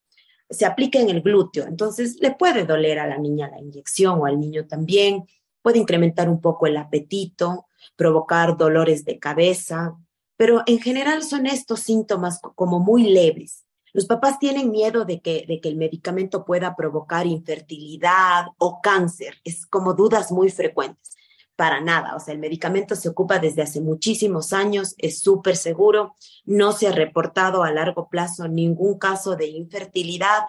Se 0.50 0.66
aplica 0.66 1.00
en 1.00 1.10
el 1.10 1.22
glúteo, 1.22 1.66
entonces 1.66 2.18
le 2.22 2.32
puede 2.32 2.66
doler 2.66 3.00
a 3.00 3.08
la 3.08 3.18
niña 3.18 3.50
la 3.50 3.60
inyección 3.60 4.20
o 4.20 4.26
al 4.26 4.40
niño 4.40 4.66
también, 4.66 5.26
puede 5.62 5.80
incrementar 5.80 6.30
un 6.30 6.40
poco 6.40 6.68
el 6.68 6.78
apetito, 6.78 7.66
provocar 7.98 8.56
dolores 8.56 9.04
de 9.04 9.20
cabeza, 9.20 9.96
pero 10.38 10.64
en 10.68 10.80
general 10.80 11.24
son 11.24 11.46
estos 11.46 11.82
síntomas 11.82 12.40
como 12.56 12.80
muy 12.80 13.04
leves. 13.04 13.66
Los 13.92 14.06
papás 14.06 14.40
tienen 14.40 14.72
miedo 14.72 15.04
de 15.04 15.22
que, 15.22 15.46
de 15.48 15.60
que 15.60 15.70
el 15.70 15.76
medicamento 15.76 16.46
pueda 16.46 16.76
provocar 16.76 17.26
infertilidad 17.26 18.46
o 18.58 18.80
cáncer, 18.82 19.36
es 19.44 19.66
como 19.66 19.94
dudas 19.94 20.32
muy 20.32 20.50
frecuentes 20.50 21.16
para 21.56 21.82
nada. 21.82 22.16
O 22.16 22.20
sea, 22.20 22.34
el 22.34 22.40
medicamento 22.40 22.96
se 22.96 23.10
ocupa 23.10 23.40
desde 23.40 23.62
hace 23.62 23.82
muchísimos 23.82 24.54
años, 24.54 24.96
es 24.98 25.20
súper 25.20 25.56
seguro, 25.56 26.16
no 26.46 26.72
se 26.72 26.88
ha 26.88 26.92
reportado 26.92 27.64
a 27.64 27.72
largo 27.72 28.10
plazo 28.10 28.48
ningún 28.48 28.98
caso 28.98 29.36
de 29.36 29.48
infertilidad 29.48 30.44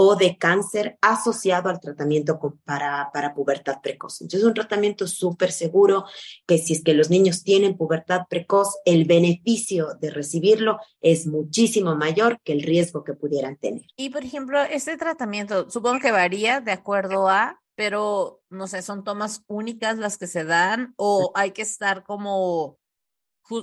o 0.00 0.14
de 0.14 0.38
cáncer 0.38 0.96
asociado 1.00 1.68
al 1.68 1.80
tratamiento 1.80 2.38
para, 2.64 3.10
para 3.12 3.34
pubertad 3.34 3.80
precoz. 3.82 4.20
Entonces, 4.20 4.42
es 4.42 4.46
un 4.46 4.54
tratamiento 4.54 5.08
súper 5.08 5.50
seguro 5.50 6.04
que 6.46 6.58
si 6.58 6.74
es 6.74 6.84
que 6.84 6.94
los 6.94 7.10
niños 7.10 7.42
tienen 7.42 7.76
pubertad 7.76 8.20
precoz, 8.30 8.76
el 8.84 9.06
beneficio 9.06 9.94
de 10.00 10.10
recibirlo 10.10 10.78
es 11.00 11.26
muchísimo 11.26 11.96
mayor 11.96 12.40
que 12.44 12.52
el 12.52 12.62
riesgo 12.62 13.02
que 13.02 13.14
pudieran 13.14 13.56
tener. 13.56 13.82
Y, 13.96 14.10
por 14.10 14.22
ejemplo, 14.22 14.62
este 14.62 14.96
tratamiento, 14.96 15.68
supongo 15.68 15.98
que 15.98 16.12
varía 16.12 16.60
de 16.60 16.70
acuerdo 16.70 17.28
a 17.28 17.60
pero 17.78 18.42
no 18.50 18.66
sé, 18.66 18.82
son 18.82 19.04
tomas 19.04 19.44
únicas 19.46 19.98
las 19.98 20.18
que 20.18 20.26
se 20.26 20.42
dan 20.42 20.94
o 20.96 21.30
hay 21.36 21.52
que 21.52 21.62
estar 21.62 22.02
como 22.02 22.76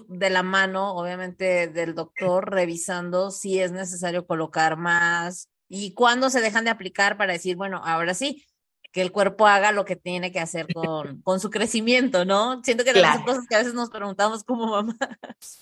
de 0.07 0.29
la 0.29 0.41
mano, 0.41 0.95
obviamente, 0.95 1.67
del 1.67 1.95
doctor, 1.95 2.49
revisando 2.49 3.29
si 3.29 3.59
es 3.59 3.73
necesario 3.73 4.25
colocar 4.25 4.77
más 4.77 5.49
y 5.67 5.93
cuándo 5.95 6.29
se 6.29 6.39
dejan 6.39 6.63
de 6.63 6.71
aplicar 6.71 7.17
para 7.17 7.33
decir, 7.33 7.57
bueno, 7.57 7.81
ahora 7.83 8.13
sí, 8.13 8.45
que 8.95 9.01
el 9.01 9.11
cuerpo 9.11 9.45
haga 9.45 9.73
lo 9.73 9.83
que 9.83 9.97
tiene 9.97 10.31
que 10.31 10.39
hacer 10.39 10.73
con, 10.73 11.21
con 11.21 11.41
su 11.41 11.49
crecimiento, 11.49 12.23
¿no? 12.23 12.63
Siento 12.63 12.85
que 12.85 12.93
claro. 12.93 13.17
son 13.17 13.25
cosas 13.25 13.45
que 13.45 13.55
a 13.55 13.57
veces 13.57 13.73
nos 13.73 13.89
preguntamos 13.89 14.45
como 14.45 14.67
mamá. 14.67 14.95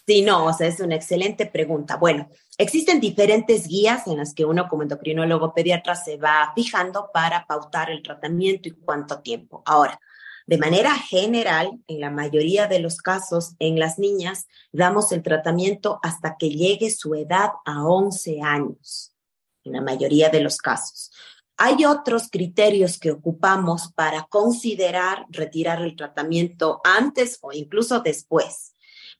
Sí, 0.06 0.22
no, 0.22 0.46
o 0.46 0.54
sea, 0.54 0.67
es 0.67 0.80
una 0.80 0.93
excelente 0.93 1.48
pregunta. 1.48 1.96
Bueno, 1.96 2.30
existen 2.60 3.00
diferentes 3.00 3.67
guías 3.67 4.06
en 4.06 4.17
las 4.17 4.36
que 4.36 4.46
uno 4.46 4.67
como 4.69 4.84
endocrinólogo 4.84 5.52
pediatra 5.56 5.96
se 5.96 6.17
va 6.17 6.52
fijando 6.54 7.10
para 7.12 7.48
pautar 7.48 7.89
el 7.89 8.04
tratamiento 8.04 8.69
y 8.69 8.74
cuánto 8.74 9.22
tiempo. 9.22 9.63
Ahora, 9.65 10.00
de 10.46 10.60
manera 10.60 10.93
general, 10.93 11.80
en 11.88 12.02
la 12.02 12.12
mayoría 12.12 12.67
de 12.67 12.78
los 12.78 12.98
casos, 12.98 13.56
en 13.58 13.80
las 13.80 13.98
niñas, 13.98 14.46
damos 14.72 15.12
el 15.12 15.24
tratamiento 15.24 16.00
hasta 16.04 16.36
que 16.38 16.52
llegue 16.52 16.91
su 16.91 17.15
edad 17.15 17.50
a 17.65 17.84
11 17.84 18.41
años, 18.43 19.15
en 19.63 19.72
la 19.74 19.82
mayoría 19.82 20.30
de 20.30 20.41
los 20.41 20.58
casos. 20.58 21.10
Hay 21.57 21.85
otros 21.85 22.29
criterios 22.29 22.99
que 22.99 23.11
ocupamos 23.11 23.91
para 23.93 24.25
considerar 24.25 25.25
retirar 25.29 25.81
el 25.81 25.95
tratamiento 25.95 26.81
antes 26.83 27.37
o 27.41 27.51
incluso 27.51 27.99
después. 28.01 28.72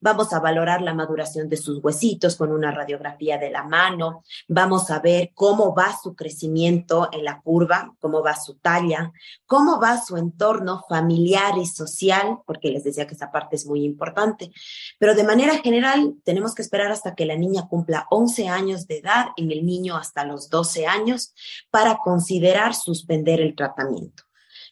Vamos 0.03 0.33
a 0.33 0.41
valorar 0.41 0.81
la 0.81 0.93
maduración 0.93 1.47
de 1.47 1.55
sus 1.55 1.81
huesitos 1.81 2.35
con 2.35 2.51
una 2.51 2.71
radiografía 2.71 3.37
de 3.37 3.49
la 3.49 3.63
mano. 3.63 4.21
Vamos 4.49 4.91
a 4.91 4.99
ver 4.99 5.31
cómo 5.33 5.73
va 5.73 5.97
su 5.97 6.13
crecimiento 6.13 7.07
en 7.13 7.23
la 7.23 7.39
curva, 7.39 7.95
cómo 8.01 8.21
va 8.21 8.35
su 8.35 8.55
talla, 8.55 9.13
cómo 9.45 9.79
va 9.79 10.03
su 10.03 10.17
entorno 10.17 10.83
familiar 10.89 11.57
y 11.57 11.65
social, 11.65 12.39
porque 12.45 12.69
les 12.69 12.83
decía 12.83 13.07
que 13.07 13.15
esa 13.15 13.31
parte 13.31 13.55
es 13.55 13.65
muy 13.65 13.85
importante. 13.85 14.51
Pero 14.99 15.15
de 15.15 15.23
manera 15.23 15.59
general, 15.59 16.15
tenemos 16.25 16.53
que 16.53 16.63
esperar 16.63 16.91
hasta 16.91 17.15
que 17.15 17.25
la 17.25 17.37
niña 17.37 17.69
cumpla 17.69 18.05
11 18.09 18.49
años 18.49 18.87
de 18.87 18.97
edad, 18.97 19.27
en 19.37 19.53
el 19.53 19.65
niño 19.65 19.95
hasta 19.95 20.25
los 20.25 20.49
12 20.49 20.85
años, 20.85 21.33
para 21.71 21.99
considerar 22.03 22.75
suspender 22.75 23.39
el 23.39 23.55
tratamiento. 23.55 24.23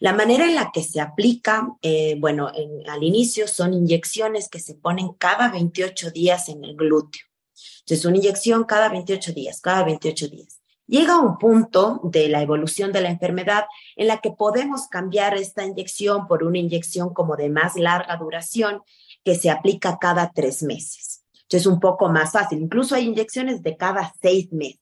La 0.01 0.13
manera 0.13 0.45
en 0.45 0.55
la 0.55 0.71
que 0.73 0.81
se 0.81 0.99
aplica, 0.99 1.75
eh, 1.83 2.15
bueno, 2.17 2.51
al 2.87 3.03
inicio 3.03 3.47
son 3.47 3.75
inyecciones 3.75 4.49
que 4.49 4.59
se 4.59 4.73
ponen 4.73 5.13
cada 5.13 5.51
28 5.51 6.09
días 6.09 6.49
en 6.49 6.63
el 6.63 6.75
glúteo. 6.75 7.21
Entonces, 7.81 8.03
una 8.05 8.17
inyección 8.17 8.63
cada 8.63 8.89
28 8.89 9.31
días, 9.31 9.61
cada 9.61 9.83
28 9.83 10.27
días. 10.29 10.59
Llega 10.87 11.19
un 11.19 11.37
punto 11.37 12.01
de 12.03 12.29
la 12.29 12.41
evolución 12.41 12.91
de 12.91 13.01
la 13.01 13.11
enfermedad 13.11 13.65
en 13.95 14.07
la 14.07 14.21
que 14.21 14.31
podemos 14.31 14.87
cambiar 14.87 15.37
esta 15.37 15.63
inyección 15.67 16.25
por 16.25 16.43
una 16.43 16.57
inyección 16.57 17.13
como 17.13 17.35
de 17.35 17.49
más 17.49 17.75
larga 17.75 18.17
duración 18.17 18.81
que 19.23 19.35
se 19.35 19.51
aplica 19.51 19.99
cada 19.99 20.31
tres 20.33 20.63
meses. 20.63 21.23
Entonces, 21.43 21.61
es 21.61 21.67
un 21.67 21.79
poco 21.79 22.09
más 22.09 22.31
fácil. 22.31 22.59
Incluso 22.59 22.95
hay 22.95 23.05
inyecciones 23.05 23.61
de 23.61 23.77
cada 23.77 24.11
seis 24.19 24.51
meses 24.51 24.80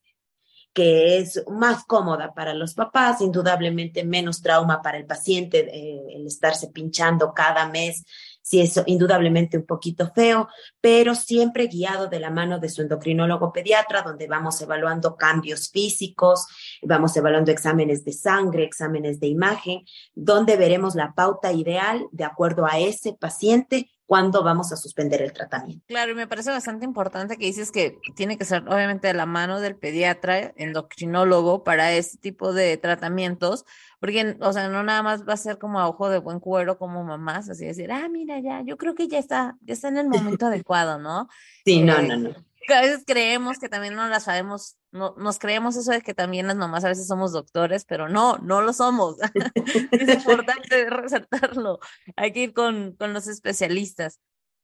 que 0.73 1.17
es 1.17 1.43
más 1.47 1.83
cómoda 1.85 2.33
para 2.33 2.53
los 2.53 2.73
papás, 2.73 3.21
indudablemente 3.21 4.03
menos 4.03 4.41
trauma 4.41 4.81
para 4.81 4.97
el 4.97 5.05
paciente, 5.05 5.69
eh, 5.71 6.15
el 6.15 6.27
estarse 6.27 6.69
pinchando 6.69 7.33
cada 7.33 7.67
mes, 7.67 8.05
si 8.41 8.61
es 8.61 8.81
indudablemente 8.85 9.57
un 9.57 9.65
poquito 9.65 10.11
feo, 10.13 10.47
pero 10.81 11.13
siempre 11.15 11.67
guiado 11.67 12.07
de 12.07 12.19
la 12.19 12.31
mano 12.31 12.59
de 12.59 12.69
su 12.69 12.81
endocrinólogo 12.81 13.51
pediatra, 13.51 14.01
donde 14.01 14.27
vamos 14.27 14.59
evaluando 14.61 15.15
cambios 15.15 15.69
físicos, 15.69 16.47
vamos 16.81 17.15
evaluando 17.15 17.51
exámenes 17.51 18.03
de 18.05 18.13
sangre, 18.13 18.63
exámenes 18.63 19.19
de 19.19 19.27
imagen, 19.27 19.83
donde 20.15 20.55
veremos 20.55 20.95
la 20.95 21.13
pauta 21.13 21.51
ideal 21.51 22.07
de 22.11 22.23
acuerdo 22.23 22.65
a 22.65 22.79
ese 22.79 23.13
paciente 23.13 23.89
cuándo 24.09 24.43
vamos 24.43 24.73
a 24.73 24.75
suspender 24.75 25.21
el 25.21 25.31
tratamiento. 25.33 25.85
Claro, 25.87 26.13
y 26.13 26.15
me 26.15 26.25
parece 26.25 26.49
bastante 26.49 26.83
importante 26.83 27.37
que 27.37 27.45
dices 27.45 27.71
que 27.71 27.99
tiene 28.15 28.39
que 28.39 28.43
ser 28.43 28.63
obviamente 28.67 29.05
de 29.05 29.13
la 29.13 29.27
mano 29.27 29.61
del 29.61 29.75
pediatra, 29.75 30.51
endocrinólogo, 30.55 31.63
para 31.63 31.93
este 31.93 32.17
tipo 32.17 32.51
de 32.51 32.75
tratamientos, 32.77 33.65
porque, 33.99 34.35
o 34.41 34.51
sea, 34.51 34.67
no 34.67 34.81
nada 34.81 35.03
más 35.03 35.29
va 35.29 35.33
a 35.33 35.37
ser 35.37 35.59
como 35.59 35.79
a 35.79 35.87
ojo 35.87 36.09
de 36.09 36.17
buen 36.17 36.39
cuero 36.39 36.79
como 36.79 37.03
mamás, 37.03 37.51
así 37.51 37.67
decir, 37.67 37.91
ah, 37.91 38.09
mira, 38.09 38.39
ya, 38.39 38.63
yo 38.63 38.77
creo 38.77 38.95
que 38.95 39.07
ya 39.07 39.19
está, 39.19 39.59
ya 39.61 39.75
está 39.75 39.89
en 39.89 39.99
el 39.99 40.07
momento 40.07 40.47
adecuado, 40.47 40.97
¿no? 40.97 41.29
Sí, 41.63 41.83
no, 41.83 41.99
eh, 41.99 42.07
no, 42.07 42.17
no 42.17 42.48
a 42.67 42.81
veces 42.81 43.03
creemos 43.05 43.57
que 43.59 43.69
también 43.69 43.95
no 43.95 44.07
la 44.07 44.19
sabemos, 44.19 44.77
no, 44.91 45.15
nos 45.17 45.39
creemos 45.39 45.75
eso 45.75 45.91
de 45.91 46.01
que 46.01 46.13
también 46.13 46.47
las 46.47 46.57
mamás 46.57 46.83
a 46.83 46.89
veces 46.89 47.07
somos 47.07 47.31
doctores, 47.31 47.85
pero 47.85 48.09
no, 48.09 48.37
no 48.37 48.61
lo 48.61 48.73
somos. 48.73 49.17
es 49.91 50.15
importante 50.15 50.89
resaltarlo. 50.89 51.79
Hay 52.15 52.31
que 52.31 52.43
ir 52.43 52.53
con, 52.53 52.95
con 52.95 53.13
los 53.13 53.27
especialistas. 53.27 54.19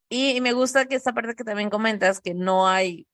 Y, 0.09 0.39
me 0.41 0.53
gusta 0.53 0.85
que 0.85 0.95
esta 0.95 1.13
parte 1.13 1.35
que 1.35 1.43
también 1.43 1.69
comentas, 1.69 2.21
que 2.21 2.33
no 2.33 2.67
hay 2.67 3.07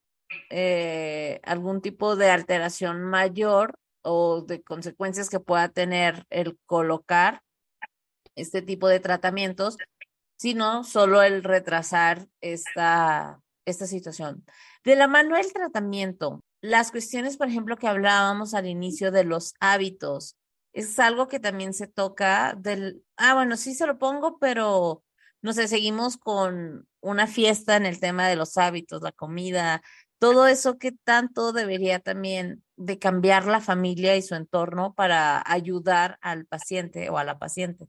eh, 0.50 1.40
algún 1.44 1.82
tipo 1.82 2.16
de 2.16 2.30
alteración 2.30 3.02
mayor 3.04 3.76
o 4.04 4.42
de 4.42 4.62
consecuencias 4.62 5.30
que 5.30 5.40
pueda 5.40 5.70
tener 5.70 6.26
el 6.30 6.58
colocar 6.66 7.42
este 8.36 8.62
tipo 8.62 8.88
de 8.88 9.00
tratamientos, 9.00 9.78
sino 10.38 10.84
solo 10.84 11.22
el 11.22 11.44
retrasar 11.44 12.28
esta, 12.42 13.40
esta 13.66 13.88
situación. 13.88 14.46
De 14.84 14.96
la 14.96 15.08
mano 15.08 15.36
del 15.36 15.54
tratamiento, 15.54 16.44
las 16.62 16.92
cuestiones, 16.92 17.38
por 17.38 17.48
ejemplo, 17.48 17.78
que 17.78 17.88
hablábamos 17.88 18.54
al 18.54 18.66
inicio 18.68 19.12
de 19.12 19.24
los 19.24 19.54
hábitos, 19.60 20.36
es 20.74 20.98
algo 21.00 21.28
que 21.28 21.40
también 21.40 21.74
se 21.74 21.88
toca 21.88 22.56
del, 22.58 23.04
ah, 23.18 23.36
bueno, 23.36 23.58
sí 23.58 23.76
se 23.76 23.86
lo 23.86 24.00
pongo, 24.00 24.40
pero 24.40 25.04
no 25.42 25.54
sé, 25.54 25.68
seguimos 25.68 26.18
con 26.18 26.88
una 27.02 27.28
fiesta 27.28 27.76
en 27.76 27.86
el 27.86 28.00
tema 28.00 28.28
de 28.28 28.36
los 28.36 28.58
hábitos, 28.58 29.02
la 29.02 29.12
comida, 29.12 29.82
todo 30.20 30.48
eso 30.48 30.78
que 30.78 30.92
tanto 30.92 31.52
debería 31.52 32.00
también 32.00 32.64
de 32.76 33.00
cambiar 33.00 33.46
la 33.48 33.60
familia 33.62 34.16
y 34.16 34.22
su 34.22 34.36
entorno 34.36 34.94
para 34.94 35.44
ayudar 35.46 36.18
al 36.22 36.46
paciente 36.46 37.10
o 37.10 37.18
a 37.18 37.24
la 37.24 37.40
paciente. 37.40 37.88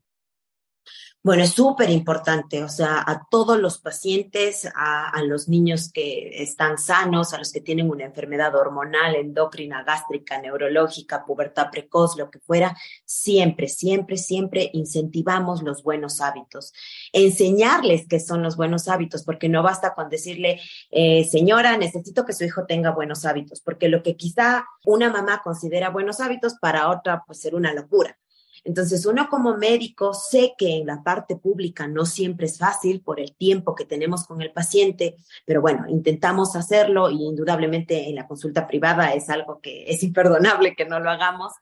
Bueno, 1.25 1.43
es 1.43 1.51
súper 1.51 1.89
importante, 1.89 2.65
o 2.65 2.67
sea, 2.67 3.01
a 3.07 3.25
todos 3.31 3.57
los 3.57 3.77
pacientes, 3.77 4.67
a, 4.75 5.21
los 5.23 5.47
niños 5.47 5.89
que 5.89 6.43
están 6.43 6.77
sanos, 6.77 7.33
a 7.33 7.37
los 7.37 7.53
que 7.53 7.61
tienen 7.61 7.89
una 7.89 8.03
enfermedad 8.03 8.53
hormonal, 8.55 9.15
endocrina, 9.15 9.83
gástrica, 9.83 10.41
neurológica, 10.41 11.23
pubertad 11.25 11.67
precoz, 11.71 12.17
lo 12.17 12.29
que 12.29 12.39
fuera, 12.39 12.75
siempre, 13.05 13.69
siempre, 13.69 14.17
siempre 14.17 14.69
incentivamos 14.73 15.63
los 15.63 15.81
buenos 15.81 16.19
hábitos. 16.19 16.73
Enseñarles 17.13 18.05
qué 18.09 18.19
son 18.19 18.43
los 18.43 18.57
buenos 18.57 18.89
hábitos, 18.89 19.23
porque 19.23 19.47
no 19.47 19.63
basta 19.63 19.93
con 19.93 20.09
decirle, 20.09 20.59
eh, 20.91 21.23
señora, 21.23 21.77
necesito 21.77 22.25
que 22.25 22.33
su 22.33 22.43
hijo 22.43 22.65
tenga 22.65 22.91
buenos 22.91 23.23
hábitos, 23.23 23.61
porque 23.61 23.87
lo 23.87 24.03
que 24.03 24.17
quizá 24.17 24.65
una 24.83 25.09
mamá 25.09 25.41
considera 25.41 25.89
buenos 25.89 26.19
hábitos, 26.19 26.55
para 26.55 26.89
otra 26.89 27.23
pues 27.25 27.39
ser 27.39 27.55
una 27.55 27.73
locura. 27.73 28.17
Entonces, 28.65 29.05
uno 29.05 29.27
como 29.29 29.57
médico 29.57 30.13
sé 30.13 30.53
que 30.57 30.77
en 30.77 30.87
la 30.87 31.03
parte 31.03 31.35
pública 31.35 31.87
no 31.87 32.05
siempre 32.05 32.45
es 32.45 32.57
fácil 32.57 33.01
por 33.01 33.19
el 33.19 33.35
tiempo 33.35 33.75
que 33.75 33.85
tenemos 33.85 34.25
con 34.25 34.41
el 34.41 34.53
paciente, 34.53 35.17
pero 35.45 35.61
bueno, 35.61 35.85
intentamos 35.89 36.55
hacerlo 36.55 37.09
y 37.09 37.23
indudablemente 37.23 38.07
en 38.07 38.15
la 38.15 38.27
consulta 38.27 38.65
privada 38.65 39.13
es 39.13 39.29
algo 39.29 39.59
que 39.59 39.83
es 39.91 40.01
imperdonable 40.03 40.75
que 40.75 40.85
no 40.85 40.99
lo 40.99 41.09
hagamos. 41.09 41.53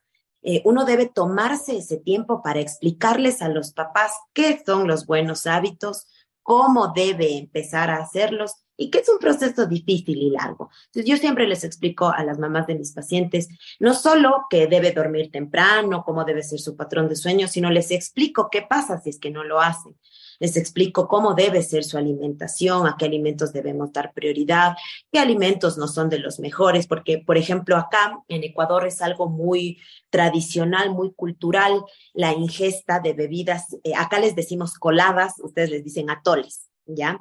Eh, 0.42 0.62
uno 0.64 0.84
debe 0.84 1.06
tomarse 1.06 1.78
ese 1.78 1.96
tiempo 1.96 2.42
para 2.42 2.60
explicarles 2.60 3.42
a 3.42 3.48
los 3.48 3.72
papás 3.72 4.12
qué 4.32 4.62
son 4.64 4.86
los 4.86 5.06
buenos 5.06 5.46
hábitos, 5.46 6.06
cómo 6.42 6.92
debe 6.94 7.36
empezar 7.36 7.90
a 7.90 7.98
hacerlos 7.98 8.56
y 8.82 8.90
que 8.90 8.98
es 8.98 9.08
un 9.08 9.18
proceso 9.18 9.66
difícil 9.66 10.18
y 10.18 10.30
largo. 10.30 10.70
Yo 10.92 11.16
siempre 11.16 11.46
les 11.46 11.62
explico 11.62 12.08
a 12.08 12.24
las 12.24 12.40
mamás 12.40 12.66
de 12.66 12.74
mis 12.74 12.92
pacientes, 12.92 13.48
no 13.78 13.94
solo 13.94 14.46
que 14.50 14.66
debe 14.66 14.90
dormir 14.90 15.30
temprano, 15.30 16.02
cómo 16.04 16.24
debe 16.24 16.42
ser 16.42 16.58
su 16.58 16.76
patrón 16.76 17.08
de 17.08 17.14
sueño, 17.14 17.46
sino 17.46 17.70
les 17.70 17.92
explico 17.92 18.48
qué 18.50 18.62
pasa 18.62 19.00
si 19.00 19.10
es 19.10 19.20
que 19.20 19.30
no 19.30 19.44
lo 19.44 19.60
hacen. 19.60 19.96
Les 20.40 20.56
explico 20.56 21.06
cómo 21.06 21.34
debe 21.34 21.62
ser 21.62 21.84
su 21.84 21.96
alimentación, 21.96 22.88
a 22.88 22.96
qué 22.98 23.04
alimentos 23.04 23.52
debemos 23.52 23.92
dar 23.92 24.12
prioridad, 24.12 24.74
qué 25.12 25.20
alimentos 25.20 25.78
no 25.78 25.86
son 25.86 26.08
de 26.08 26.18
los 26.18 26.40
mejores, 26.40 26.88
porque, 26.88 27.18
por 27.18 27.38
ejemplo, 27.38 27.76
acá 27.76 28.18
en 28.26 28.42
Ecuador 28.42 28.84
es 28.84 29.00
algo 29.00 29.28
muy 29.28 29.78
tradicional, 30.10 30.90
muy 30.90 31.12
cultural, 31.12 31.84
la 32.14 32.32
ingesta 32.32 32.98
de 32.98 33.12
bebidas, 33.12 33.76
eh, 33.84 33.94
acá 33.94 34.18
les 34.18 34.34
decimos 34.34 34.74
coladas, 34.74 35.34
ustedes 35.38 35.70
les 35.70 35.84
dicen 35.84 36.10
atoles. 36.10 36.71
¿Ya? 36.86 37.20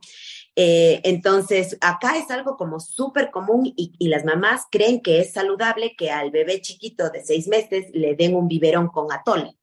Eh, 0.55 1.01
entonces, 1.03 1.77
acá 1.81 2.17
es 2.17 2.29
algo 2.31 2.57
como 2.57 2.79
súper 2.79 3.31
común 3.31 3.73
y, 3.75 3.91
las 4.07 4.25
mamás 4.25 4.65
creen 4.69 5.01
que 5.01 5.19
es 5.19 5.33
saludable 5.33 5.95
que 5.97 6.11
al 6.11 6.31
bebé 6.31 6.61
chiquito 6.61 7.09
de 7.09 7.23
seis 7.23 7.47
meses 7.47 7.87
le 7.93 8.15
den 8.15 8.35
un 8.35 8.47
biberón 8.47 8.87
con 8.89 9.11
atole. 9.11 9.57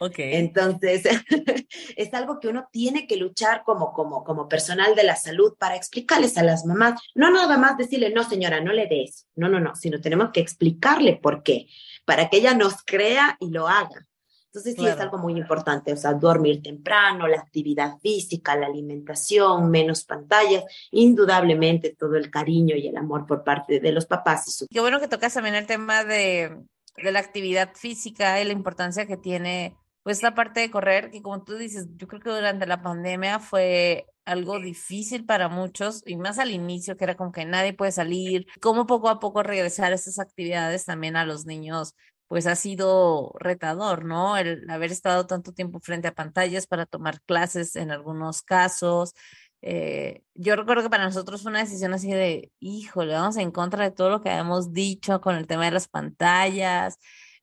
Ok. 0.00 0.14
Entonces, 0.18 1.04
es 1.96 2.14
algo 2.14 2.40
que 2.40 2.48
uno 2.48 2.66
tiene 2.72 3.06
que 3.06 3.16
luchar 3.16 3.62
como, 3.64 3.92
como, 3.92 4.24
como 4.24 4.48
personal 4.48 4.96
de 4.96 5.04
la 5.04 5.16
salud 5.16 5.54
para 5.58 5.76
explicarles 5.76 6.36
a 6.38 6.42
las 6.42 6.64
mamás, 6.64 7.00
no 7.14 7.30
nada 7.30 7.56
más 7.58 7.76
decirle, 7.76 8.10
no 8.10 8.24
señora, 8.24 8.60
no 8.60 8.72
le 8.72 8.86
des, 8.86 9.28
no, 9.36 9.48
no, 9.48 9.60
no, 9.60 9.76
sino 9.76 10.00
tenemos 10.00 10.30
que 10.32 10.40
explicarle 10.40 11.16
por 11.22 11.42
qué, 11.42 11.68
para 12.04 12.28
que 12.30 12.38
ella 12.38 12.54
nos 12.54 12.82
crea 12.84 13.36
y 13.38 13.50
lo 13.50 13.68
haga. 13.68 14.08
Entonces 14.54 14.74
sí 14.78 14.86
es 14.86 15.00
algo 15.00 15.16
muy 15.16 15.32
importante, 15.32 15.94
o 15.94 15.96
sea, 15.96 16.12
dormir 16.12 16.62
temprano, 16.62 17.26
la 17.26 17.38
actividad 17.38 17.98
física, 18.02 18.54
la 18.54 18.66
alimentación, 18.66 19.70
menos 19.70 20.04
pantallas, 20.04 20.62
indudablemente 20.90 21.96
todo 21.98 22.16
el 22.16 22.30
cariño 22.30 22.76
y 22.76 22.86
el 22.86 22.98
amor 22.98 23.24
por 23.26 23.44
parte 23.44 23.80
de 23.80 23.92
los 23.92 24.04
papás. 24.04 24.46
Y 24.48 24.50
su... 24.50 24.66
Qué 24.68 24.80
bueno 24.80 25.00
que 25.00 25.08
tocas 25.08 25.32
también 25.32 25.54
el 25.54 25.66
tema 25.66 26.04
de, 26.04 26.54
de 27.02 27.12
la 27.12 27.20
actividad 27.20 27.70
física 27.74 28.42
y 28.42 28.44
la 28.44 28.52
importancia 28.52 29.06
que 29.06 29.16
tiene 29.16 29.74
pues 30.02 30.22
la 30.22 30.34
parte 30.34 30.60
de 30.60 30.70
correr, 30.70 31.10
que 31.10 31.22
como 31.22 31.44
tú 31.44 31.56
dices, 31.56 31.86
yo 31.96 32.06
creo 32.06 32.20
que 32.20 32.30
durante 32.30 32.66
la 32.66 32.82
pandemia 32.82 33.38
fue 33.38 34.06
algo 34.24 34.60
difícil 34.60 35.24
para 35.24 35.48
muchos 35.48 36.02
y 36.06 36.16
más 36.16 36.38
al 36.38 36.50
inicio, 36.50 36.96
que 36.96 37.04
era 37.04 37.16
como 37.16 37.32
que 37.32 37.44
nadie 37.44 37.72
puede 37.72 37.92
salir, 37.92 38.46
cómo 38.60 38.86
poco 38.86 39.08
a 39.08 39.20
poco 39.20 39.42
regresar 39.42 39.92
a 39.92 39.94
esas 39.94 40.18
actividades 40.18 40.84
también 40.84 41.16
a 41.16 41.24
los 41.24 41.46
niños, 41.46 41.94
pues 42.32 42.46
ha 42.46 42.56
sido 42.56 43.34
retador, 43.40 44.06
¿no? 44.06 44.38
El 44.38 44.70
haber 44.70 44.90
estado 44.90 45.26
tanto 45.26 45.52
tiempo 45.52 45.80
frente 45.80 46.08
a 46.08 46.14
pantallas 46.14 46.66
para 46.66 46.86
tomar 46.86 47.20
clases 47.24 47.76
en 47.76 47.90
algunos 47.90 48.40
casos. 48.42 49.12
Eh, 49.60 50.22
yo 50.32 50.56
recuerdo 50.56 50.82
que 50.82 50.88
para 50.88 51.04
nosotros 51.04 51.42
fue 51.42 51.50
una 51.50 51.58
decisión 51.60 51.92
así 51.92 52.10
de, 52.10 52.50
híjole, 52.58 53.12
vamos 53.12 53.36
en 53.36 53.50
contra 53.50 53.84
de 53.84 53.90
todo 53.90 54.08
lo 54.08 54.22
que 54.22 54.30
habíamos 54.30 54.72
dicho 54.72 55.20
con 55.20 55.36
el 55.36 55.46
tema 55.46 55.66
de 55.66 55.72
las 55.72 55.88
pantallas. 55.88 56.98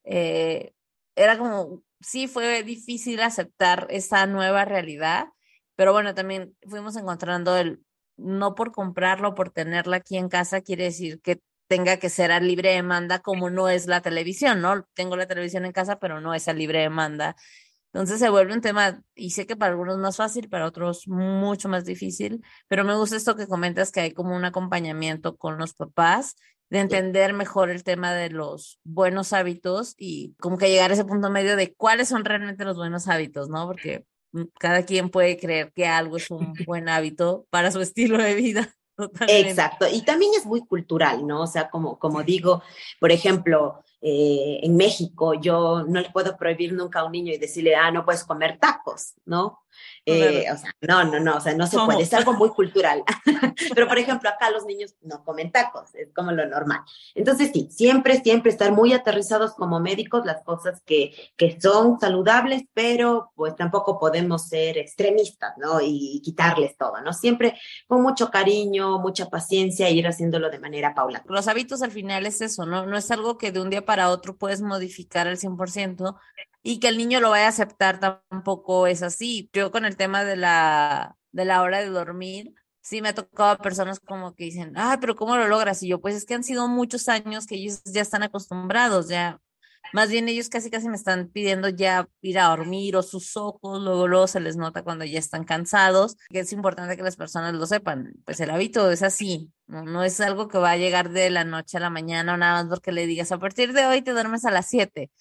Eh, 0.06 0.74
era 1.16 1.38
como, 1.38 1.84
sí 2.00 2.28
fue 2.28 2.64
difícil 2.64 3.22
aceptar 3.22 3.86
esa 3.92 4.26
nueva 4.26 4.66
realidad, 4.66 5.28
pero 5.76 5.94
bueno, 5.94 6.16
también 6.16 6.56
fuimos 6.68 6.96
encontrando 6.96 7.56
el, 7.58 7.84
no 8.18 8.56
por 8.56 8.72
comprarlo, 8.72 9.36
por 9.36 9.52
tenerla 9.52 9.98
aquí 9.98 10.18
en 10.18 10.30
casa, 10.30 10.62
quiere 10.62 10.86
decir 10.86 11.22
que 11.22 11.42
tenga 11.70 11.98
que 11.98 12.10
ser 12.10 12.32
a 12.32 12.40
libre 12.40 12.72
demanda 12.74 13.20
como 13.20 13.50
no 13.52 13.70
es 13.70 13.88
la 13.88 14.02
televisión, 14.02 14.60
¿no? 14.62 14.86
Tengo 14.96 15.16
la 15.16 15.28
televisión 15.28 15.66
en 15.66 15.72
casa, 15.72 16.00
pero 16.00 16.20
no 16.20 16.34
es 16.34 16.48
a 16.48 16.54
libre 16.54 16.80
demanda. 16.82 17.36
Entonces 17.94 18.20
se 18.20 18.30
vuelve 18.30 18.54
un 18.54 18.62
tema, 18.62 19.02
y 19.16 19.32
sé 19.32 19.46
que 19.48 19.56
para 19.56 19.72
algunos 19.72 19.98
más 20.00 20.18
fácil, 20.18 20.50
para 20.50 20.66
otros 20.66 21.08
mucho 21.08 21.70
más 21.70 21.86
difícil, 21.86 22.44
pero 22.68 22.84
me 22.84 22.96
gusta 22.96 23.16
esto 23.16 23.36
que 23.36 23.48
comentas, 23.48 23.92
que 23.92 24.02
hay 24.02 24.14
como 24.14 24.36
un 24.36 24.46
acompañamiento 24.46 25.38
con 25.38 25.58
los 25.60 25.74
papás 25.76 26.36
de 26.72 26.80
entender 26.80 27.34
mejor 27.34 27.70
el 27.70 27.84
tema 27.84 28.14
de 28.14 28.30
los 28.32 28.80
buenos 28.84 29.34
hábitos 29.34 29.96
y 29.98 30.36
como 30.40 30.58
que 30.58 30.70
llegar 30.70 30.92
a 30.92 30.94
ese 30.96 31.06
punto 31.06 31.30
medio 31.30 31.56
de 31.56 31.74
cuáles 31.76 32.10
son 32.10 32.26
realmente 32.26 32.66
los 32.66 32.78
buenos 32.78 33.08
hábitos, 33.08 33.50
¿no? 33.50 33.68
Porque 33.68 34.06
mm, 34.32 34.44
cada 34.60 34.86
quien 34.86 35.10
puede 35.10 35.38
creer 35.38 35.72
que 35.74 35.86
algo 35.88 36.18
es 36.18 36.30
un 36.32 36.54
buen 36.68 36.90
hábito 36.90 37.48
para 37.52 37.72
su 37.72 37.82
estilo 37.82 38.18
de 38.18 38.36
vida. 38.36 38.76
Totalmente. 39.00 39.50
Exacto, 39.50 39.86
y 39.90 40.02
también 40.02 40.32
es 40.38 40.46
muy 40.46 40.66
cultural, 40.66 41.26
¿no? 41.26 41.44
O 41.44 41.48
sea, 41.48 41.70
como, 41.70 41.98
como 41.98 42.22
digo, 42.22 42.62
por 43.00 43.14
ejemplo, 43.14 43.82
eh, 44.02 44.60
en 44.62 44.76
México 44.76 45.36
yo 45.36 45.86
no 45.88 46.02
le 46.02 46.10
puedo 46.10 46.36
prohibir 46.36 46.74
nunca 46.74 47.00
a 47.00 47.06
un 47.06 47.14
niño 47.14 47.32
y 47.32 47.38
decirle, 47.38 47.76
ah, 47.76 47.92
no 47.92 48.04
puedes 48.04 48.26
comer 48.26 48.58
tacos, 48.60 49.14
¿no? 49.26 49.60
Eh, 50.06 50.46
o 50.52 50.58
sea, 50.58 50.72
no, 50.82 51.04
no, 51.04 51.20
no, 51.20 51.38
o 51.38 51.42
sea, 51.42 51.54
no 51.56 51.68
se 51.68 51.78
puede, 51.78 52.02
es 52.02 52.14
algo 52.14 52.34
muy 52.34 52.50
cultural. 52.50 53.04
Pero, 53.76 53.88
por 53.88 53.98
ejemplo, 53.98 54.30
acá 54.30 54.50
los 54.50 54.66
niños 54.66 54.96
no 55.02 55.24
comen 55.24 55.52
tacos, 55.52 55.94
es 55.96 56.12
como 56.14 56.32
lo 56.32 56.46
normal. 56.46 56.80
Entonces, 57.16 57.52
sí, 57.54 57.70
siempre, 57.72 58.22
siempre 58.22 58.52
estar 58.52 58.72
muy 58.72 58.94
aterrizados 58.94 59.54
como 59.54 59.80
médicos, 59.80 60.26
las 60.26 60.44
cosas 60.44 60.82
que, 60.86 61.14
que 61.38 61.60
son 61.60 62.00
saludables, 62.00 62.64
pero 62.74 63.32
pues 63.36 63.56
tampoco 63.56 64.00
podemos 64.00 64.48
ser 64.48 64.78
extremistas, 64.78 65.54
¿no? 65.58 65.80
Y, 65.82 66.22
quitarles 66.24 66.78
todo, 66.78 67.02
¿no? 67.02 67.14
Siempre 67.14 67.58
con 67.88 68.02
mucho 68.02 68.30
cariño, 68.30 69.00
mucha 69.00 69.30
paciencia, 69.30 69.90
ir 69.90 70.08
haciéndolo 70.08 70.50
de 70.50 70.60
manera 70.60 70.94
paulatina. 70.94 71.34
Los 71.34 71.48
hábitos 71.48 71.82
al 71.82 71.92
final 71.92 72.26
es 72.26 72.42
eso, 72.42 72.66
¿no? 72.66 72.86
No 72.86 72.98
es 72.98 73.10
algo 73.12 73.38
que 73.38 73.52
de 73.52 73.62
un 73.62 73.70
día 73.70 73.86
para 73.86 74.10
otro 74.10 74.38
puedes 74.38 74.62
modificar 74.62 75.28
al 75.28 75.38
100%, 75.38 76.20
y 76.64 76.80
que 76.80 76.90
el 76.90 76.98
niño 76.98 77.20
lo 77.20 77.30
vaya 77.32 77.46
a 77.46 77.50
aceptar 77.50 78.00
tampoco 78.00 78.88
es 78.88 79.02
así. 79.04 79.50
Yo 79.54 79.72
con 79.72 79.86
el 79.86 79.98
tema 79.98 80.24
de 80.24 80.36
la, 80.36 81.18
de 81.32 81.46
la 81.46 81.62
hora 81.62 81.80
de 81.80 81.88
dormir, 81.88 82.54
sí 82.82 83.02
me 83.02 83.10
ha 83.10 83.16
tocado 83.16 83.52
a 83.52 83.58
personas 83.58 84.00
como 84.00 84.36
que 84.36 84.46
dicen, 84.46 84.74
ah, 84.78 84.98
pero 85.00 85.16
¿cómo 85.16 85.38
lo 85.38 85.48
logras? 85.48 85.84
Y 85.84 85.90
yo, 85.90 86.02
pues 86.02 86.16
es 86.16 86.26
que 86.26 86.34
han 86.36 86.44
sido 86.44 86.68
muchos 86.68 87.10
años 87.10 87.46
que 87.46 87.56
ellos 87.56 87.82
ya 87.86 88.02
están 88.02 88.24
acostumbrados, 88.24 89.08
ya 89.10 89.42
más 89.94 90.10
bien 90.10 90.28
ellos 90.30 90.50
casi 90.50 90.70
casi 90.70 90.90
me 90.90 90.96
están 90.96 91.30
pidiendo 91.30 91.70
ya 91.70 92.08
ir 92.22 92.40
a 92.40 92.50
dormir 92.50 92.96
o 92.96 93.04
sus 93.04 93.36
ojos, 93.38 93.82
luego 93.82 94.08
luego 94.08 94.28
se 94.28 94.40
les 94.40 94.58
nota 94.58 94.84
cuando 94.84 95.06
ya 95.06 95.20
están 95.20 95.44
cansados, 95.44 96.18
que 96.30 96.40
es 96.40 96.54
importante 96.54 96.98
que 96.98 97.04
las 97.04 97.16
personas 97.16 97.54
lo 97.54 97.66
sepan. 97.66 98.14
Pues 98.26 98.40
el 98.40 98.50
hábito 98.50 98.90
es 98.92 99.04
así, 99.04 99.52
no, 99.70 99.84
no 99.84 100.04
es 100.04 100.20
algo 100.20 100.48
que 100.48 100.58
va 100.58 100.72
a 100.72 100.78
llegar 100.78 101.10
de 101.10 101.30
la 101.30 101.44
noche 101.44 101.78
a 101.78 101.80
la 101.80 101.92
mañana 101.92 102.34
o 102.34 102.38
nada 102.38 102.64
más 102.64 102.70
porque 102.70 102.92
le 102.92 103.06
digas 103.06 103.32
a 103.32 103.38
partir 103.38 103.72
de 103.74 103.86
hoy 103.86 104.02
te 104.02 104.12
duermes 104.12 104.44
a 104.46 104.52
las 104.52 104.68
7. 104.68 105.12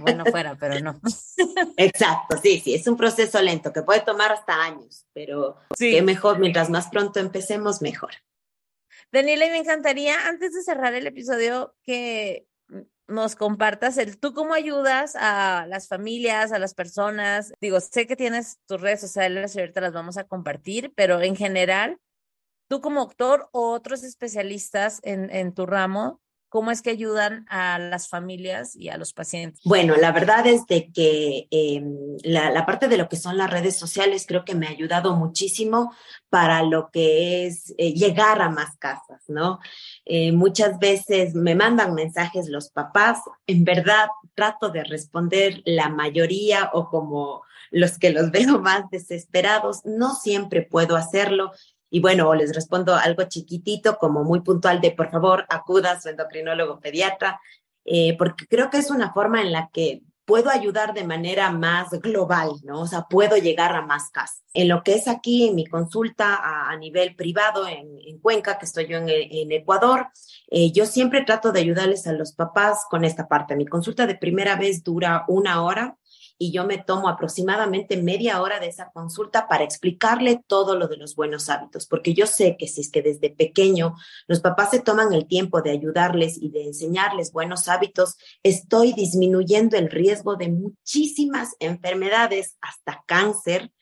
Bueno, 0.00 0.24
fuera, 0.26 0.56
pero 0.58 0.80
no. 0.80 1.00
Exacto, 1.76 2.36
sí, 2.42 2.60
sí, 2.64 2.74
es 2.74 2.86
un 2.88 2.96
proceso 2.96 3.40
lento 3.40 3.72
que 3.72 3.82
puede 3.82 4.00
tomar 4.00 4.32
hasta 4.32 4.60
años, 4.62 5.06
pero 5.12 5.56
sí. 5.78 6.00
mejor, 6.02 6.40
mientras 6.40 6.68
más 6.68 6.88
pronto 6.88 7.20
empecemos, 7.20 7.80
mejor. 7.80 8.10
Daniela, 9.12 9.46
me 9.46 9.58
encantaría, 9.58 10.26
antes 10.26 10.54
de 10.54 10.62
cerrar 10.62 10.94
el 10.94 11.06
episodio, 11.06 11.74
que 11.84 12.46
nos 13.08 13.36
compartas 13.36 13.98
el 13.98 14.18
tú 14.18 14.32
cómo 14.32 14.54
ayudas 14.54 15.16
a 15.16 15.66
las 15.68 15.88
familias, 15.88 16.52
a 16.52 16.58
las 16.58 16.74
personas. 16.74 17.52
Digo, 17.60 17.80
sé 17.80 18.06
que 18.06 18.16
tienes 18.16 18.58
tus 18.66 18.80
redes 18.80 19.00
sociales 19.00 19.54
y 19.54 19.60
ahorita 19.60 19.80
las 19.80 19.92
vamos 19.92 20.16
a 20.16 20.24
compartir, 20.24 20.92
pero 20.94 21.20
en 21.20 21.36
general, 21.36 21.98
tú 22.68 22.80
como 22.80 23.00
doctor 23.00 23.48
o 23.52 23.72
otros 23.72 24.04
especialistas 24.04 25.00
en, 25.02 25.30
en 25.30 25.52
tu 25.52 25.66
ramo, 25.66 26.20
¿Cómo 26.52 26.70
es 26.70 26.82
que 26.82 26.90
ayudan 26.90 27.46
a 27.48 27.78
las 27.78 28.08
familias 28.08 28.76
y 28.76 28.90
a 28.90 28.98
los 28.98 29.14
pacientes? 29.14 29.62
Bueno, 29.64 29.96
la 29.96 30.12
verdad 30.12 30.46
es 30.46 30.66
de 30.66 30.92
que 30.92 31.48
em, 31.50 31.96
la, 32.24 32.66
parte 32.66 32.88
de 32.88 32.98
lo 32.98 33.08
que 33.08 33.16
son 33.16 33.38
las 33.38 33.50
redes 33.50 33.78
sociales 33.78 34.26
creo 34.28 34.44
que 34.44 34.54
me 34.54 34.66
ha 34.66 34.70
ayudado 34.70 35.16
muchísimo 35.16 35.94
para 36.28 36.62
lo 36.62 36.90
que 36.90 37.46
es 37.46 37.72
eh, 37.78 37.94
llegar 37.94 38.42
a 38.42 38.50
más 38.50 38.76
casas, 38.76 39.22
¿no? 39.28 39.60
Eh, 40.04 40.32
muchas 40.32 40.78
veces 40.78 41.34
me 41.34 41.54
mandan 41.54 41.94
mensajes 41.94 42.50
los 42.50 42.68
papás, 42.68 43.20
en 43.46 43.64
verdad 43.64 44.08
trato 44.34 44.68
de 44.68 44.84
responder 44.84 45.62
la 45.64 45.88
mayoría 45.88 46.68
o 46.74 46.90
como 46.90 47.44
los 47.70 47.98
que 47.98 48.10
los 48.10 48.30
veo 48.30 48.58
más 48.58 48.90
desesperados, 48.90 49.86
no 49.86 50.14
siempre 50.14 50.60
puedo 50.60 50.96
hacerlo 50.96 51.52
y 51.94 52.00
bueno, 52.00 52.32
les 52.34 52.54
respondo 52.54 52.94
algo 52.94 53.24
chiquitito, 53.24 53.98
como 53.98 54.24
muy 54.24 54.40
puntual 54.40 54.80
de, 54.80 54.92
por 54.92 55.10
favor, 55.10 55.44
acuda 55.50 55.92
a 55.92 56.00
su 56.00 56.08
endocrinólogo 56.08 56.80
pediatra, 56.80 57.38
eh, 57.84 58.16
porque 58.16 58.46
creo 58.46 58.70
que 58.70 58.78
es 58.78 58.90
una 58.90 59.12
forma 59.12 59.42
en 59.42 59.52
la 59.52 59.68
que 59.70 60.00
puedo 60.24 60.48
ayudar 60.48 60.94
de 60.94 61.04
manera 61.04 61.50
más 61.50 61.90
global, 61.90 62.52
¿no? 62.64 62.80
O 62.80 62.86
sea, 62.86 63.02
puedo 63.10 63.36
llegar 63.36 63.76
a 63.76 63.82
más 63.82 64.08
casas. 64.08 64.42
En 64.54 64.68
lo 64.68 64.82
que 64.82 64.94
es 64.94 65.06
aquí, 65.06 65.48
en 65.48 65.54
mi 65.54 65.66
consulta 65.66 66.40
a, 66.42 66.74
nivel 66.78 67.14
privado 67.14 67.68
en, 67.68 68.18
Cuenca, 68.22 68.56
que 68.56 68.64
estoy 68.64 68.86
yo 68.86 68.96
en, 68.96 69.52
Ecuador, 69.52 70.06
eh, 70.50 70.72
yo 70.72 70.86
siempre 70.86 71.24
trato 71.24 71.52
de 71.52 71.60
ayudarles 71.60 72.06
a 72.06 72.14
los 72.14 72.32
papás 72.32 72.86
con 72.88 73.04
esta 73.04 73.28
parte. 73.28 73.54
Mi 73.54 73.66
consulta 73.66 74.06
de 74.06 74.14
primera 74.14 74.56
vez 74.56 74.82
dura 74.82 75.26
una 75.28 75.62
hora 75.62 75.98
y 76.38 76.52
yo 76.52 76.64
me 76.64 76.78
tomo 76.78 77.08
aproximadamente 77.08 77.96
media 77.96 78.40
hora 78.40 78.60
de 78.60 78.68
esa 78.68 78.90
consulta 78.90 79.48
para 79.48 79.64
explicarle 79.64 80.42
todo 80.46 80.76
lo 80.76 80.88
de 80.88 80.96
los 80.96 81.14
buenos 81.14 81.48
hábitos, 81.48 81.86
porque 81.86 82.14
yo 82.14 82.26
sé 82.26 82.56
que 82.58 82.68
si 82.68 82.80
es 82.80 82.90
que 82.90 83.02
desde 83.02 83.30
pequeño 83.30 83.94
los 84.26 84.40
papás 84.40 84.70
se 84.70 84.80
toman 84.80 85.12
el 85.12 85.26
tiempo 85.26 85.62
de 85.62 85.70
ayudarles 85.70 86.38
y 86.40 86.50
de 86.50 86.64
enseñarles 86.64 87.32
buenos 87.32 87.68
hábitos, 87.68 88.16
estoy 88.42 88.92
disminuyendo 88.92 89.76
el 89.76 89.90
riesgo 89.90 90.36
de 90.36 90.48
muchísimas 90.48 91.50
enfermedades, 91.60 92.56
hasta 92.60 93.02
cáncer, 93.06 93.72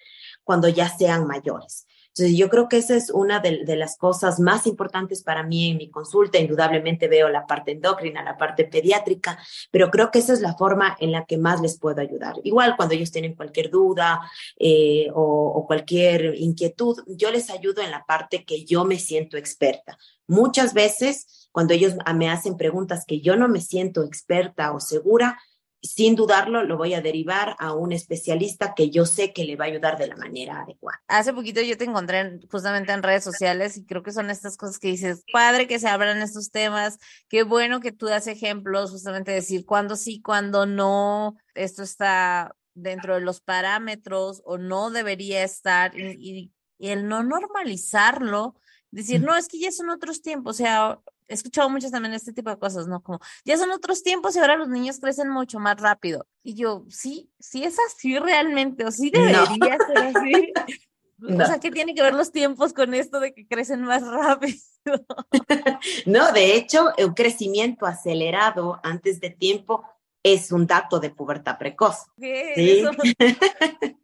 cuando 0.45 0.69
ya 0.69 0.89
sean 0.89 1.27
mayores. 1.27 1.87
Entonces, 2.21 2.39
yo 2.39 2.51
creo 2.51 2.69
que 2.69 2.77
esa 2.77 2.97
es 2.97 3.09
una 3.09 3.41
de, 3.41 3.77
las 3.77 3.97
cosas 3.97 4.41
más 4.41 4.67
importantes 4.67 5.23
para 5.23 5.43
mí 5.43 5.71
en 5.71 5.79
mi 5.79 5.89
consulta. 5.89 6.39
Indudablemente 6.39 7.09
veo 7.09 7.31
la 7.31 7.47
parte 7.47 7.73
endocrina, 7.73 8.23
la 8.23 8.37
parte 8.37 8.65
pediátrica, 8.65 9.39
pero 9.71 9.91
creo 9.91 10.11
que 10.11 10.19
esa 10.19 10.35
es 10.35 10.43
la 10.43 10.55
forma 10.55 10.99
en 11.01 11.13
la 11.13 11.25
que 11.25 11.39
más 11.39 11.63
les 11.63 11.79
puedo 11.79 11.99
ayudar. 12.03 12.35
Igual 12.45 12.77
cuando 12.77 12.95
ellos 12.95 13.11
tienen 13.11 13.35
cualquier 13.35 13.71
duda 13.71 14.21
eh, 14.59 15.09
o, 15.15 15.23
o 15.23 15.67
cualquier 15.67 16.35
inquietud, 16.37 16.99
yo 17.07 17.31
les 17.31 17.49
ayudo 17.49 17.81
en 17.81 17.91
la 17.91 18.05
parte 18.05 18.45
que 18.45 18.67
yo 18.67 18.85
me 18.85 18.99
siento 18.99 19.39
experta. 19.39 19.97
Muchas 20.27 20.75
veces, 20.75 21.49
cuando 21.53 21.73
ellos 21.73 21.95
me 22.15 22.29
hacen 22.29 22.59
preguntas 22.59 23.07
que 23.07 23.23
yo 23.23 23.35
no 23.37 23.49
me 23.49 23.63
siento 23.63 24.05
experta 24.05 24.73
o 24.73 24.81
segura, 24.81 25.39
sin 25.83 26.15
dudarlo, 26.15 26.63
lo 26.65 26.77
voy 26.77 26.95
a 26.95 27.01
derivar 27.01 27.57
a 27.59 27.73
un 27.73 27.93
especialista 27.93 28.75
que 28.75 28.91
yo 28.91 29.07
sé 29.07 29.33
que 29.33 29.45
le 29.45 29.57
va 29.57 29.65
a 29.65 29.69
ayudar 29.69 29.97
de 29.97 30.09
la 30.09 30.17
manera 30.17 30.63
adecuada. 30.63 31.01
Hace 31.09 31.33
poquito 31.33 31.63
yo 31.63 31.77
te 31.79 31.85
encontré 31.85 32.41
justamente 32.51 32.93
en 32.93 33.03
redes 33.03 33.25
sociales 33.25 33.77
y 33.77 33.87
creo 33.87 34.03
que 34.03 34.13
son 34.13 34.31
estas 34.31 34.57
cosas 34.57 34.79
que 34.79 34.89
dices, 34.89 35.25
padre 35.33 35.67
que 35.67 35.79
se 35.79 35.89
abran 35.89 36.21
estos 36.21 36.51
temas, 36.51 36.99
qué 37.29 37.45
bueno 37.45 37.81
que 37.81 37.93
tú 37.93 38.07
das 38.07 38.27
ejemplos, 38.27 38.91
justamente 38.91 39.33
decir 39.33 39.65
cuándo 39.65 39.97
sí, 39.97 40.21
cuándo 40.21 40.67
no, 40.67 41.37
esto 41.55 41.83
está 41.83 42.55
dentro 42.75 43.15
de 43.15 43.21
los 43.23 43.41
parámetros 43.41 44.43
o 44.45 44.59
no 44.59 44.91
debería 44.91 45.43
estar 45.45 45.99
y, 45.99 46.53
y 46.79 46.89
el 46.89 47.09
no 47.09 47.23
normalizarlo, 47.23 48.55
decir, 48.91 49.23
no, 49.23 49.37
es 49.37 49.49
que 49.49 49.59
ya 49.59 49.71
son 49.71 49.91
otros 49.91 50.23
tiempos, 50.23 50.57
o 50.57 50.59
sea, 50.59 51.01
he 51.31 51.35
escuchado 51.35 51.71
muchos 51.71 51.93
también 51.93 52.13
este 52.13 52.33
tipo 52.33 52.51
de 52.51 52.59
cosas, 52.59 52.89
¿no? 52.89 53.03
Como, 53.03 53.21
ya 53.45 53.57
son 53.57 53.71
otros 53.71 54.03
tiempos 54.03 54.35
y 54.35 54.41
ahora 54.41 54.57
los 54.57 54.69
niños 54.69 54.99
crecen 54.99 55.31
mucho 55.31 55.61
más 55.61 55.81
rápido. 55.81 56.27
Y 56.43 56.55
yo, 56.55 56.85
sí, 56.89 57.31
sí 57.39 57.63
es 57.63 57.77
así 57.89 58.19
realmente, 58.19 58.85
o 58.85 58.91
sí 58.91 59.11
debería 59.11 59.79
ser 59.87 59.99
así. 59.99 60.53
O 61.23 61.37
sea, 61.37 61.61
¿qué 61.61 61.71
tiene 61.71 61.95
que 61.95 62.01
ver 62.01 62.15
los 62.15 62.33
tiempos 62.33 62.73
con 62.73 62.95
esto 62.95 63.21
de 63.21 63.35
que 63.35 63.47
crecen 63.47 63.83
más 63.83 64.03
rápido? 64.03 64.57
no, 66.07 66.33
de 66.33 66.55
hecho, 66.57 66.95
un 66.97 67.13
crecimiento 67.13 67.85
acelerado 67.85 68.81
antes 68.83 69.21
de 69.21 69.29
tiempo 69.29 69.85
es 70.23 70.51
un 70.51 70.67
dato 70.67 70.99
de 70.99 71.11
pubertad 71.11 71.59
precoz. 71.59 72.07
¿Sí? 72.19 72.27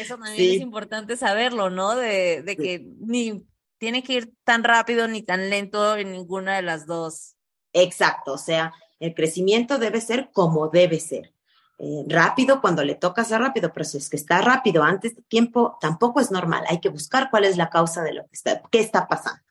Eso, 0.00 0.16
también 0.16 0.54
es 0.54 0.60
importante 0.62 1.18
saberlo, 1.18 1.68
¿no? 1.68 1.96
De, 1.96 2.42
de 2.42 2.56
que 2.56 2.86
ni 2.98 3.46
tiene 3.78 4.02
que 4.02 4.14
ir 4.14 4.34
tan 4.44 4.64
rápido 4.64 5.08
ni 5.08 5.22
tan 5.22 5.50
lento 5.50 5.96
en 5.96 6.12
ninguna 6.12 6.56
de 6.56 6.62
las 6.62 6.86
dos. 6.86 7.36
Exacto, 7.72 8.34
o 8.34 8.38
sea, 8.38 8.72
el 9.00 9.14
crecimiento 9.14 9.78
debe 9.78 10.00
ser 10.00 10.30
como 10.32 10.68
debe 10.68 11.00
ser. 11.00 11.32
Eh, 11.78 12.04
rápido 12.06 12.60
cuando 12.60 12.84
le 12.84 12.94
toca 12.94 13.24
ser 13.24 13.40
rápido, 13.40 13.72
pero 13.72 13.84
si 13.84 13.98
es 13.98 14.08
que 14.08 14.16
está 14.16 14.40
rápido 14.40 14.84
antes 14.84 15.16
de 15.16 15.22
tiempo, 15.22 15.76
tampoco 15.80 16.20
es 16.20 16.30
normal. 16.30 16.64
Hay 16.68 16.80
que 16.80 16.88
buscar 16.88 17.30
cuál 17.30 17.44
es 17.44 17.56
la 17.56 17.68
causa 17.68 18.02
de 18.02 18.14
lo 18.14 18.22
que 18.22 18.32
está, 18.32 18.62
qué 18.70 18.78
está 18.78 19.08
pasando. 19.08 19.42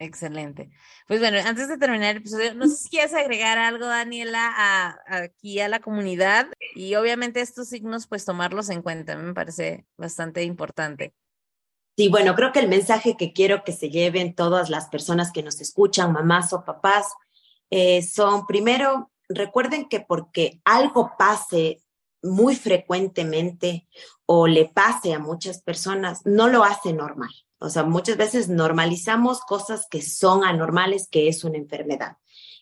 Excelente. 0.00 0.70
Pues 1.06 1.20
bueno, 1.20 1.38
antes 1.46 1.68
de 1.68 1.78
terminar 1.78 2.10
el 2.10 2.16
episodio, 2.18 2.54
no 2.54 2.66
sé 2.66 2.76
si 2.76 2.88
quieres 2.88 3.14
agregar 3.14 3.58
algo, 3.58 3.86
Daniela, 3.86 4.52
a, 4.54 4.98
aquí 5.06 5.60
a 5.60 5.68
la 5.68 5.78
comunidad 5.78 6.48
y 6.74 6.96
obviamente 6.96 7.40
estos 7.40 7.68
signos, 7.68 8.08
pues 8.08 8.24
tomarlos 8.24 8.70
en 8.70 8.82
cuenta, 8.82 9.16
me 9.16 9.32
parece 9.32 9.86
bastante 9.96 10.42
importante. 10.42 11.14
Sí, 11.96 12.08
bueno, 12.08 12.34
creo 12.34 12.52
que 12.52 12.58
el 12.58 12.68
mensaje 12.68 13.16
que 13.16 13.32
quiero 13.32 13.62
que 13.62 13.72
se 13.72 13.88
lleven 13.88 14.34
todas 14.34 14.68
las 14.68 14.88
personas 14.88 15.30
que 15.30 15.42
nos 15.42 15.60
escuchan, 15.60 16.12
mamás 16.12 16.52
o 16.52 16.64
papás, 16.64 17.06
eh, 17.70 18.02
son 18.02 18.46
primero, 18.46 19.12
recuerden 19.28 19.88
que 19.88 20.00
porque 20.00 20.60
algo 20.64 21.12
pase 21.16 21.82
muy 22.22 22.56
frecuentemente 22.56 23.86
o 24.26 24.46
le 24.46 24.64
pase 24.66 25.14
a 25.14 25.18
muchas 25.18 25.62
personas, 25.62 26.22
no 26.24 26.48
lo 26.48 26.64
hace 26.64 26.92
normal. 26.92 27.30
O 27.58 27.70
sea, 27.70 27.84
muchas 27.84 28.16
veces 28.16 28.48
normalizamos 28.48 29.40
cosas 29.40 29.86
que 29.88 30.02
son 30.02 30.44
anormales, 30.44 31.08
que 31.08 31.28
es 31.28 31.44
una 31.44 31.58
enfermedad. 31.58 32.16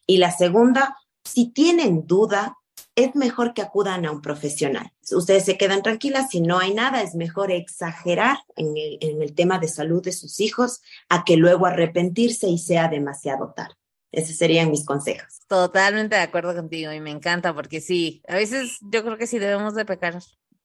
Y 0.06 0.18
la 0.18 0.30
segunda, 0.30 0.96
si 1.24 1.50
tienen 1.52 2.06
duda, 2.06 2.58
es 2.94 3.14
mejor 3.14 3.54
que 3.54 3.62
acudan 3.62 4.04
a 4.04 4.10
un 4.10 4.20
profesional. 4.20 4.92
Ustedes 5.10 5.44
se 5.44 5.56
quedan 5.56 5.82
tranquilas, 5.82 6.30
si 6.30 6.40
no 6.40 6.58
hay 6.58 6.74
nada, 6.74 7.02
es 7.02 7.14
mejor 7.14 7.50
exagerar 7.50 8.38
en 8.56 8.74
el, 8.76 9.34
tema 9.34 9.58
de 9.58 9.68
salud 9.68 10.02
de 10.02 10.12
sus 10.12 10.40
hijos 10.40 10.82
a 11.08 11.24
que 11.24 11.36
luego 11.36 11.66
arrepentirse 11.66 12.48
y 12.48 12.58
sea 12.58 12.88
demasiado 12.88 13.52
tarde. 13.56 13.74
Esos 14.10 14.36
serían 14.36 14.70
mis 14.70 14.84
consejos. 14.84 15.40
Totalmente 15.48 16.16
de 16.16 16.22
acuerdo 16.22 16.54
contigo 16.54 16.92
y 16.92 17.00
me 17.00 17.10
encanta 17.10 17.54
porque 17.54 17.80
sí, 17.80 18.22
a 18.28 18.34
veces 18.34 18.76
yo 18.82 19.02
creo 19.02 19.16
que 19.16 19.26
sí 19.26 19.38
debemos 19.38 19.74
de 19.74 19.86
pecar 19.86 20.18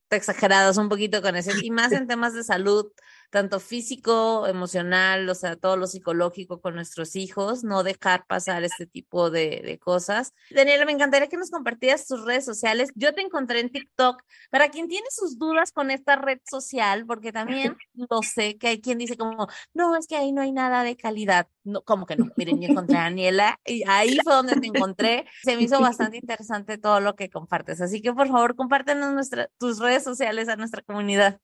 exagerados 0.10 0.78
un 0.78 0.90
poquito 0.90 1.22
con 1.22 1.36
eso 1.36 1.52
y 1.62 1.72
más 1.72 1.94
en 1.94 2.08
temas 2.08 2.34
de 2.34 2.44
salud 2.44 2.92
tanto 3.30 3.60
físico, 3.60 4.48
emocional, 4.48 5.28
o 5.30 5.36
sea, 5.36 5.56
todo 5.56 5.78
lo 5.78 5.88
psicológico 5.88 6.62
con 6.62 6.76
nuestros 6.76 7.16
hijos, 7.16 7.64
no 7.64 7.84
dejar 7.84 8.26
pasar 8.26 8.64
este 8.64 8.86
tipo 8.86 9.30
de, 9.30 9.62
de 9.64 9.80
cosas. 9.80 10.34
Daniela, 10.50 10.86
me 10.86 10.92
encantaría 10.92 11.28
que 11.28 11.38
nos 11.38 11.52
compartieras 11.52 12.08
tus 12.08 12.24
redes 12.26 12.46
sociales. 12.46 12.90
Yo 12.96 13.14
te 13.14 13.22
encontré 13.22 13.60
en 13.60 13.70
TikTok. 13.70 14.22
Para 14.50 14.70
quien 14.70 14.88
tiene 14.88 15.08
sus 15.10 15.38
dudas 15.38 15.72
con 15.72 15.92
esta 15.92 16.16
red 16.16 16.40
social, 16.50 17.06
porque 17.06 17.32
también 17.32 17.76
lo 17.94 18.22
sé 18.22 18.58
que 18.58 18.68
hay 18.68 18.82
quien 18.82 18.98
dice 18.98 19.18
como, 19.18 19.48
no, 19.74 19.96
es 19.96 20.08
que 20.08 20.16
ahí 20.16 20.32
no 20.32 20.42
hay 20.42 20.52
nada 20.52 20.84
de 20.84 20.96
calidad. 20.96 21.48
No, 21.64 21.82
como 21.82 22.06
que 22.06 22.16
no. 22.16 22.28
Miren, 22.38 22.62
yo 22.62 22.70
encontré 22.70 22.98
a 22.98 23.04
Daniela 23.04 23.60
y 23.66 23.84
ahí 23.88 24.18
fue 24.24 24.34
donde 24.34 24.56
te 24.56 24.68
encontré. 24.68 25.26
Se 25.44 25.56
me 25.56 25.64
hizo 25.64 25.80
bastante 25.82 26.18
interesante 26.18 26.78
todo 26.78 27.00
lo 27.00 27.16
que 27.16 27.30
compartes. 27.30 27.82
Así 27.82 28.02
que 28.02 28.14
por 28.14 28.28
favor, 28.28 28.56
compártenos 28.56 29.14
nuestra, 29.14 29.50
tus 29.58 29.80
redes 29.80 30.04
sociales 30.04 30.48
a 30.50 30.56
nuestra 30.56 30.82
comunidad. 30.82 31.40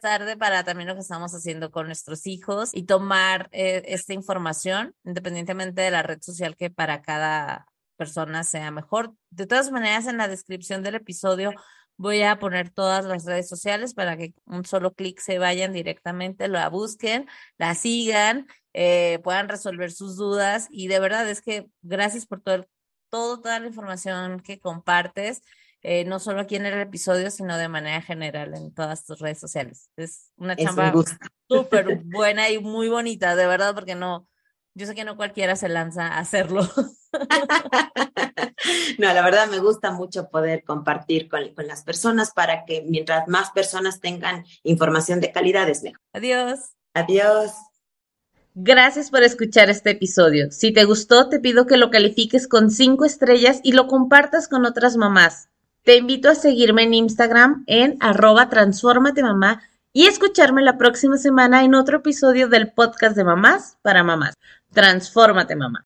tarde 0.00 0.36
para 0.36 0.64
también 0.64 0.88
lo 0.88 0.94
que 0.94 1.02
estamos 1.02 1.32
haciendo 1.32 1.70
con 1.70 1.86
nuestros 1.86 2.26
hijos 2.26 2.70
y 2.74 2.86
tomar 2.86 3.48
eh, 3.52 3.84
esta 3.86 4.14
información, 4.14 4.96
independientemente 5.04 5.80
de 5.80 5.92
la 5.92 6.02
red 6.02 6.20
social 6.20 6.56
que 6.56 6.70
para 6.70 7.02
cada 7.02 7.68
persona 7.94 8.44
sea 8.44 8.70
mejor. 8.70 9.14
De 9.30 9.46
todas 9.46 9.70
maneras, 9.70 10.06
en 10.06 10.18
la 10.18 10.28
descripción 10.28 10.82
del 10.82 10.96
episodio 10.96 11.52
voy 11.96 12.22
a 12.22 12.38
poner 12.38 12.70
todas 12.70 13.04
las 13.04 13.24
redes 13.24 13.48
sociales 13.48 13.94
para 13.94 14.16
que 14.16 14.34
un 14.46 14.64
solo 14.64 14.94
clic 14.94 15.20
se 15.20 15.38
vayan 15.38 15.72
directamente, 15.72 16.48
la 16.48 16.68
busquen, 16.68 17.28
la 17.56 17.74
sigan, 17.74 18.46
eh, 18.72 19.20
puedan 19.22 19.48
resolver 19.48 19.92
sus 19.92 20.16
dudas 20.16 20.66
y 20.70 20.88
de 20.88 20.98
verdad 20.98 21.28
es 21.28 21.40
que 21.40 21.68
gracias 21.82 22.26
por 22.26 22.40
todo, 22.40 22.66
todo 23.10 23.40
toda 23.40 23.60
la 23.60 23.68
información 23.68 24.40
que 24.40 24.58
compartes. 24.58 25.42
Eh, 25.86 26.06
no 26.06 26.18
solo 26.18 26.40
aquí 26.40 26.56
en 26.56 26.64
el 26.64 26.80
episodio, 26.80 27.30
sino 27.30 27.58
de 27.58 27.68
manera 27.68 28.00
general 28.00 28.54
en 28.54 28.72
todas 28.72 29.04
tus 29.04 29.18
redes 29.18 29.38
sociales. 29.38 29.90
Es 29.96 30.32
una 30.38 30.56
chamba 30.56 30.94
súper 31.46 32.00
buena 32.04 32.48
y 32.48 32.58
muy 32.58 32.88
bonita, 32.88 33.36
de 33.36 33.46
verdad, 33.46 33.74
porque 33.74 33.94
no, 33.94 34.26
yo 34.74 34.86
sé 34.86 34.94
que 34.94 35.04
no 35.04 35.16
cualquiera 35.16 35.56
se 35.56 35.68
lanza 35.68 36.08
a 36.08 36.18
hacerlo. 36.18 36.68
no, 38.98 39.14
la 39.14 39.22
verdad 39.22 39.48
me 39.48 39.60
gusta 39.60 39.92
mucho 39.92 40.28
poder 40.28 40.64
compartir 40.64 41.28
con, 41.28 41.54
con, 41.54 41.66
las 41.66 41.84
personas 41.84 42.32
para 42.32 42.64
que 42.64 42.82
mientras 42.88 43.28
más 43.28 43.50
personas 43.52 44.00
tengan 44.00 44.44
información 44.64 45.20
de 45.20 45.32
calidad 45.32 45.68
es 45.68 45.82
mejor. 45.82 46.00
Adiós. 46.12 46.74
Adiós. 46.92 47.52
Gracias 48.56 49.10
por 49.10 49.22
escuchar 49.22 49.68
este 49.70 49.90
episodio. 49.90 50.50
Si 50.52 50.72
te 50.72 50.84
gustó, 50.84 51.28
te 51.28 51.40
pido 51.40 51.66
que 51.66 51.76
lo 51.76 51.90
califiques 51.90 52.46
con 52.46 52.70
cinco 52.70 53.04
estrellas 53.04 53.60
y 53.64 53.72
lo 53.72 53.88
compartas 53.88 54.48
con 54.48 54.64
otras 54.64 54.96
mamás. 54.96 55.48
Te 55.82 55.96
invito 55.96 56.30
a 56.30 56.34
seguirme 56.34 56.84
en 56.84 56.94
Instagram 56.94 57.64
en 57.66 57.96
arroba 58.00 58.48
mamá 59.22 59.62
y 59.92 60.06
escucharme 60.06 60.62
la 60.62 60.78
próxima 60.78 61.18
semana 61.18 61.64
en 61.64 61.74
otro 61.74 61.98
episodio 61.98 62.48
del 62.48 62.72
podcast 62.72 63.16
de 63.16 63.24
mamás 63.24 63.76
para 63.82 64.02
mamás. 64.02 64.34
Transfórmate, 64.74 65.56
mamá. 65.56 65.80